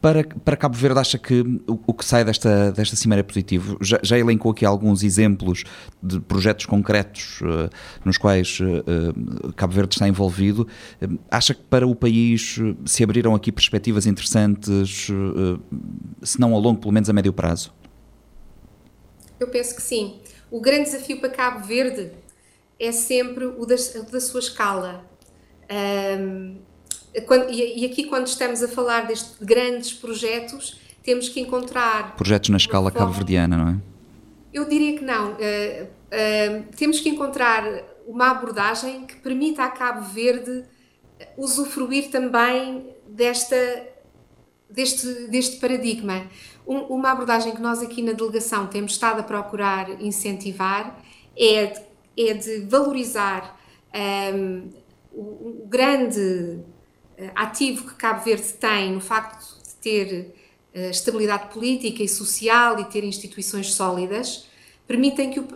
para, 0.00 0.24
para 0.24 0.56
Cabo 0.56 0.76
Verde, 0.76 0.98
acha 0.98 1.18
que 1.18 1.40
o, 1.66 1.80
o 1.86 1.94
que 1.94 2.04
sai 2.04 2.24
desta, 2.24 2.72
desta 2.72 2.96
cimeira 2.96 3.20
é 3.20 3.22
positivo? 3.22 3.78
Já, 3.80 3.98
já, 4.02 4.18
elencou 4.18 4.52
aqui 4.52 4.64
alguns 4.64 5.02
exemplos 5.02 5.64
de 6.02 6.20
projetos 6.20 6.66
concretos 6.66 7.40
nos 8.04 8.18
quais 8.18 8.58
Cabo 9.56 9.72
Verde 9.72 9.94
está 9.94 10.08
envolvido. 10.08 10.66
Acha 11.30 11.54
que 11.54 11.62
para 11.62 11.86
o 11.86 11.94
país 11.94 12.58
se 12.84 13.04
abriram 13.04 13.34
aqui 13.34 13.52
perspectivas 13.52 14.06
interessantes, 14.08 15.08
se 16.22 16.40
não 16.40 16.54
a 16.54 16.58
longo, 16.58 16.80
pelo 16.80 16.92
menos 16.92 17.08
a 17.08 17.12
médio 17.12 17.32
prazo? 17.32 17.72
Eu 19.38 19.48
penso 19.48 19.76
que 19.76 19.82
sim. 19.82 20.20
O 20.50 20.60
grande 20.60 20.90
desafio 20.90 21.20
para 21.20 21.28
Cabo 21.28 21.66
Verde 21.66 22.10
é 22.78 22.92
sempre 22.92 23.44
o 23.44 23.64
da, 23.66 23.74
o 23.74 24.10
da 24.10 24.20
sua 24.20 24.40
escala. 24.40 25.04
Um, 25.70 26.56
quando, 27.26 27.50
e, 27.50 27.82
e, 27.82 27.86
aqui, 27.86 28.04
quando 28.04 28.26
estamos 28.26 28.62
a 28.62 28.68
falar 28.68 29.06
destes 29.06 29.36
grandes 29.40 29.92
projetos, 29.92 30.78
temos 31.02 31.28
que 31.28 31.40
encontrar. 31.40 32.16
Projetos 32.16 32.50
na 32.50 32.56
escala 32.56 32.90
cabo-verdiana, 32.90 33.56
não 33.56 33.68
é? 33.70 33.76
Eu 34.52 34.68
diria 34.68 34.98
que 34.98 35.04
não. 35.04 35.32
Uh, 35.32 35.34
uh, 35.34 36.64
temos 36.76 37.00
que 37.00 37.08
encontrar 37.08 37.64
uma 38.06 38.30
abordagem 38.30 39.06
que 39.06 39.16
permita 39.16 39.64
a 39.64 39.70
Cabo 39.70 40.02
Verde 40.02 40.64
usufruir 41.36 42.10
também 42.10 42.86
desta, 43.08 43.56
deste, 44.70 45.06
deste 45.28 45.56
paradigma. 45.56 46.26
Um, 46.66 46.78
uma 46.80 47.12
abordagem 47.12 47.54
que 47.54 47.60
nós 47.60 47.82
aqui 47.82 48.02
na 48.02 48.12
delegação 48.12 48.66
temos 48.66 48.92
estado 48.92 49.20
a 49.20 49.22
procurar 49.22 50.00
incentivar 50.02 51.02
é 51.36 51.66
de, 51.66 52.28
é 52.28 52.34
de 52.34 52.60
valorizar 52.66 53.58
um, 54.34 54.70
o, 55.12 55.22
o, 55.22 55.66
grande 55.66 56.60
eh, 57.16 57.30
ativo 57.34 57.88
que 57.88 57.94
Cabo 57.94 58.24
Verde 58.24 58.52
tem 58.52 58.92
no 58.92 59.00
facto 59.00 59.56
de 59.64 59.74
ter 59.76 60.34
uh, 60.74 60.90
estabilidade 60.90 61.52
política 61.52 62.02
e 62.02 62.08
social 62.08 62.78
e 62.78 62.84
ter 62.84 63.02
instituições 63.02 63.72
sólidas, 63.74 64.46
permitem 64.86 65.30
que 65.30 65.40
o 65.40 65.48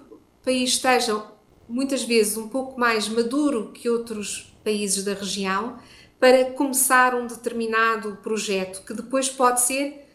país 0.45 0.71
esteja 0.71 1.25
muitas 1.69 2.03
vezes 2.03 2.37
um 2.37 2.49
pouco 2.49 2.81
mais 2.81 3.09
maduro 3.09 3.71
que 3.73 3.89
outros 3.89 4.53
países 4.65 5.05
da 5.05 5.15
região 5.15 5.79
para 6.23 6.45
começar 6.53 7.17
um 7.17 7.27
determinado 7.27 8.17
projeto 8.23 8.85
que 8.87 8.95
depois 8.95 9.29
pode 9.29 9.61
ser 9.61 10.07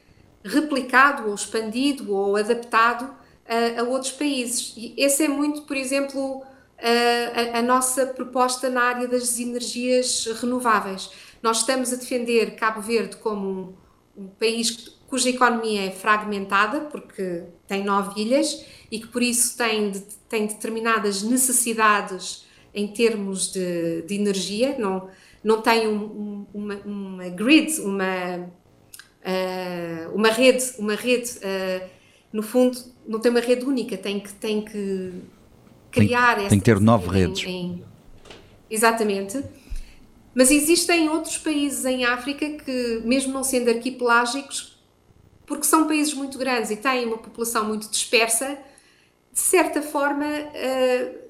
replicado 0.42 1.28
ou 1.28 1.36
expandido 1.36 2.16
ou 2.16 2.38
adaptado 2.38 3.14
a, 3.46 3.82
a 3.82 3.84
outros 3.84 4.14
países. 4.14 4.74
E 4.78 4.94
esse 4.96 5.26
é 5.26 5.28
muito, 5.28 5.64
por 5.64 5.76
exemplo, 5.76 6.46
a, 6.80 7.58
a, 7.58 7.62
nossa 7.62 8.06
proposta 8.06 8.70
na 8.70 8.84
área 8.84 9.06
das 9.06 9.38
energias 9.38 10.26
renováveis. 10.40 11.10
Nós 11.44 11.58
estamos 11.58 11.92
a 11.92 11.98
defender 11.98 12.56
Cabo 12.56 12.80
Verde 12.80 13.18
como 13.18 13.76
um, 14.16 14.24
um 14.24 14.28
país 14.28 14.98
cuja 15.10 15.30
economia 15.30 15.88
é 15.88 15.92
fragmentada, 15.92 16.86
porque 16.90 17.44
tem 17.68 17.84
nove 17.84 18.22
ilhas 18.22 18.66
e 18.90 19.02
que 19.02 19.08
por 19.08 19.22
isso 19.22 19.58
tem, 19.58 19.92
tem 20.30 20.48
determinadas 20.48 21.22
necessidades 21.22 22.48
em 22.74 22.88
termos 22.88 23.52
de, 23.52 24.04
de 24.04 24.16
energia. 24.16 24.78
Não, 24.80 25.10
não 25.44 25.62
tem 25.62 25.88
um, 25.88 26.04
um, 26.04 26.46
uma, 26.54 26.76
uma, 26.86 27.30
grid, 27.30 27.80
uma, 27.82 28.50
uh, 29.24 30.16
uma 30.16 30.30
rede, 30.30 30.64
uma 30.78 30.96
rede 30.96 31.32
uh, 31.38 31.88
no 32.32 32.44
fundo, 32.44 32.78
não 33.08 33.20
tem 33.20 33.32
uma 33.32 33.40
rede 33.40 33.66
única, 33.66 33.98
tem 33.98 34.20
que, 34.20 34.34
tem 34.34 34.62
que 34.64 35.14
criar 35.92 36.36
tem, 36.36 36.50
tem 36.50 36.60
que 36.60 36.66
ter 36.66 36.80
nove 36.80 37.10
redes. 37.10 37.44
Em, 37.46 37.84
exatamente. 38.70 39.44
Mas 40.34 40.52
existem 40.52 41.10
outros 41.10 41.38
países 41.38 41.84
em 41.86 42.06
África 42.06 42.48
que, 42.48 43.02
mesmo 43.04 43.34
não 43.34 43.44
sendo 43.44 43.70
arquipelágicos, 43.70 44.78
porque 45.48 45.64
são 45.64 45.88
países 45.88 46.14
muito 46.14 46.38
grandes 46.38 46.70
e 46.70 46.76
têm 46.76 47.06
uma 47.06 47.18
população 47.18 47.66
muito 47.66 47.90
dispersa, 47.90 48.58
de 49.32 49.40
certa 49.40 49.82
forma 49.82 50.26
uh, 50.26 51.27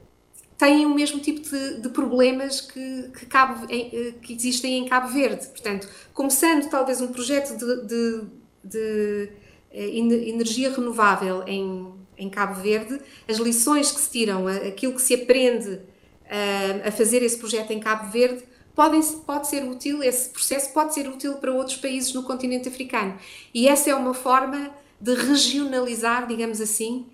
têm 0.57 0.85
o 0.85 0.93
mesmo 0.93 1.19
tipo 1.19 1.41
de, 1.41 1.81
de 1.81 1.89
problemas 1.89 2.61
que, 2.61 3.09
que, 3.17 3.25
Cabo, 3.27 3.65
eh, 3.69 4.13
que, 4.21 4.33
existem 4.33 4.79
em 4.79 4.85
Cabo 4.87 5.09
Verde. 5.09 5.47
Portanto, 5.47 5.87
começando 6.13 6.69
talvez 6.69 6.99
um 6.99 7.07
projeto 7.07 7.55
de, 7.57 7.87
de, 7.87 8.21
de 8.63 9.29
eh, 9.71 9.97
energia 9.97 10.71
renovável 10.71 11.43
em, 11.45 11.93
em 12.17 12.29
Cabo 12.29 12.55
Verde, 12.61 12.99
as 13.27 13.37
lições 13.37 13.91
que 13.91 14.01
se 14.01 14.09
tiram, 14.09 14.47
aquilo 14.47 14.93
que 14.93 15.01
se 15.01 15.13
aprende 15.13 15.69
uh, 15.69 16.87
a 16.87 16.91
fazer 16.91 17.21
esse 17.21 17.37
projeto 17.37 17.71
em 17.71 17.79
Cabo 17.79 18.09
Verde, 18.11 18.43
podem, 18.75 19.01
pode 19.25 19.47
ser 19.47 19.63
útil, 19.63 20.03
esse 20.03 20.29
processo 20.29 20.73
pode 20.73 20.93
ser 20.93 21.07
útil 21.07 21.35
para 21.35 21.51
outros 21.51 21.77
países 21.77 22.13
no 22.13 22.23
continente 22.23 22.67
africano. 22.67 23.17
E 23.53 23.67
essa 23.67 23.89
é 23.89 23.95
uma 23.95 24.13
forma 24.13 24.71
de 24.99 25.13
regionalizar, 25.13 26.27
digamos 26.27 26.59
assim, 26.59 27.05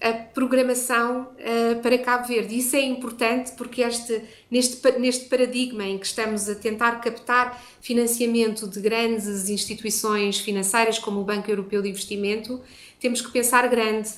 a 0.00 0.12
programação 0.32 1.22
uh, 1.22 1.80
para 1.82 1.98
Cabo 1.98 2.28
Verde. 2.28 2.56
Isso 2.56 2.76
é 2.76 2.82
importante 2.82 3.52
porque 3.52 3.82
este, 3.82 4.22
neste, 4.50 4.98
neste 4.98 5.26
paradigma 5.26 5.84
em 5.84 5.98
que 5.98 6.06
estamos 6.06 6.48
a 6.48 6.54
tentar 6.54 7.00
captar 7.00 7.60
financiamento 7.80 8.68
de 8.68 8.80
grandes 8.80 9.48
instituições 9.48 10.38
financeiras 10.38 10.98
como 10.98 11.20
o 11.20 11.24
Banco 11.24 11.50
Europeu 11.50 11.82
de 11.82 11.88
Investimento, 11.88 12.60
temos 13.00 13.20
que 13.20 13.30
pensar 13.32 13.68
grande. 13.68 14.10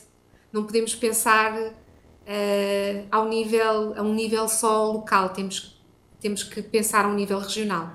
Não 0.53 0.65
podemos 0.65 0.95
pensar 0.95 1.57
uh, 1.59 3.07
ao 3.11 3.29
nível, 3.29 3.95
a 3.97 4.03
um 4.03 4.13
nível 4.13 4.49
só 4.49 4.93
local, 4.93 5.31
temos, 5.31 5.81
temos 6.21 6.43
que 6.43 6.61
pensar 6.61 7.07
a 7.07 7.09
um 7.09 7.15
nível 7.15 7.39
regional. 7.39 7.95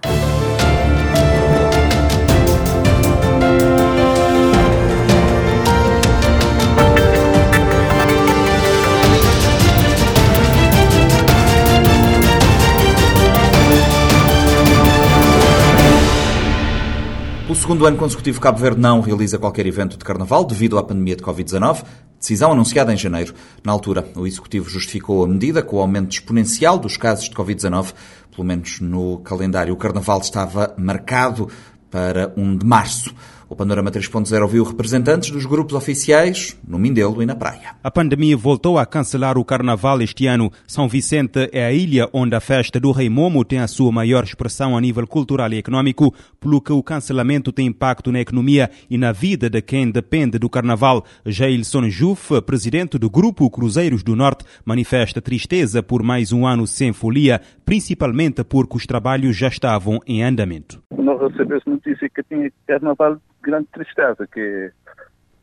Pelo 17.55 17.61
segundo 17.61 17.85
ano 17.85 17.95
consecutivo, 17.95 18.41
Cabo 18.41 18.57
Verde 18.57 18.81
não 18.81 18.99
realiza 18.99 19.39
qualquer 19.39 19.65
evento 19.65 19.97
de 19.97 20.03
carnaval 20.03 20.43
devido 20.43 20.77
à 20.77 20.83
pandemia 20.83 21.15
de 21.15 21.23
Covid-19, 21.23 21.85
decisão 22.19 22.51
anunciada 22.51 22.93
em 22.93 22.97
janeiro. 22.97 23.33
Na 23.63 23.71
altura, 23.71 24.05
o 24.13 24.27
Executivo 24.27 24.69
justificou 24.69 25.23
a 25.23 25.27
medida 25.27 25.63
com 25.63 25.77
o 25.77 25.79
aumento 25.79 26.11
exponencial 26.11 26.77
dos 26.77 26.97
casos 26.97 27.29
de 27.29 27.35
Covid-19. 27.35 27.93
Pelo 28.29 28.45
menos 28.45 28.81
no 28.81 29.19
calendário, 29.19 29.73
o 29.73 29.77
carnaval 29.77 30.19
estava 30.19 30.75
marcado 30.77 31.47
para 31.89 32.33
1 32.35 32.57
de 32.57 32.65
março. 32.65 33.15
O 33.47 33.55
Panorama 33.55 33.91
3.0 33.91 34.41
ouviu 34.41 34.63
representantes 34.63 35.29
dos 35.29 35.45
grupos 35.45 35.75
oficiais 35.75 36.57
no 36.67 36.79
Mindelo 36.79 37.21
e 37.21 37.25
na 37.25 37.35
praia. 37.35 37.75
A 37.83 37.91
pandemia 37.91 38.35
voltou 38.35 38.79
a 38.79 38.85
cancelar 38.85 39.37
o 39.37 39.45
carnaval 39.45 40.01
este 40.01 40.25
ano. 40.25 40.51
São 40.65 40.87
Vicente 40.89 41.49
é 41.51 41.65
a 41.65 41.71
ilha 41.71 42.09
onde 42.11 42.35
a 42.35 42.39
festa 42.39 42.79
do 42.79 42.91
Rei 42.91 43.09
Momo 43.09 43.45
tem 43.45 43.59
a 43.59 43.67
sua 43.67 43.91
maior 43.91 44.23
expressão 44.23 44.75
a 44.75 44.81
nível 44.81 45.05
cultural 45.05 45.51
e 45.53 45.57
econômico, 45.57 46.13
pelo 46.39 46.59
que 46.59 46.71
o 46.71 46.81
cancelamento 46.81 47.51
tem 47.51 47.67
impacto 47.67 48.11
na 48.11 48.19
economia 48.19 48.69
e 48.89 48.97
na 48.97 49.11
vida 49.11 49.49
de 49.49 49.61
quem 49.61 49.91
depende 49.91 50.39
do 50.39 50.49
carnaval. 50.49 51.05
Jailson 51.25 51.89
Juf, 51.89 52.41
presidente 52.41 52.97
do 52.97 53.09
grupo 53.09 53.49
Cruzeiros 53.49 54.01
do 54.01 54.15
Norte, 54.15 54.43
manifesta 54.65 55.21
tristeza 55.21 55.83
por 55.83 56.01
mais 56.01 56.31
um 56.31 56.47
ano 56.47 56.65
sem 56.65 56.91
folia, 56.91 57.39
principalmente 57.63 58.43
porque 58.43 58.77
os 58.77 58.85
trabalhos 58.85 59.37
já 59.37 59.47
estavam 59.47 59.99
em 60.07 60.23
andamento. 60.23 60.84
Nós 60.97 61.31
recebemos 61.31 61.65
notícia 61.65 62.09
que 62.09 62.23
tinha 62.23 62.51
carnaval 62.67 63.17
grande 63.41 63.67
tristeza, 63.71 64.27
que 64.27 64.71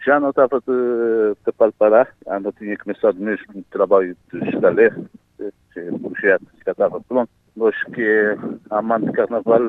já 0.04 0.18
não 0.18 0.30
estava 0.30 0.60
de, 0.60 1.36
de 1.46 1.52
preparar, 1.52 2.08
ainda 2.26 2.52
tinha 2.52 2.76
começado 2.76 3.18
mesmo 3.18 3.46
o 3.54 3.64
trabalho 3.70 4.16
de 4.32 4.48
estaleiro, 4.48 5.08
o 5.38 6.10
projeto 6.10 6.46
já 6.64 6.72
estava 6.72 7.00
pronto. 7.00 7.30
Nós 7.54 7.74
que 7.94 8.02
é 8.02 8.36
amante 8.70 9.06
de 9.06 9.12
carnaval, 9.12 9.60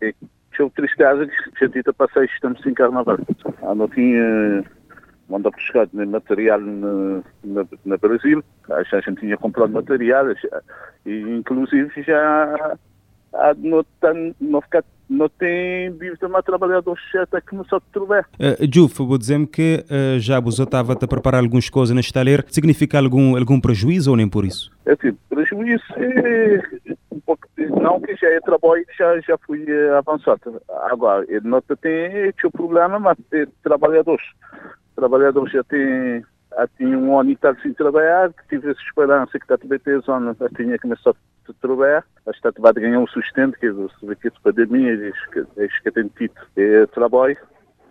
é, 0.00 0.14
tinha 0.54 0.70
tristeza 0.70 1.26
que 1.26 1.60
já 1.60 1.68
tinha 1.68 1.94
passado 1.94 2.24
estamos 2.24 2.60
sem 2.62 2.72
carnaval. 2.74 3.18
Ainda 3.62 3.88
tinha 3.88 4.64
mandou 5.28 5.50
buscar 5.52 5.88
material 5.92 6.60
no, 6.60 7.24
Brasil, 7.98 8.44
a 8.68 8.82
gente 8.82 9.20
tinha 9.20 9.36
comprado 9.36 9.72
material, 9.72 10.26
e 11.06 11.20
inclusive 11.20 12.02
já 12.02 12.76
não, 13.56 13.84
não, 14.40 14.60
ficar, 14.60 14.84
não 15.08 15.28
tem 15.28 15.90
visto 15.92 16.26
uma 16.26 16.42
trabalhador 16.42 16.98
até 17.16 17.40
que 17.40 17.54
não 17.54 17.64
sabe 17.64 17.84
trovar. 17.92 18.26
Uh, 18.34 18.66
Juf, 18.72 19.02
vou 19.02 19.18
dizer-me 19.18 19.46
que 19.46 19.84
uh, 19.84 20.18
já 20.18 20.40
você 20.40 20.62
estava 20.62 20.92
a 20.92 21.08
preparar 21.08 21.42
algumas 21.42 21.68
coisas 21.68 21.94
neste 21.94 22.08
estaleiro. 22.08 22.44
Significa 22.48 22.98
algum, 22.98 23.36
algum 23.36 23.60
prejuízo 23.60 24.10
ou 24.10 24.16
nem 24.16 24.28
por 24.28 24.44
isso? 24.44 24.70
É 24.86 24.96
tipo, 24.96 25.18
prejuízo 25.28 25.84
é 25.96 26.94
um 27.10 27.20
pouco, 27.20 27.46
não 27.80 28.00
que 28.00 28.16
já 28.16 28.28
é 28.28 28.40
trabalho 28.40 28.84
já, 28.98 29.20
já 29.20 29.38
fui 29.38 29.64
uh, 29.64 29.96
avançado. 29.96 30.60
Agora, 30.90 31.24
ele 31.28 31.46
não 31.48 31.60
tem 31.60 32.32
tipo 32.32 32.50
problema, 32.52 32.98
mas 32.98 33.18
é 33.32 33.46
trabalhadores. 33.62 34.24
Trabalhadores 34.96 35.52
já 35.52 35.64
tem 35.64 36.22
há 36.56 36.68
tinha 36.76 36.96
um 36.96 37.18
ano 37.18 37.30
e 37.30 37.36
tal 37.36 37.54
sem 37.62 37.72
trabalhar, 37.74 38.32
que 38.32 38.48
tive 38.48 38.70
essa 38.70 38.80
esperança 38.80 39.38
que 39.38 39.44
está 39.44 39.54
a 39.54 39.58
ter 39.58 40.00
já 40.02 40.48
tinha 40.56 40.78
começado 40.78 41.16
a 41.50 41.54
trabalhar, 41.54 42.04
acho 42.26 42.40
que 42.40 42.48
está 42.48 42.68
a 42.68 42.72
ganhar 42.72 42.98
um 42.98 43.06
sustento, 43.06 43.58
que 43.58 43.66
é 43.66 43.70
que 43.70 44.30
pandemia, 44.42 45.12
acho 45.58 45.82
que 45.82 45.90
tem 45.90 46.08
tido 46.08 46.34
é, 46.56 46.86
trabalho, 46.86 47.36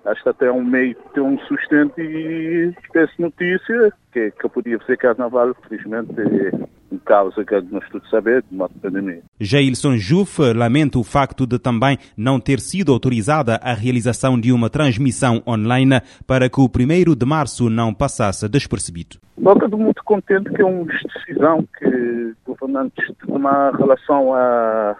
acho 0.06 0.24
que 0.24 0.30
até 0.30 0.51
um 0.51 0.64
meio 0.64 0.95
ter 1.14 1.22
um 1.22 1.38
sustento 1.39 1.99
e 1.99 2.74
essa 2.93 3.14
notícia, 3.20 3.91
que, 4.12 4.32
que 4.32 4.45
eu 4.45 4.49
podia 4.49 4.80
fazer 4.80 4.97
carnaval, 4.97 5.56
felizmente, 5.68 6.12
é, 6.20 6.51
em 6.93 6.97
causa 6.99 7.43
que 7.43 7.62
nós 7.72 7.88
todos 7.89 8.10
sabemos, 8.10 8.43
de 8.49 8.56
uma 8.56 8.70
pandemia. 8.70 9.22
Jailson 9.39 9.97
Juf 9.97 10.39
lamenta 10.54 10.99
o 10.99 11.04
facto 11.04 11.47
de 11.47 11.58
também 11.58 11.97
não 12.16 12.39
ter 12.39 12.60
sido 12.60 12.91
autorizada 12.91 13.56
a 13.56 13.74
realização 13.74 14.39
de 14.39 14.51
uma 14.51 14.70
transmissão 14.70 15.41
online 15.47 16.01
para 16.28 16.49
que 16.49 16.60
o 16.60 16.66
1 16.66 17.16
de 17.16 17.26
março 17.26 17.70
não 17.70 17.93
passasse 17.93 18.47
despercebido. 18.47 19.18
Nós 19.38 19.56
estamos 19.56 19.80
muito 19.80 20.04
contentes 20.04 20.54
que 20.54 20.62
é 20.62 20.66
uma 20.66 20.86
decisão 20.86 21.68
que 21.78 22.34
governantes 22.45 23.12
tomar 23.26 23.74
relação 23.74 24.34
a 24.34 24.95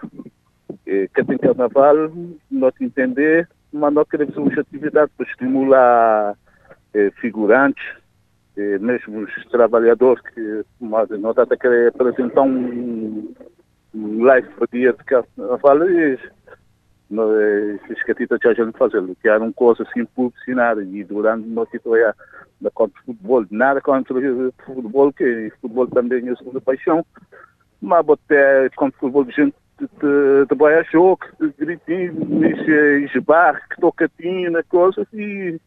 eh, 0.86 1.08
que 1.14 1.24
tem 1.24 1.38
carnaval, 1.38 1.94
nós 2.50 2.74
entender, 2.80 3.48
mas 3.74 3.92
nós 3.92 4.08
queremos 4.08 4.36
uma 4.36 4.52
atividade 4.52 5.10
para 5.16 5.26
estimular 5.26 6.36
eh, 6.94 7.10
figurantes, 7.20 7.84
e 8.56 8.78
mesmo 8.78 9.22
os 9.22 9.44
trabalhadores 9.50 10.22
que 10.32 10.64
nós 10.80 11.36
até 11.36 11.56
querem 11.56 11.88
apresentar 11.88 12.42
um, 12.42 13.34
um 13.92 14.22
live 14.22 14.48
para 14.50 14.68
dia 14.72 14.92
de 14.92 15.04
carnaval 15.04 15.90
e 15.90 16.16
as 17.90 18.02
catitas 18.04 18.38
já 18.42 18.50
a 18.50 18.54
gente 18.54 18.78
fazer, 18.78 19.02
que 19.20 19.28
era 19.28 19.42
uma 19.42 19.52
coisa 19.52 19.82
assim 19.82 20.04
publicitária 20.04 20.82
e 20.82 21.02
durante 21.02 21.48
nós 21.48 21.68
trabalhar 21.68 22.14
na 22.60 22.70
contra 22.70 23.02
futebol, 23.02 23.44
nada 23.50 23.80
contra 23.80 24.14
o 24.14 24.52
futebol, 24.64 25.12
que 25.12 25.50
futebol 25.60 25.88
também 25.88 26.28
é 26.28 26.30
a 26.30 26.36
segunda 26.36 26.60
paixão, 26.60 27.04
mas 27.82 28.08
até 28.08 28.68
contra 28.76 28.98
futebol 29.00 29.24
de 29.24 29.32
gente 29.32 29.56
de 29.78 30.46
trabalhar 30.46 30.84
jogo, 30.84 31.20
de 31.40 31.48
gritinho, 31.58 32.12
de 32.14 33.10
esbar, 33.14 33.60
que 33.68 33.80
tocatinho 33.80 34.50
na 34.50 34.62
coisa 34.62 35.06
e 35.12 35.58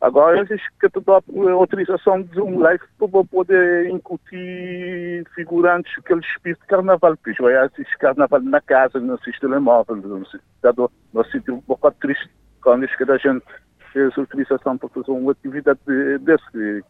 Agora 0.00 0.38
eles 0.38 0.62
que 0.80 0.88
te 0.88 1.00
dá 1.00 1.20
autorização 1.52 2.22
de 2.22 2.40
um 2.40 2.58
live 2.58 2.82
para 2.98 3.24
poder 3.24 3.90
incutir 3.90 5.26
figurantes 5.34 5.92
aquele 5.98 6.20
espírito 6.20 6.62
de 6.62 6.66
carnaval, 6.68 7.14
porque 7.18 7.34
já 7.34 7.66
assiste 7.66 7.98
carnaval 7.98 8.40
na 8.40 8.62
casa, 8.62 8.98
no 8.98 9.18
sistema 9.18 9.56
telemóvel, 9.56 9.96
no 11.12 11.24
sítio, 11.24 11.56
um 11.56 11.60
pouco 11.60 11.90
triste 12.00 12.30
quando 12.62 12.84
a 12.84 13.16
gente 13.18 13.44
fez 13.92 14.16
autorização 14.16 14.78
para 14.78 14.88
fazer 14.88 15.10
uma 15.10 15.32
atividade 15.32 15.80
desse. 16.20 16.82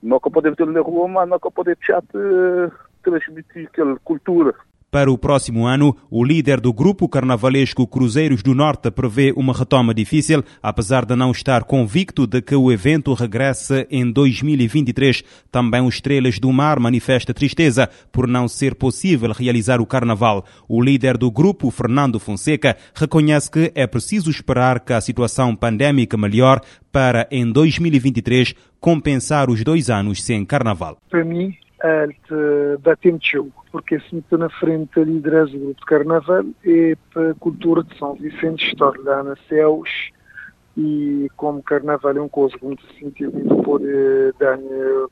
Nunca 0.00 0.30
podemos 0.30 0.56
ter 0.56 0.66
na 0.66 0.80
rua, 0.82 1.08
mas 1.08 1.28
nunca 1.28 1.50
podemos 1.50 1.80
deixar 1.80 2.00
de 2.00 2.70
transmitir 3.02 3.66
aquela 3.66 3.98
cultura 4.04 4.54
Para 4.94 5.10
o 5.10 5.18
próximo 5.18 5.66
ano, 5.66 5.96
o 6.08 6.22
líder 6.22 6.60
do 6.60 6.72
grupo 6.72 7.08
carnavalesco 7.08 7.84
Cruzeiros 7.84 8.44
do 8.44 8.54
Norte 8.54 8.92
prevê 8.92 9.32
uma 9.36 9.52
retoma 9.52 9.92
difícil, 9.92 10.44
apesar 10.62 11.04
de 11.04 11.16
não 11.16 11.32
estar 11.32 11.64
convicto 11.64 12.28
de 12.28 12.40
que 12.40 12.54
o 12.54 12.70
evento 12.70 13.12
regresse 13.12 13.88
em 13.90 14.08
2023. 14.08 15.24
Também 15.50 15.84
os 15.84 15.96
Estrelas 15.96 16.38
do 16.38 16.52
Mar 16.52 16.78
manifesta 16.78 17.34
tristeza 17.34 17.90
por 18.12 18.28
não 18.28 18.46
ser 18.46 18.76
possível 18.76 19.32
realizar 19.32 19.80
o 19.80 19.86
carnaval. 19.86 20.44
O 20.68 20.80
líder 20.80 21.18
do 21.18 21.28
grupo, 21.28 21.72
Fernando 21.72 22.20
Fonseca, 22.20 22.76
reconhece 22.94 23.50
que 23.50 23.72
é 23.74 23.88
preciso 23.88 24.30
esperar 24.30 24.78
que 24.78 24.92
a 24.92 25.00
situação 25.00 25.56
pandémica 25.56 26.16
melhore 26.16 26.60
para, 26.92 27.26
em 27.32 27.50
2023, 27.50 28.54
compensar 28.78 29.50
os 29.50 29.64
dois 29.64 29.90
anos 29.90 30.22
sem 30.22 30.44
carnaval. 30.44 30.98
Para 31.10 31.24
mim, 31.24 31.52
é 31.82 32.06
bater 32.78 33.18
show, 33.20 33.50
porque 33.74 33.98
se 33.98 34.14
meter 34.14 34.38
na 34.38 34.48
frente 34.48 35.00
a 35.00 35.02
liderança 35.02 35.50
do 35.50 35.58
grupo 35.58 35.80
de 35.80 35.86
carnaval 35.86 36.44
é 36.64 36.96
para 37.12 37.32
a 37.32 37.34
cultura 37.34 37.82
de 37.82 37.98
São 37.98 38.14
Vicente 38.14 38.68
estar 38.68 38.92
lá 39.00 39.20
na 39.24 39.34
Céus 39.48 40.12
e 40.76 41.28
como 41.36 41.60
carnaval 41.60 42.16
é 42.16 42.20
uma 42.20 42.28
coisa 42.28 42.56
que 42.56 42.64
muito 42.64 42.84
sentido 43.00 43.32
muito 43.32 43.56
pode 43.64 43.84
dar 44.38 44.56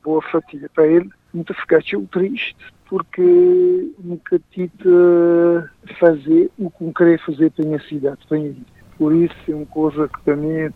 boa 0.01 0.21
fatia 0.21 0.69
para 0.73 0.87
ele, 0.87 1.09
muito 1.33 1.53
ficar 1.55 1.81
triste 2.09 2.55
porque 2.85 3.91
nunca 4.01 4.39
tive 4.51 4.71
fazer 5.99 6.49
o 6.57 6.71
que 6.71 6.85
não 6.85 6.93
queria 6.93 7.19
fazer 7.19 7.51
para 7.51 7.65
a 7.65 7.67
minha 7.67 7.81
cidade, 7.81 8.25
para 8.29 8.37
a 8.37 8.39
minha 8.39 8.53
vida. 8.53 8.65
Por 8.97 9.13
isso 9.13 9.35
é 9.49 9.55
uma 9.55 9.65
coisa 9.65 10.07
que 10.07 10.21
para 10.21 10.37
mim 10.37 10.69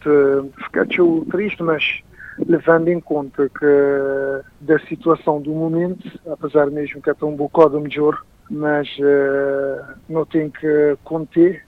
ficar 0.57 0.85
triste, 1.31 1.63
mas 1.63 2.03
levando 2.45 2.89
em 2.89 2.99
conta 2.99 3.49
que 3.49 4.65
da 4.65 4.79
situação 4.87 5.41
do 5.41 5.51
momento, 5.51 6.07
apesar 6.29 6.67
mesmo 6.67 7.01
que 7.01 7.09
é 7.09 7.13
tão 7.13 7.35
bocado 7.35 7.79
melhor, 7.79 8.21
mas 8.49 8.87
uh, 8.99 9.95
não 10.07 10.25
tem 10.25 10.49
que 10.49 10.97
conter 11.03 11.65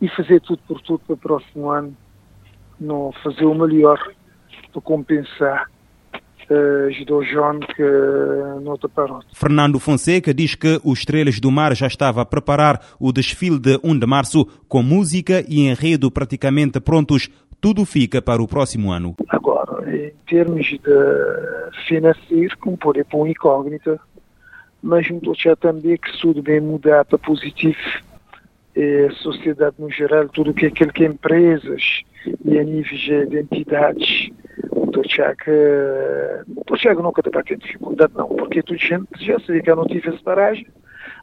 e 0.00 0.08
fazer 0.10 0.40
tudo 0.40 0.60
por 0.66 0.80
tudo 0.80 1.00
para 1.00 1.14
o 1.14 1.18
próximo 1.18 1.70
ano, 1.70 1.96
não 2.80 3.12
fazer 3.22 3.44
o 3.44 3.54
melhor 3.54 3.98
para 4.72 4.80
compensar 4.82 5.68
ajudou 6.88 7.22
João 7.24 7.60
que 7.60 7.82
não 8.62 8.76
parou. 8.88 9.20
Fernando 9.34 9.78
Fonseca 9.78 10.32
diz 10.32 10.54
que 10.54 10.80
os 10.82 11.00
Estrelas 11.00 11.38
do 11.40 11.50
Mar 11.50 11.74
já 11.74 11.86
estava 11.86 12.22
a 12.22 12.26
preparar 12.26 12.80
o 12.98 13.12
desfile 13.12 13.58
de 13.58 13.78
1 13.84 13.98
de 13.98 14.06
março 14.06 14.46
com 14.66 14.82
música 14.82 15.44
e 15.46 15.68
enredo 15.68 16.10
praticamente 16.10 16.80
prontos. 16.80 17.28
Tudo 17.60 17.84
fica 17.84 18.22
para 18.22 18.42
o 18.42 18.48
próximo 18.48 18.92
ano. 18.92 19.16
Agora, 19.28 19.84
em 19.94 20.12
termos 20.26 20.66
de 20.66 20.78
financeiro, 21.86 22.56
como 22.58 22.76
pode 22.76 23.02
pôr 23.04 23.28
incógnita, 23.28 23.98
mas 24.82 25.08
não 25.10 25.18
estou 25.18 25.56
também 25.56 25.96
que 25.96 26.16
tudo 26.20 26.42
bem 26.42 26.60
mudar 26.60 27.04
para 27.04 27.18
positivo. 27.18 27.78
É, 28.76 29.06
a 29.06 29.12
sociedade 29.14 29.74
no 29.78 29.90
geral, 29.90 30.28
tudo 30.28 30.54
que 30.54 30.66
é 30.66 30.70
que 30.70 31.04
empresas 31.04 32.02
e 32.44 32.58
a 32.58 32.62
nível 32.62 33.26
de 33.26 33.38
entidades 33.40 34.30
Torchak, 34.92 35.44
Torchak 36.66 37.02
nunca 37.02 37.20
está 37.20 37.42
tendo 37.42 37.60
dificuldade 37.60 38.12
não, 38.16 38.28
porque 38.28 38.62
toda 38.62 38.78
gente 38.78 39.06
já 39.20 39.38
sabia 39.40 39.62
que 39.62 39.70
eu 39.70 39.76
não 39.76 39.86
tive 39.86 40.08
essa 40.08 40.22
paragem, 40.22 40.66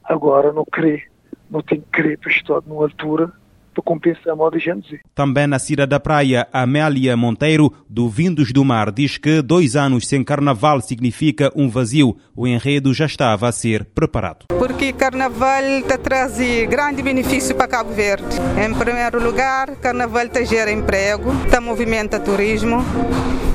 agora 0.03 0.51
não 0.51 0.65
crê, 0.65 1.03
não 1.49 1.61
tem 1.61 1.81
que 1.81 1.87
crer 1.91 2.17
para 2.17 2.31
estar 2.31 2.61
numa 2.65 2.83
altura 2.83 3.31
para 3.75 3.83
compensar 3.83 4.33
a 4.33 4.35
moda 4.35 4.57
gente. 4.57 4.99
Também 5.13 5.45
na 5.45 5.59
Cira 5.59 5.85
da 5.85 5.99
Praia, 5.99 6.47
Amélia 6.51 7.15
Monteiro, 7.17 7.71
do 7.89 8.09
Vindos 8.09 8.51
do 8.51 8.63
Mar, 8.63 8.91
diz 8.91 9.17
que 9.17 9.41
dois 9.41 9.75
anos 9.75 10.07
sem 10.07 10.23
carnaval 10.23 10.79
significa 10.81 11.51
um 11.55 11.69
vazio. 11.69 12.15
O 12.35 12.47
enredo 12.47 12.93
já 12.93 13.05
estava 13.05 13.47
a 13.47 13.51
ser 13.51 13.85
preparado. 13.85 14.45
Porque 14.47 14.93
carnaval 14.93 15.63
está 15.79 15.97
traz 15.97 16.37
grande 16.69 17.01
benefício 17.01 17.55
para 17.55 17.67
Cabo 17.67 17.93
Verde. 17.93 18.25
Em 18.63 18.73
primeiro 18.73 19.21
lugar, 19.21 19.75
carnaval 19.75 20.25
está 20.25 20.43
gera 20.43 20.71
emprego, 20.71 21.31
está 21.45 21.59
movimenta 21.59 22.19
turismo 22.19 22.83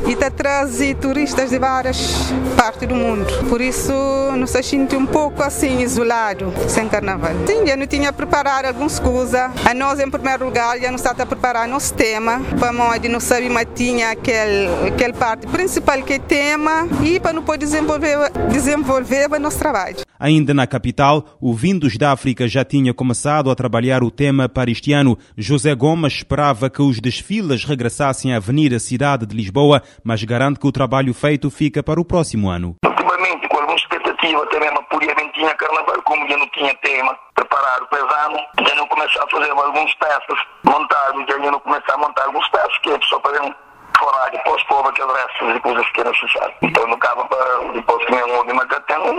e 0.06 0.12
está 0.12 0.30
traz 0.30 0.78
turistas 1.00 1.50
de 1.50 1.58
várias 1.58 2.32
partes 2.56 2.88
do 2.88 2.94
mundo. 2.94 3.26
Por 3.48 3.60
isso, 3.60 3.92
nos 4.36 4.50
sente 4.50 4.96
um 4.96 5.06
pouco 5.06 5.42
assim 5.42 5.80
isolado 5.82 6.52
sem 6.68 6.88
carnaval. 6.88 7.32
Sim, 7.46 7.68
eu 7.68 7.76
não 7.76 7.86
tinha 7.86 8.12
preparado 8.12 8.66
algumas 8.66 8.98
coisas. 8.98 9.50
A 9.64 9.72
nós, 9.74 10.00
em 10.00 10.09
primeiro 10.10 10.44
lugar, 10.44 10.78
já 10.78 10.88
não 10.88 10.96
está 10.96 11.10
a 11.10 11.26
preparar 11.26 11.68
nosso 11.68 11.94
tema, 11.94 12.40
para 12.58 12.72
onde 12.72 13.08
não 13.08 13.20
sabe, 13.20 13.48
mas 13.48 13.66
tinha 13.74 14.10
aquele, 14.10 14.88
aquele 14.88 15.12
parte 15.12 15.46
principal 15.46 16.02
que 16.02 16.14
é 16.14 16.18
tema 16.18 16.88
e 17.02 17.20
para 17.20 17.32
não 17.32 17.42
poder 17.42 17.66
desenvolver, 17.66 18.30
desenvolver 18.50 19.30
o 19.32 19.38
nosso 19.38 19.58
trabalho. 19.58 19.96
Ainda 20.18 20.52
na 20.52 20.66
capital, 20.66 21.38
o 21.40 21.54
Vindos 21.54 21.96
da 21.96 22.12
África 22.12 22.46
já 22.46 22.62
tinha 22.62 22.92
começado 22.92 23.50
a 23.50 23.54
trabalhar 23.54 24.02
o 24.02 24.10
tema 24.10 24.50
para 24.50 24.70
este 24.70 24.92
ano. 24.92 25.16
José 25.36 25.74
Gomes 25.74 26.12
esperava 26.12 26.68
que 26.68 26.82
os 26.82 27.00
desfiles 27.00 27.64
regressassem 27.64 28.34
à 28.34 28.36
Avenida 28.36 28.78
Cidade 28.78 29.24
de 29.24 29.34
Lisboa, 29.34 29.82
mas 30.04 30.22
garante 30.22 30.60
que 30.60 30.66
o 30.66 30.72
trabalho 30.72 31.14
feito 31.14 31.50
fica 31.50 31.82
para 31.82 31.98
o 31.98 32.04
próximo 32.04 32.50
ano. 32.50 32.76
Ultimamente, 32.84 33.48
com 33.48 33.59
expectativa, 34.20 34.42
até 34.44 34.60
mesmo 34.60 34.82
por 34.84 35.02
tinha 35.32 35.54
carnaval, 35.54 36.02
como 36.02 36.28
já 36.28 36.36
não 36.36 36.46
tinha 36.48 36.74
tema 36.76 37.18
preparado 37.34 37.86
para 37.88 38.24
ano, 38.26 38.38
já 38.66 38.74
não 38.74 38.86
começar 38.86 39.24
a 39.24 39.28
fazer 39.28 39.50
alguns 39.50 39.94
peças 39.94 40.38
montados, 40.64 41.24
já 41.26 41.38
não 41.38 41.60
começar 41.60 41.94
a 41.94 41.98
montar 41.98 42.24
alguns 42.26 42.48
peças, 42.48 42.78
que 42.78 42.90
é 42.90 42.98
só 43.02 43.18
para 43.20 43.42
um 43.42 43.54
fora 44.00 44.30
depois 44.32 44.62
povo 44.64 44.88
aquele 44.88 45.12
resto 45.12 45.52
de 45.52 45.60
coisas 45.60 45.92
que 45.92 46.02
necessário. 46.02 46.54
Então, 46.62 46.86
no 46.88 46.98
caso, 46.98 47.28
depois 47.74 48.04
que 48.06 48.12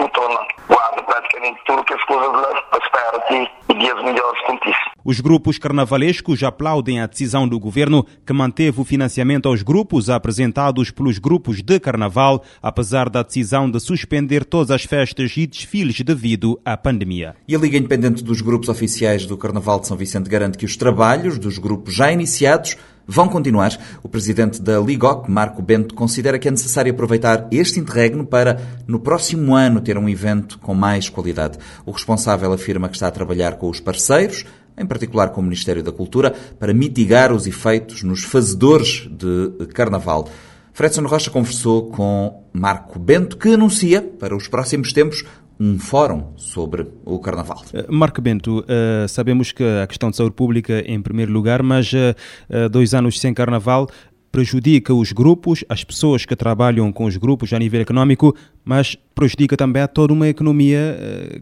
não 0.01 0.07
torna 0.09 0.39
guarda 0.67 1.03
praticamente 1.03 1.59
tudo 1.65 1.84
que 1.84 1.93
as 1.93 2.03
coisas 2.03 2.27
levam 2.27 2.63
para 2.69 2.84
esperar 2.84 3.15
aqui 3.15 3.47
e 3.69 3.73
dias 3.75 4.03
melhores 4.03 4.41
contigo. 4.45 4.75
Os 5.03 5.19
grupos 5.19 5.57
carnavalescos 5.57 6.43
aplaudem 6.43 7.01
a 7.01 7.07
decisão 7.07 7.47
do 7.47 7.59
governo 7.59 8.05
que 8.25 8.34
manteve 8.34 8.79
o 8.79 8.86
financiamento 8.86 9.47
aos 9.47 9.63
grupos 9.63 10.09
apresentados 10.09 10.91
pelos 10.91 11.17
grupos 11.17 11.61
de 11.61 11.79
carnaval, 11.79 12.43
apesar 12.61 13.09
da 13.09 13.23
decisão 13.23 13.69
de 13.69 13.79
suspender 13.79 14.45
todas 14.45 14.69
as 14.69 14.84
festas 14.84 15.36
e 15.36 15.47
desfiles 15.47 15.99
devido 16.01 16.59
à 16.63 16.77
pandemia. 16.77 17.36
E 17.47 17.55
a 17.55 17.59
Liga 17.59 17.77
Independente 17.77 18.23
dos 18.23 18.41
Grupos 18.41 18.69
Oficiais 18.69 19.25
do 19.25 19.38
Carnaval 19.38 19.79
de 19.79 19.88
São 19.88 19.97
Vicente 19.97 20.29
garante 20.29 20.57
que 20.57 20.65
os 20.65 20.77
trabalhos 20.77 21.39
dos 21.39 21.57
grupos 21.57 21.95
já 21.95 22.11
iniciados 22.11 22.77
vão 23.07 23.27
continuar. 23.27 23.77
O 24.03 24.09
presidente 24.09 24.61
da 24.61 24.79
Ligoc, 24.79 25.29
Marco 25.29 25.61
Bento, 25.61 25.93
considera 25.95 26.39
que 26.39 26.47
é 26.47 26.51
necessário 26.51 26.91
aproveitar 26.91 27.47
este 27.51 27.79
interregno 27.79 28.25
para, 28.25 28.61
no 28.87 28.99
próximo 28.99 29.55
ano, 29.55 29.81
ter 29.81 29.97
um 29.97 30.09
evento 30.09 30.59
com 30.59 30.73
mais 30.73 31.09
qualidade. 31.09 31.57
O 31.85 31.91
responsável 31.91 32.53
afirma 32.53 32.89
que 32.89 32.95
está 32.95 33.07
a 33.07 33.11
trabalhar 33.11 33.57
com 33.57 33.69
os 33.69 33.79
parceiros, 33.79 34.45
em 34.77 34.85
particular 34.85 35.29
com 35.29 35.41
o 35.41 35.43
Ministério 35.43 35.83
da 35.83 35.91
Cultura, 35.91 36.33
para 36.59 36.73
mitigar 36.73 37.31
os 37.31 37.45
efeitos 37.45 38.03
nos 38.03 38.23
fazedores 38.23 39.07
de 39.09 39.65
carnaval. 39.73 40.27
Fredson 40.73 41.05
Rocha 41.05 41.29
conversou 41.29 41.89
com 41.89 42.45
Marco 42.53 42.97
Bento, 42.97 43.37
que 43.37 43.53
anuncia, 43.53 44.01
para 44.01 44.35
os 44.35 44.47
próximos 44.47 44.93
tempos, 44.93 45.25
um 45.62 45.78
fórum 45.78 46.34
sobre 46.38 46.88
o 47.05 47.20
Carnaval. 47.20 47.62
Eh, 47.72 47.86
Marco 47.88 48.20
Bento, 48.20 48.62
uh, 48.62 49.07
sabemos 49.07 49.51
que 49.51 49.64
a 49.64 49.86
questão 49.86 50.09
de 50.09 50.18
saúde 50.18 50.34
pública 50.34 50.74
é 50.74 50.91
em 50.91 50.99
primeiro 50.99 51.32
lugar, 51.32 51.62
mas 51.62 51.93
uh, 51.93 52.68
dois 52.68 52.95
anos 52.95 53.20
sem 53.20 53.32
Carnaval 53.32 53.88
prejudica 54.32 54.91
os 54.91 55.12
grupos, 55.12 55.64
as 55.70 55.84
pessoas 55.84 56.26
que 56.26 56.36
trabalham 56.36 56.91
com 56.91 57.05
os 57.05 57.16
grupos 57.16 57.53
a 57.53 57.59
nível 57.59 57.80
económico, 57.80 58.36
mas 58.66 58.95
prejudica 59.14 59.55
também 59.55 59.84
a 59.84 59.88
toda 59.88 60.14
uma 60.14 60.28
economia 60.28 60.97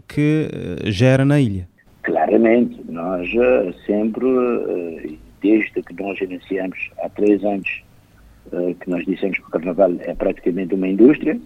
que 0.08 0.50
gera 0.86 1.24
na 1.24 1.40
ilha. 1.40 1.70
Claramente, 2.02 2.82
nós 2.90 3.30
sempre, 3.86 4.26
desde 5.40 5.84
que 5.84 6.02
nós 6.02 6.20
iniciamos 6.20 6.90
há 7.04 7.08
três 7.10 7.44
anos, 7.44 7.70
que 8.80 8.90
nós 8.90 9.06
dissemos 9.06 9.38
que 9.38 9.46
o 9.46 9.52
Carnaval 9.52 9.94
é 10.00 10.16
praticamente 10.16 10.74
uma 10.74 10.88
indústria, 10.88 11.40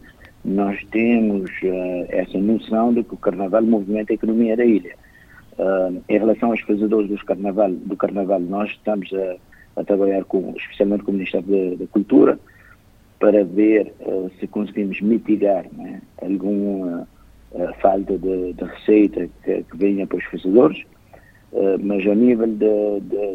nós 0.44 0.84
temos 0.91 1.50
uh, 1.64 2.06
essa 2.10 2.38
noção 2.38 2.94
de 2.94 3.04
que 3.04 3.14
o 3.14 3.18
Carnaval 3.18 3.62
movimenta 3.64 4.12
a 4.12 4.16
economia 4.16 4.58
da 4.58 4.66
ilha. 4.66 4.96
Uh, 5.58 6.02
em 6.10 6.18
relação 6.18 6.52
aos 6.52 6.60
fazedores 6.62 7.10
dos 7.10 7.22
carnaval, 7.24 7.72
do 7.72 7.96
Carnaval, 7.96 8.39
nós 8.39 8.72
estamos 8.72 9.10
a, 9.14 9.80
a 9.80 9.84
trabalhar 9.84 10.24
com, 10.26 10.54
especialmente 10.58 11.04
com 11.04 11.12
o 11.12 11.14
Ministério 11.14 11.78
da, 11.78 11.88
Cultura 11.88 12.38
para 13.20 13.44
ver 13.46 13.94
uh, 14.02 14.30
se 14.39 14.48
conseguimos 14.48 15.00
mitigar 15.00 15.66
né, 15.74 16.02
alguma 16.22 17.08
falta 17.82 18.18
de, 18.18 18.54
de 18.54 18.64
receita 18.64 19.30
que, 19.44 19.64
que, 19.64 19.78
venha 19.78 20.08
para 20.08 20.18
os 20.18 20.24
fazedores, 20.26 20.84
mas 21.84 22.04
a 22.08 22.16
nível 22.16 22.48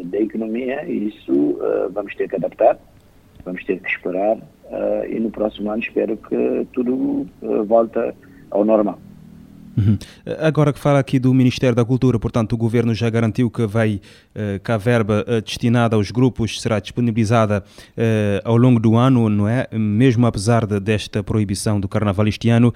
da 0.03 0.19
economia, 0.19 0.83
isso 0.91 1.57
vamos 1.93 2.13
ter 2.15 2.27
que 2.27 2.35
adaptar, 2.35 2.77
vamos 3.45 3.63
ter 3.63 3.79
que 3.79 3.89
esperar 3.89 4.37
Uh, 4.69 5.05
e 5.09 5.19
no 5.19 5.31
próximo 5.31 5.71
ano 5.71 5.81
espero 5.81 6.15
que 6.15 6.67
tudo 6.73 7.27
uh, 7.41 7.63
volte 7.65 8.13
ao 8.51 8.63
normal. 8.63 8.99
Uhum. 9.79 9.97
Agora 10.39 10.73
que 10.73 10.79
fala 10.79 10.99
aqui 10.99 11.17
do 11.19 11.33
Ministério 11.33 11.75
da 11.75 11.85
Cultura, 11.85 12.19
portanto, 12.19 12.53
o 12.53 12.57
Governo 12.57 12.93
já 12.93 13.09
garantiu 13.09 13.49
que 13.49 13.65
vai 13.65 13.95
uh, 14.35 14.59
que 14.61 14.71
a 14.71 14.77
verba 14.77 15.23
uh, 15.27 15.41
destinada 15.41 15.95
aos 15.95 16.11
grupos 16.11 16.61
será 16.61 16.79
disponibilizada 16.79 17.63
uh, 17.63 18.41
ao 18.43 18.57
longo 18.57 18.79
do 18.79 18.95
ano, 18.95 19.29
não 19.29 19.47
é? 19.47 19.67
Mesmo 19.71 20.25
apesar 20.25 20.65
de, 20.65 20.79
desta 20.79 21.23
proibição 21.23 21.79
do 21.79 21.87
Carnaval 21.87 22.27
este 22.27 22.49
ano 22.49 22.73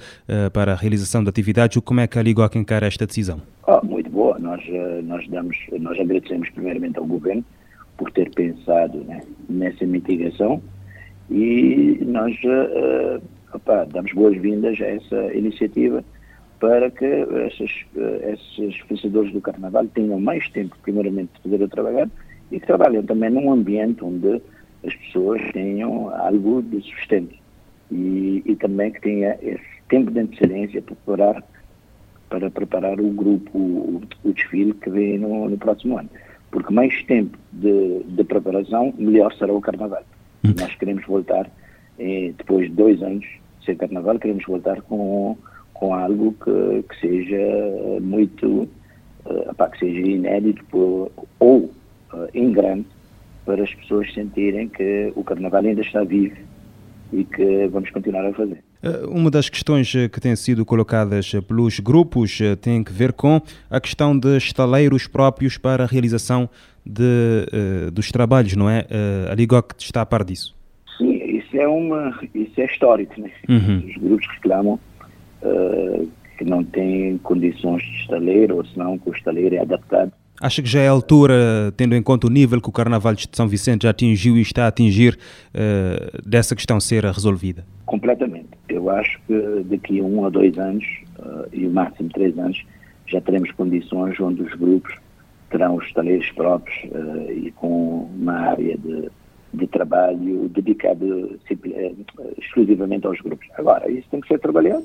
para 0.53 0.73
a 0.73 0.75
realização 0.75 1.23
de 1.23 1.29
atividades, 1.29 1.81
como 1.83 1.99
é 1.99 2.07
que 2.07 2.17
a 2.17 2.21
Ligoc 2.21 2.55
encara 2.55 2.87
esta 2.87 3.05
decisão? 3.05 3.41
Oh, 3.67 3.85
muito 3.85 4.09
boa. 4.09 4.37
Nós, 4.39 4.61
nós, 5.03 5.27
damos, 5.27 5.57
nós 5.79 5.99
agradecemos 5.99 6.49
primeiramente 6.49 6.97
ao 6.97 7.05
Governo 7.05 7.43
por 7.97 8.11
ter 8.11 8.31
pensado 8.31 8.99
né, 9.03 9.21
nessa 9.49 9.85
mitigação 9.85 10.61
e 11.29 11.99
nós 12.05 12.35
opa, 13.53 13.85
damos 13.85 14.11
boas-vindas 14.13 14.79
a 14.81 14.85
essa 14.85 15.33
iniciativa 15.33 16.03
para 16.59 16.89
que 16.89 17.05
esses, 17.05 17.85
esses 18.23 18.79
vencedores 18.89 19.33
do 19.33 19.41
Carnaval 19.41 19.85
tenham 19.87 20.19
mais 20.19 20.47
tempo, 20.49 20.77
primeiramente, 20.81 21.31
de 21.33 21.49
poder 21.49 21.67
trabalhar 21.69 22.09
e 22.51 22.59
que 22.59 22.65
trabalhem 22.65 23.03
também 23.03 23.29
num 23.29 23.51
ambiente 23.51 24.03
onde 24.03 24.41
as 24.85 24.95
pessoas 24.95 25.41
tenham 25.51 26.09
algo 26.15 26.61
de 26.61 26.81
sustento 26.81 27.35
e, 27.91 28.41
e 28.45 28.55
também 28.55 28.91
que 28.91 29.01
tenha 29.01 29.37
esse 29.41 29.61
tempo 29.87 30.11
de 30.11 30.19
antecedência 30.19 30.81
para 30.81 30.95
preparar, 30.95 31.43
para 32.29 32.49
preparar 32.49 32.99
o 32.99 33.09
grupo, 33.09 33.57
o, 33.57 34.01
o 34.23 34.33
desfile 34.33 34.73
que 34.73 34.89
vem 34.89 35.19
no, 35.19 35.49
no, 35.49 35.57
próximo 35.57 35.97
ano. 35.97 36.09
Porque 36.51 36.73
mais 36.73 37.03
tempo 37.03 37.37
de, 37.51 38.03
de 38.03 38.23
preparação, 38.23 38.93
melhor 38.97 39.33
será 39.33 39.53
o 39.53 39.61
Carnaval. 39.61 40.03
Hum. 40.43 40.53
Nós 40.59 40.75
queremos 40.75 41.05
voltar, 41.05 41.49
eh, 41.99 42.33
depois 42.37 42.67
de 42.69 42.75
dois 42.75 43.01
anos 43.01 43.25
sem 43.65 43.75
Carnaval, 43.75 44.19
queremos 44.19 44.43
voltar 44.45 44.81
com 44.81 45.37
com 45.83 45.93
algo 45.93 46.33
que, 46.41 46.83
que 46.87 46.99
seja 47.01 47.99
muito, 47.99 48.69
uh, 49.25 49.69
que 49.71 49.79
seja 49.79 49.99
inédito 49.99 50.63
por, 50.65 51.11
ou 51.39 51.65
uh, 52.13 52.29
em 52.33 52.53
grande 52.53 52.85
para 53.45 53.61
as 53.61 53.73
pessoas 53.73 54.13
sentirem 54.13 54.69
que 54.69 55.11
o 55.13 55.25
Carnaval 55.25 55.65
ainda 55.65 55.81
está 55.81 56.03
vivo 56.05 56.37
e 57.13 57.23
que 57.23 57.67
vamos 57.67 57.89
continuar 57.91 58.25
a 58.25 58.33
fazer. 58.33 58.63
Eh, 58.81 59.05
uma 59.07 59.29
das 59.29 59.49
questões 59.49 59.91
que 60.11 60.19
têm 60.19 60.35
sido 60.35 60.65
colocadas 60.65 61.31
pelos 61.47 61.79
grupos 61.79 62.39
tem 62.61 62.83
que 62.83 62.91
ver 62.91 63.13
com 63.13 63.41
a 63.69 63.79
questão 63.79 64.17
de 64.17 64.37
estaleiros 64.37 65.07
próprios 65.07 65.57
para 65.57 65.83
a 65.83 65.87
realização 65.87 66.49
de, 66.85 67.45
dos 67.93 68.11
trabalhos, 68.11 68.55
não 68.55 68.69
é? 68.69 68.85
A 69.31 69.35
Ligoc 69.35 69.73
está 69.79 70.01
a 70.01 70.05
par 70.05 70.23
disso? 70.23 70.53
Sim, 70.97 71.13
isso 71.23 71.57
é, 71.57 71.67
uma, 71.67 72.19
isso 72.33 72.59
é 72.59 72.65
histórico. 72.65 73.19
Né? 73.19 73.31
Uhum. 73.49 73.83
Os 73.87 73.95
grupos 73.97 74.27
reclamam 74.35 74.79
uh, 75.41 76.09
que 76.37 76.45
não 76.45 76.63
tem 76.63 77.17
condições 77.19 77.83
de 77.83 78.01
estaleiro, 78.01 78.57
ou 78.57 78.65
senão 78.65 78.97
que 78.97 79.09
o 79.09 79.13
estaleiro 79.13 79.55
é 79.55 79.59
adaptado. 79.59 80.11
Acha 80.43 80.61
que 80.61 80.67
já 80.67 80.81
é 80.81 80.89
a 80.89 80.91
altura, 80.91 81.71
tendo 81.77 81.95
em 81.95 82.03
conta 82.03 82.27
o 82.27 82.29
nível 82.29 82.59
que 82.59 82.67
o 82.67 82.71
Carnaval 82.73 83.13
de 83.15 83.29
São 83.31 83.47
Vicente 83.47 83.83
já 83.83 83.91
atingiu 83.91 84.35
e 84.35 84.41
está 84.41 84.65
a 84.65 84.67
atingir, 84.67 85.17
uh, 85.55 86.21
dessa 86.27 86.53
questão 86.53 86.81
ser 86.81 87.05
resolvida? 87.05 87.65
Completamente. 87.85 88.49
Eu 88.67 88.89
acho 88.89 89.17
que 89.25 89.63
daqui 89.63 90.01
a 90.01 90.03
um 90.03 90.19
ou 90.19 90.29
dois 90.29 90.57
anos, 90.57 90.83
uh, 91.17 91.47
e 91.53 91.65
o 91.65 91.71
máximo 91.71 92.09
três 92.09 92.37
anos, 92.37 92.61
já 93.07 93.21
teremos 93.21 93.53
condições 93.53 94.19
onde 94.19 94.41
os 94.41 94.53
grupos 94.55 94.93
terão 95.49 95.77
os 95.77 95.85
estaleiros 95.85 96.29
próprios 96.31 96.77
uh, 96.91 97.31
e 97.31 97.49
com 97.51 98.09
uma 98.13 98.33
área 98.33 98.77
de, 98.77 99.09
de 99.53 99.67
trabalho 99.67 100.49
dedicada 100.49 101.05
exclusivamente 102.37 103.07
aos 103.07 103.21
grupos. 103.21 103.47
Agora, 103.57 103.89
isso 103.89 104.09
tem 104.11 104.19
que 104.19 104.27
ser 104.27 104.39
trabalhado 104.39 104.83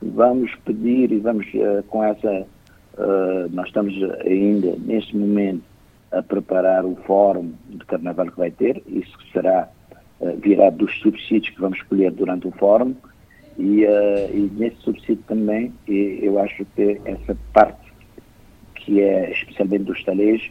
vamos 0.00 0.54
pedir 0.66 1.10
e 1.12 1.18
vamos 1.18 1.46
com 1.88 2.04
essa, 2.04 2.46
uh, 2.98 3.48
nós 3.52 3.66
estamos 3.66 3.94
ainda 4.24 4.74
neste 4.78 5.16
momento 5.16 5.62
a 6.10 6.22
preparar 6.22 6.84
o 6.84 6.96
fórum 7.06 7.52
de 7.68 7.84
carnaval 7.86 8.30
que 8.30 8.38
vai 8.38 8.50
ter, 8.50 8.82
isso 8.86 9.16
será 9.32 9.68
uh, 10.20 10.36
virado 10.38 10.78
dos 10.78 10.98
subsídios 11.00 11.54
que 11.54 11.60
vamos 11.60 11.78
escolher 11.78 12.10
durante 12.12 12.46
o 12.46 12.52
fórum 12.52 12.94
e, 13.56 13.84
e 13.84 14.50
nesse 14.56 14.78
subsídio 14.78 15.22
também 15.28 15.72
eu 15.86 16.40
acho 16.40 16.64
que 16.74 17.00
essa 17.04 17.36
parte 17.52 17.92
que 18.74 19.00
é 19.00 19.30
especialmente 19.30 19.84
dos 19.84 20.02
talês 20.02 20.42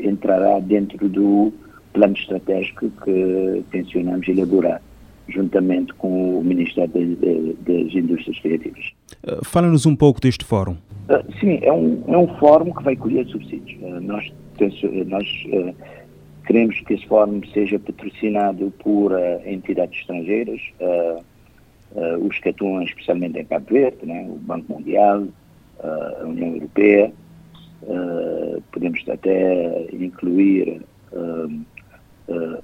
entrará 0.00 0.58
dentro 0.58 1.08
do 1.08 1.52
plano 1.92 2.14
estratégico 2.14 2.90
que 3.04 3.64
tencionamos 3.70 4.26
elaborar 4.26 4.82
juntamente 5.28 5.92
com 5.94 6.38
o 6.38 6.44
Ministério 6.44 7.16
das 7.60 7.94
Indústrias 7.94 8.40
Criativas. 8.40 8.97
Uh, 9.26 9.44
Fala-nos 9.44 9.86
um 9.86 9.96
pouco 9.96 10.20
deste 10.20 10.44
fórum. 10.44 10.76
Uh, 11.08 11.32
sim, 11.40 11.58
é 11.62 11.72
um, 11.72 12.02
é 12.06 12.16
um 12.16 12.28
fórum 12.38 12.72
que 12.72 12.82
vai 12.82 12.96
colher 12.96 13.26
subsídios. 13.26 13.80
Uh, 13.82 14.00
nós 14.00 14.32
nós 15.06 15.24
queremos 16.44 16.80
que 16.80 16.94
esse 16.94 17.06
fórum 17.06 17.40
seja 17.54 17.78
patrocinado 17.78 18.72
por 18.82 19.12
entidades 19.46 20.00
estrangeiras, 20.00 20.60
os 22.20 22.40
que 22.40 22.48
atuam 22.48 22.82
especialmente 22.82 23.38
em 23.38 23.44
Cabo 23.44 23.66
Verde, 23.70 24.04
né, 24.04 24.26
o 24.28 24.34
Banco 24.34 24.72
Mundial, 24.72 25.28
a 25.80 26.24
União 26.24 26.54
Europeia, 26.54 27.12
podemos 28.72 29.00
até 29.08 29.86
incluir 29.92 30.82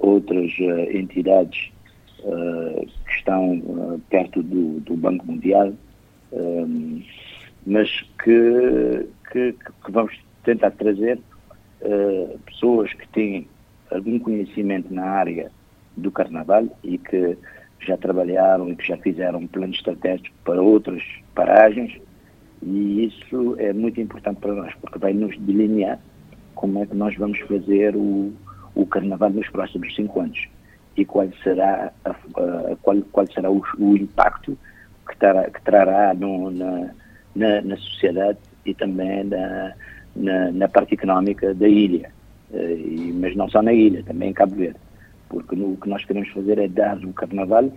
outras 0.01 0.51
entidades 0.93 1.71
que 3.07 3.13
estão 3.17 4.01
perto 4.11 4.43
do, 4.43 4.81
do, 4.81 4.97
Banco 4.97 5.25
Mundial, 5.25 5.73
um, 6.35 7.03
mas 7.67 7.89
que, 8.23 9.07
que, 9.31 9.53
que, 9.53 9.91
vamos 9.93 10.13
tentar 10.45 10.73
trazer 10.73 11.19
uh, 11.81 12.39
pessoas 12.41 12.93
que 12.93 13.09
têm 13.09 13.49
algum 13.91 14.19
conhecimento 14.19 14.93
na 14.93 15.05
área 15.05 15.51
do 15.97 16.11
Carnaval 16.11 16.67
e 16.83 16.99
que 16.99 17.39
já 17.81 17.97
trabalharam 17.97 18.69
e 18.69 18.77
que 18.77 18.87
já 18.87 18.97
fizeram 18.97 19.47
planos 19.47 19.77
estratégicos 19.77 20.33
para 20.45 20.61
outras 20.61 21.03
paragens 21.35 22.01
e 22.63 23.07
isso 23.07 23.57
é 23.59 23.73
muito 23.73 24.01
importante 24.01 24.41
para 24.41 24.55
nós 24.55 24.75
porque 24.81 24.99
vai 24.99 25.13
nos 25.13 25.39
delinear 25.39 26.01
como 26.55 26.83
é 26.83 26.87
que 26.87 26.95
nós 26.95 27.15
vamos 27.17 27.39
fazer 27.41 27.95
o, 27.95 28.33
o 28.75 28.87
Carnaval 28.87 29.31
nos 29.31 29.49
próximos 29.51 29.95
cinco 29.95 30.21
anos 30.21 30.49
e 30.97 31.05
qual 31.05 31.29
será, 31.43 31.93
a, 32.05 32.11
a, 32.11 32.77
qual, 32.83 33.01
qual 33.13 33.27
será 33.33 33.51
o, 33.51 33.63
o 33.79 33.97
impacto 33.97 34.57
que, 35.07 35.51
que 35.51 35.63
trará 35.63 36.15
no, 36.15 36.51
na, 36.51 36.91
na, 37.35 37.61
na, 37.63 37.77
sociedade 37.77 38.39
e 38.65 38.75
também 38.75 39.25
na, 39.25 39.73
na, 40.17 40.53
na 40.53 40.69
parte 40.69 40.95
económica 40.95 41.55
da 41.55 41.69
ilha. 41.69 42.11
Uh, 42.51 42.57
e, 42.57 43.13
mas 43.15 43.35
não 43.37 43.49
só 43.49 43.63
na 43.63 43.73
ilha, 43.73 44.03
também 44.05 44.31
em 44.31 44.33
Cabo 44.33 44.57
Verde. 44.57 44.79
Porque 45.29 45.57
no, 45.57 45.73
o 45.73 45.77
que 45.77 45.89
nós 45.89 46.05
queremos 46.05 46.29
fazer 46.31 46.59
é 46.59 46.69
dar 46.69 46.99
o 46.99 47.13
Carnaval 47.13 47.71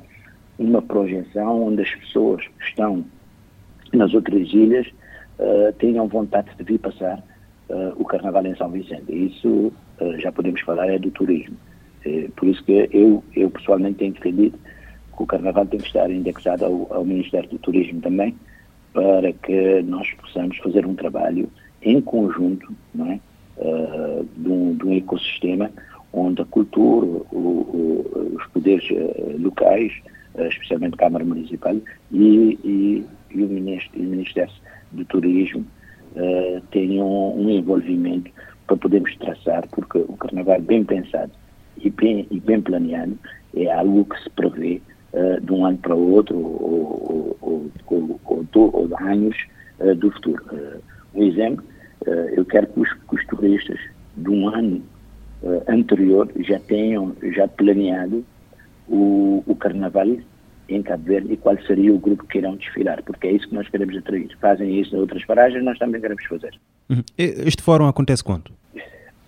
uma 0.60 0.82
projeção 0.82 1.68
onde 1.68 1.84
as 1.84 1.96
pessoas 1.96 2.44
que 2.44 2.66
estão 2.66 3.06
nas 3.94 4.14
outras 4.14 4.52
ilhas 4.54 4.88
uh, 5.40 5.72
tenham 5.78 6.08
vontade 6.08 6.50
de 6.58 6.64
vir 6.64 6.80
passar 6.80 7.24
uh, 7.70 7.94
o 7.96 8.06
Carnaval 8.06 8.46
em 8.46 8.56
São 8.56 8.70
Vicente. 8.70 9.12
Isso 9.12 9.72
já 10.20 10.32
podemos 10.32 10.62
falar 10.62 10.88
é 10.90 11.00
do 11.00 11.10
turismo. 11.10 11.58
Por 12.36 12.48
isso 12.48 12.64
que 12.64 12.88
eu, 12.92 13.24
eu 13.36 13.50
pessoalmente 13.50 13.98
tenho 13.98 14.14
defendido 14.14 14.58
que 15.18 15.24
o 15.24 15.26
Carnaval 15.26 15.65
tem 15.65 15.80
que 15.80 15.88
estar 15.88 16.09
indexado 16.09 16.63
ao, 16.63 16.88
ao 16.93 17.03
Ministério 17.03 17.49
do 17.49 17.57
Turismo 17.57 17.99
também, 17.99 18.36
para 18.93 19.34
que 19.34 19.82
nós 19.82 20.09
possamos 20.13 20.57
fazer 20.57 20.86
um 20.86 20.95
trabalho 20.95 21.49
em 21.82 21.99
conjunto 22.01 22.74
não 22.93 23.11
é? 23.11 23.20
Uh, 23.57 24.28
de, 24.38 24.49
um, 24.49 24.76
de, 24.76 24.86
um, 24.86 24.97
ecossistema 24.97 25.72
onde 26.13 26.41
a 26.41 26.45
cultura, 26.45 27.07
o, 27.32 27.38
o, 27.38 28.36
os 28.36 28.45
poderes 28.47 28.88
uh, 28.91 29.38
locais, 29.39 29.91
uh, 30.36 30.43
especialmente 30.43 30.93
a 30.93 30.97
Câmara 30.97 31.26
Municipal 31.26 31.76
e, 32.11 32.59
e, 32.63 33.05
e 33.32 33.43
o, 33.43 33.47
Ministério, 33.47 34.05
o, 34.05 34.09
Ministério, 34.09 34.53
do 34.91 35.05
Turismo 35.05 35.65
tenham 36.72 37.38
um 37.38 37.47
envolvimento 37.49 38.32
para 38.65 38.78
podermos 38.78 39.15
traçar, 39.18 39.68
porque 39.68 39.99
o 39.99 40.18
Carnaval 40.18 40.59
bem 40.61 40.84
pensado 40.84 41.32
e 41.78 41.91
bem, 41.91 42.26
e 42.32 42.39
bem 42.39 42.59
planeado, 42.59 43.18
é 43.55 43.72
algo 43.72 44.03
que 44.05 44.24
se 44.24 44.30
prevê 44.32 44.82
uh, 45.14 45.41
de 45.41 45.51
um 45.51 45.66
ano 45.66 45.78
para 45.78 45.95
o 45.95 46.12
outro 46.12 46.38
ou, 46.38 47.38
ou, 47.41 47.72
ou, 47.88 48.20
ou, 48.26 48.45
ou 48.74 48.88
de 48.88 49.03
anos 49.03 49.38
uh, 49.80 49.95
do 49.95 50.12
futuro. 50.12 50.43
Uh, 50.51 50.82
um 51.16 51.24
exemplo, 51.24 51.64
eu 52.05 52.45
quero 52.45 52.68
que 52.68 52.80
os, 52.80 52.93
que 52.93 53.16
os, 53.16 53.26
turistas 53.26 53.80
de 54.16 54.30
um 54.30 54.47
ano 54.47 54.84
anterior 55.68 56.30
já 56.41 56.60
tenham 56.60 57.16
já 57.34 57.47
planeado 57.47 58.24
o, 58.88 59.43
o 59.47 59.55
carnaval 59.55 60.08
em 60.70 60.84
Cabo 60.84 61.03
Verde 61.03 61.34
e 61.34 61.38
qual 61.38 61.58
seria 61.64 61.91
o 61.93 61.97
grupo 61.97 62.26
que 62.28 62.38
irão 62.38 62.55
desfilar, 62.55 63.01
porque 63.03 63.28
é 63.28 63.32
isso 63.32 63.49
que 63.49 63.55
nós 63.55 63.68
queremos 63.68 63.97
atrair. 63.97 64.30
Fazem 64.39 64.80
isso 64.80 64.95
em 64.95 64.99
outras 64.99 65.26
paragens, 65.26 65.64
nós 65.64 65.80
também 65.80 65.99
queremos 65.99 66.24
fazer. 66.26 66.53
Uhum. 66.89 67.03
Este 67.18 67.64
fórum 67.64 67.88
acontece 67.88 68.24
quando? 68.24 68.49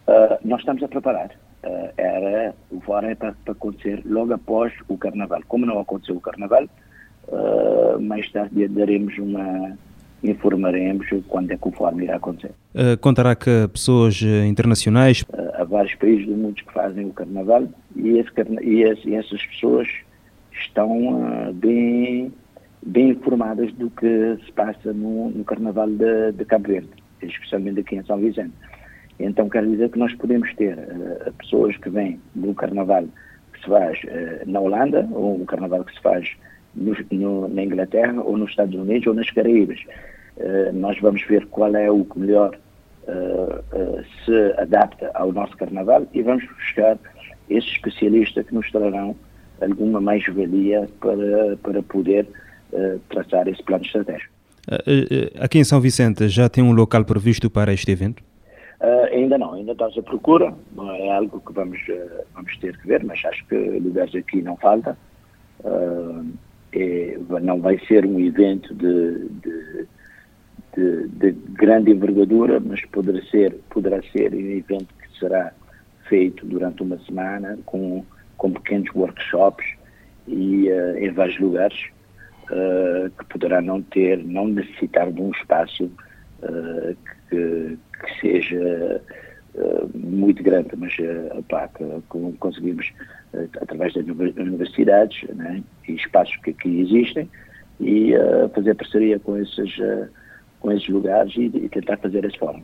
Uh, 0.08 0.38
nós 0.44 0.60
estamos 0.60 0.84
a 0.84 0.88
preparar 0.88 1.32
uh, 1.64 1.94
era 1.98 2.54
o 2.72 2.80
fórum 2.82 3.16
para, 3.16 3.34
para, 3.34 3.52
acontecer 3.52 4.02
logo 4.06 4.34
após 4.34 4.74
o 4.88 4.98
Carnaval. 4.98 5.42
Como 5.48 5.66
não 5.66 5.80
aconteceu 5.80 6.16
o 6.16 6.22
Carnaval, 6.22 6.66
uh, 7.28 8.00
mais 8.00 8.30
tarde 8.32 8.68
daremos 8.68 9.18
uma, 9.18 9.78
informaremos 10.24 11.08
quando 11.28 11.52
é 11.52 11.58
que 11.58 11.68
o 11.68 11.72
fórum 11.72 12.02
irá 12.02 12.18
acontecer. 12.18 12.52
Uh, 12.74 12.98
contará 13.00 13.36
que 13.36 13.68
pessoas 13.72 14.22
internacionais? 14.22 15.22
Uh, 15.22 15.52
há 15.56 15.64
vários 15.64 15.96
países 15.96 16.26
do 16.26 16.36
mundo 16.36 16.56
que 16.56 16.74
fazem 16.74 17.06
o 17.06 17.14
carnaval 17.14 17.68
e, 17.96 18.18
esse, 18.18 18.30
e, 18.62 18.84
esse, 18.84 19.10
e 19.10 19.16
essas 19.16 19.46
pessoas 19.46 19.88
estão 20.52 21.14
uh, 21.14 21.54
bem, 21.54 22.32
bem 22.86 23.10
informadas 23.10 23.72
do 23.74 23.90
que 23.90 24.38
se 24.46 24.52
passa 24.52 24.94
no, 24.94 25.30
no 25.30 25.44
carnaval 25.44 25.88
de, 25.88 26.32
de, 26.34 26.46
Cabo 26.46 26.68
Verde, 26.68 26.90
especialmente 27.22 27.80
aqui 27.80 27.96
em 27.96 28.04
São 28.04 28.18
Vicente. 28.18 28.54
Então 29.20 29.50
quer 29.50 29.66
dizer 29.66 29.90
que 29.90 30.00
nós 30.00 30.14
podemos 30.16 30.54
ter 30.56 30.78
pessoas 31.38 31.76
que 31.78 31.90
vêm 31.90 32.20
do 32.34 32.54
carnaval 32.54 33.04
que 33.54 33.60
se 33.60 33.68
faz 33.68 34.00
na 34.46 34.60
Holanda 34.60 35.08
ou 35.12 35.42
um 35.42 35.46
carnaval 35.46 35.84
que 35.84 35.94
se 35.94 36.02
faz 36.02 36.38
no, 36.76 36.96
no, 37.12 37.48
na 37.48 37.64
Inglaterra 37.64 38.22
ou 38.22 38.38
nos 38.38 38.52
Estados 38.52 38.76
Unidos 38.76 39.08
ou 39.08 39.14
nas 39.14 39.30
Caraíbas. 39.32 39.80
Uh, 40.38 40.74
nós 40.74 40.98
vamos 41.00 41.22
ver 41.28 41.46
qual 41.48 41.76
é 41.76 41.92
o 41.92 42.06
que 42.06 42.20
melhor 42.20 42.56
uh, 43.08 43.12
uh, 43.12 44.04
se 44.24 44.62
adapta 44.62 45.12
ao 45.14 45.32
nosso 45.34 45.56
carnaval 45.58 46.08
e 46.14 46.22
vamos 46.22 46.46
buscar 46.46 46.98
esse 47.50 47.68
especialista 47.68 48.44
que 48.44 48.54
nos 48.54 48.72
trarão 48.72 49.16
alguma 49.62 50.00
mais-valia 50.00 50.88
para, 51.02 51.58
para 51.58 51.84
poder 51.84 52.26
traçar 53.10 53.48
esse 53.48 53.62
plano 53.64 53.84
estratégico. 53.84 54.32
Aqui 55.40 55.58
em 55.58 55.64
São 55.64 55.82
Vicente 55.82 56.30
já 56.30 56.48
tem 56.48 56.64
um 56.64 56.72
local 56.72 57.04
previsto 57.04 57.50
para 57.50 57.74
este 57.74 57.92
evento? 57.92 58.24
Ainda 59.12 59.38
não, 59.38 59.54
ainda 59.54 59.74
estamos 59.74 59.98
à 59.98 60.02
procura, 60.02 60.54
é 60.98 61.12
algo 61.12 61.42
que 61.42 61.52
vamos, 61.54 61.80
vamos 62.34 62.58
ter 62.58 62.78
que 62.78 62.88
ver, 62.88 63.04
mas 63.04 63.24
acho 63.26 63.46
que 63.48 63.56
lugares 63.56 64.16
aqui 64.16 64.42
não 64.42 64.56
falta. 64.58 64.98
Uh, 65.60 66.26
é, 66.72 67.18
não 67.42 67.60
vai 67.60 67.80
ser 67.88 68.06
um 68.06 68.20
evento 68.20 68.74
de, 68.76 69.28
de, 69.42 69.88
de, 70.76 71.08
de, 71.08 71.32
grande 71.54 71.92
envergadura, 71.92 72.60
mas 72.60 72.84
poderá 72.86 73.22
ser, 73.26 73.56
poderá 73.70 74.02
ser 74.12 74.34
um 74.34 74.40
evento 74.40 74.94
que 75.02 75.20
será 75.20 75.52
feito 76.08 76.46
durante 76.46 76.84
uma 76.84 76.98
semana 77.00 77.58
com, 77.66 78.06
com 78.38 78.52
pequenos 78.52 78.90
workshops 78.94 79.66
e 80.28 80.70
uh, 80.70 80.98
em 80.98 81.12
vários 81.12 81.40
lugares 81.40 81.88
uh, 82.52 83.10
que 83.18 83.26
poderá 83.26 83.62
não 83.62 83.82
ter, 83.82 84.24
não 84.24 84.48
necessitar 84.48 85.12
de 85.12 85.22
um 85.22 85.32
espaço 85.32 85.90
uh, 86.44 86.96
que, 87.30 87.78
que, 88.00 88.20
seja 88.22 89.02
muito 89.94 90.42
grande, 90.42 90.70
mas 90.78 90.94
opá, 91.38 91.68
que, 91.70 91.84
que 91.84 92.38
conseguimos 92.38 92.94
através 93.62 93.94
das 93.94 94.06
universidades 94.06 95.28
né, 95.36 95.64
e 95.88 95.94
espaços 95.94 96.36
que 96.38 96.52
aqui 96.52 96.82
existem 96.82 97.30
e 97.80 98.14
uh, 98.16 98.50
fazer 98.54 98.76
parceria 98.76 99.20
com 99.20 99.38
esses, 99.38 99.78
uh, 99.78 100.08
com 100.60 100.72
esses 100.72 100.88
lugares 100.90 101.34
e, 101.36 101.46
e 101.46 101.70
tentar 101.70 101.98
fazer 101.98 102.26
esse 102.26 102.38
fórum. 102.38 102.62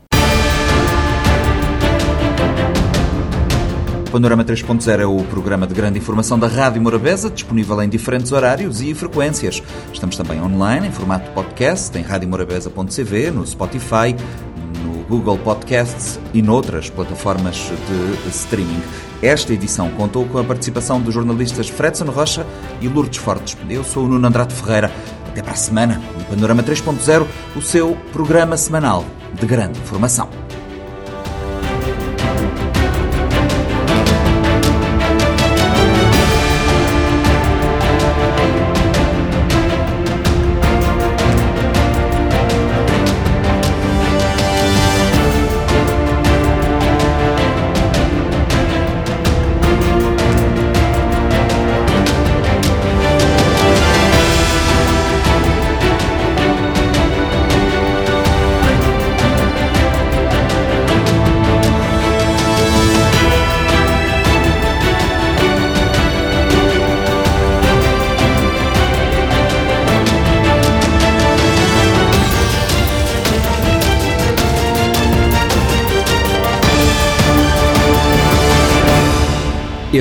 Panorama 4.16 4.42
3.0 4.42 4.98
é 4.98 5.04
o 5.04 5.22
programa 5.24 5.66
de 5.66 5.74
grande 5.74 5.98
informação 5.98 6.38
da 6.38 6.46
Rádio 6.46 6.80
Morabeza, 6.80 7.28
disponível 7.28 7.82
em 7.82 7.86
diferentes 7.86 8.32
horários 8.32 8.80
e 8.80 8.94
frequências. 8.94 9.62
Estamos 9.92 10.16
também 10.16 10.40
online, 10.40 10.88
em 10.88 10.90
formato 10.90 11.30
podcast, 11.32 11.98
em 11.98 12.00
radiomorabeza.cv, 12.00 13.30
no 13.30 13.46
Spotify, 13.46 14.16
no 14.82 15.04
Google 15.04 15.36
Podcasts 15.36 16.18
e 16.32 16.40
noutras 16.40 16.88
plataformas 16.88 17.56
de 18.24 18.30
streaming. 18.30 18.80
Esta 19.20 19.52
edição 19.52 19.90
contou 19.90 20.24
com 20.24 20.38
a 20.38 20.44
participação 20.44 20.98
dos 20.98 21.12
jornalistas 21.12 21.68
Fredson 21.68 22.06
Rocha 22.06 22.46
e 22.80 22.88
Lourdes 22.88 23.18
Fortes. 23.18 23.54
Eu 23.68 23.84
sou 23.84 24.06
o 24.06 24.08
Nuno 24.08 24.26
Andrade 24.26 24.54
Ferreira. 24.54 24.90
Até 25.28 25.42
para 25.42 25.52
a 25.52 25.56
semana, 25.56 26.00
no 26.16 26.24
Panorama 26.24 26.62
3.0, 26.62 27.26
o 27.54 27.60
seu 27.60 27.94
programa 28.14 28.56
semanal 28.56 29.04
de 29.38 29.44
grande 29.44 29.78
informação. 29.78 30.30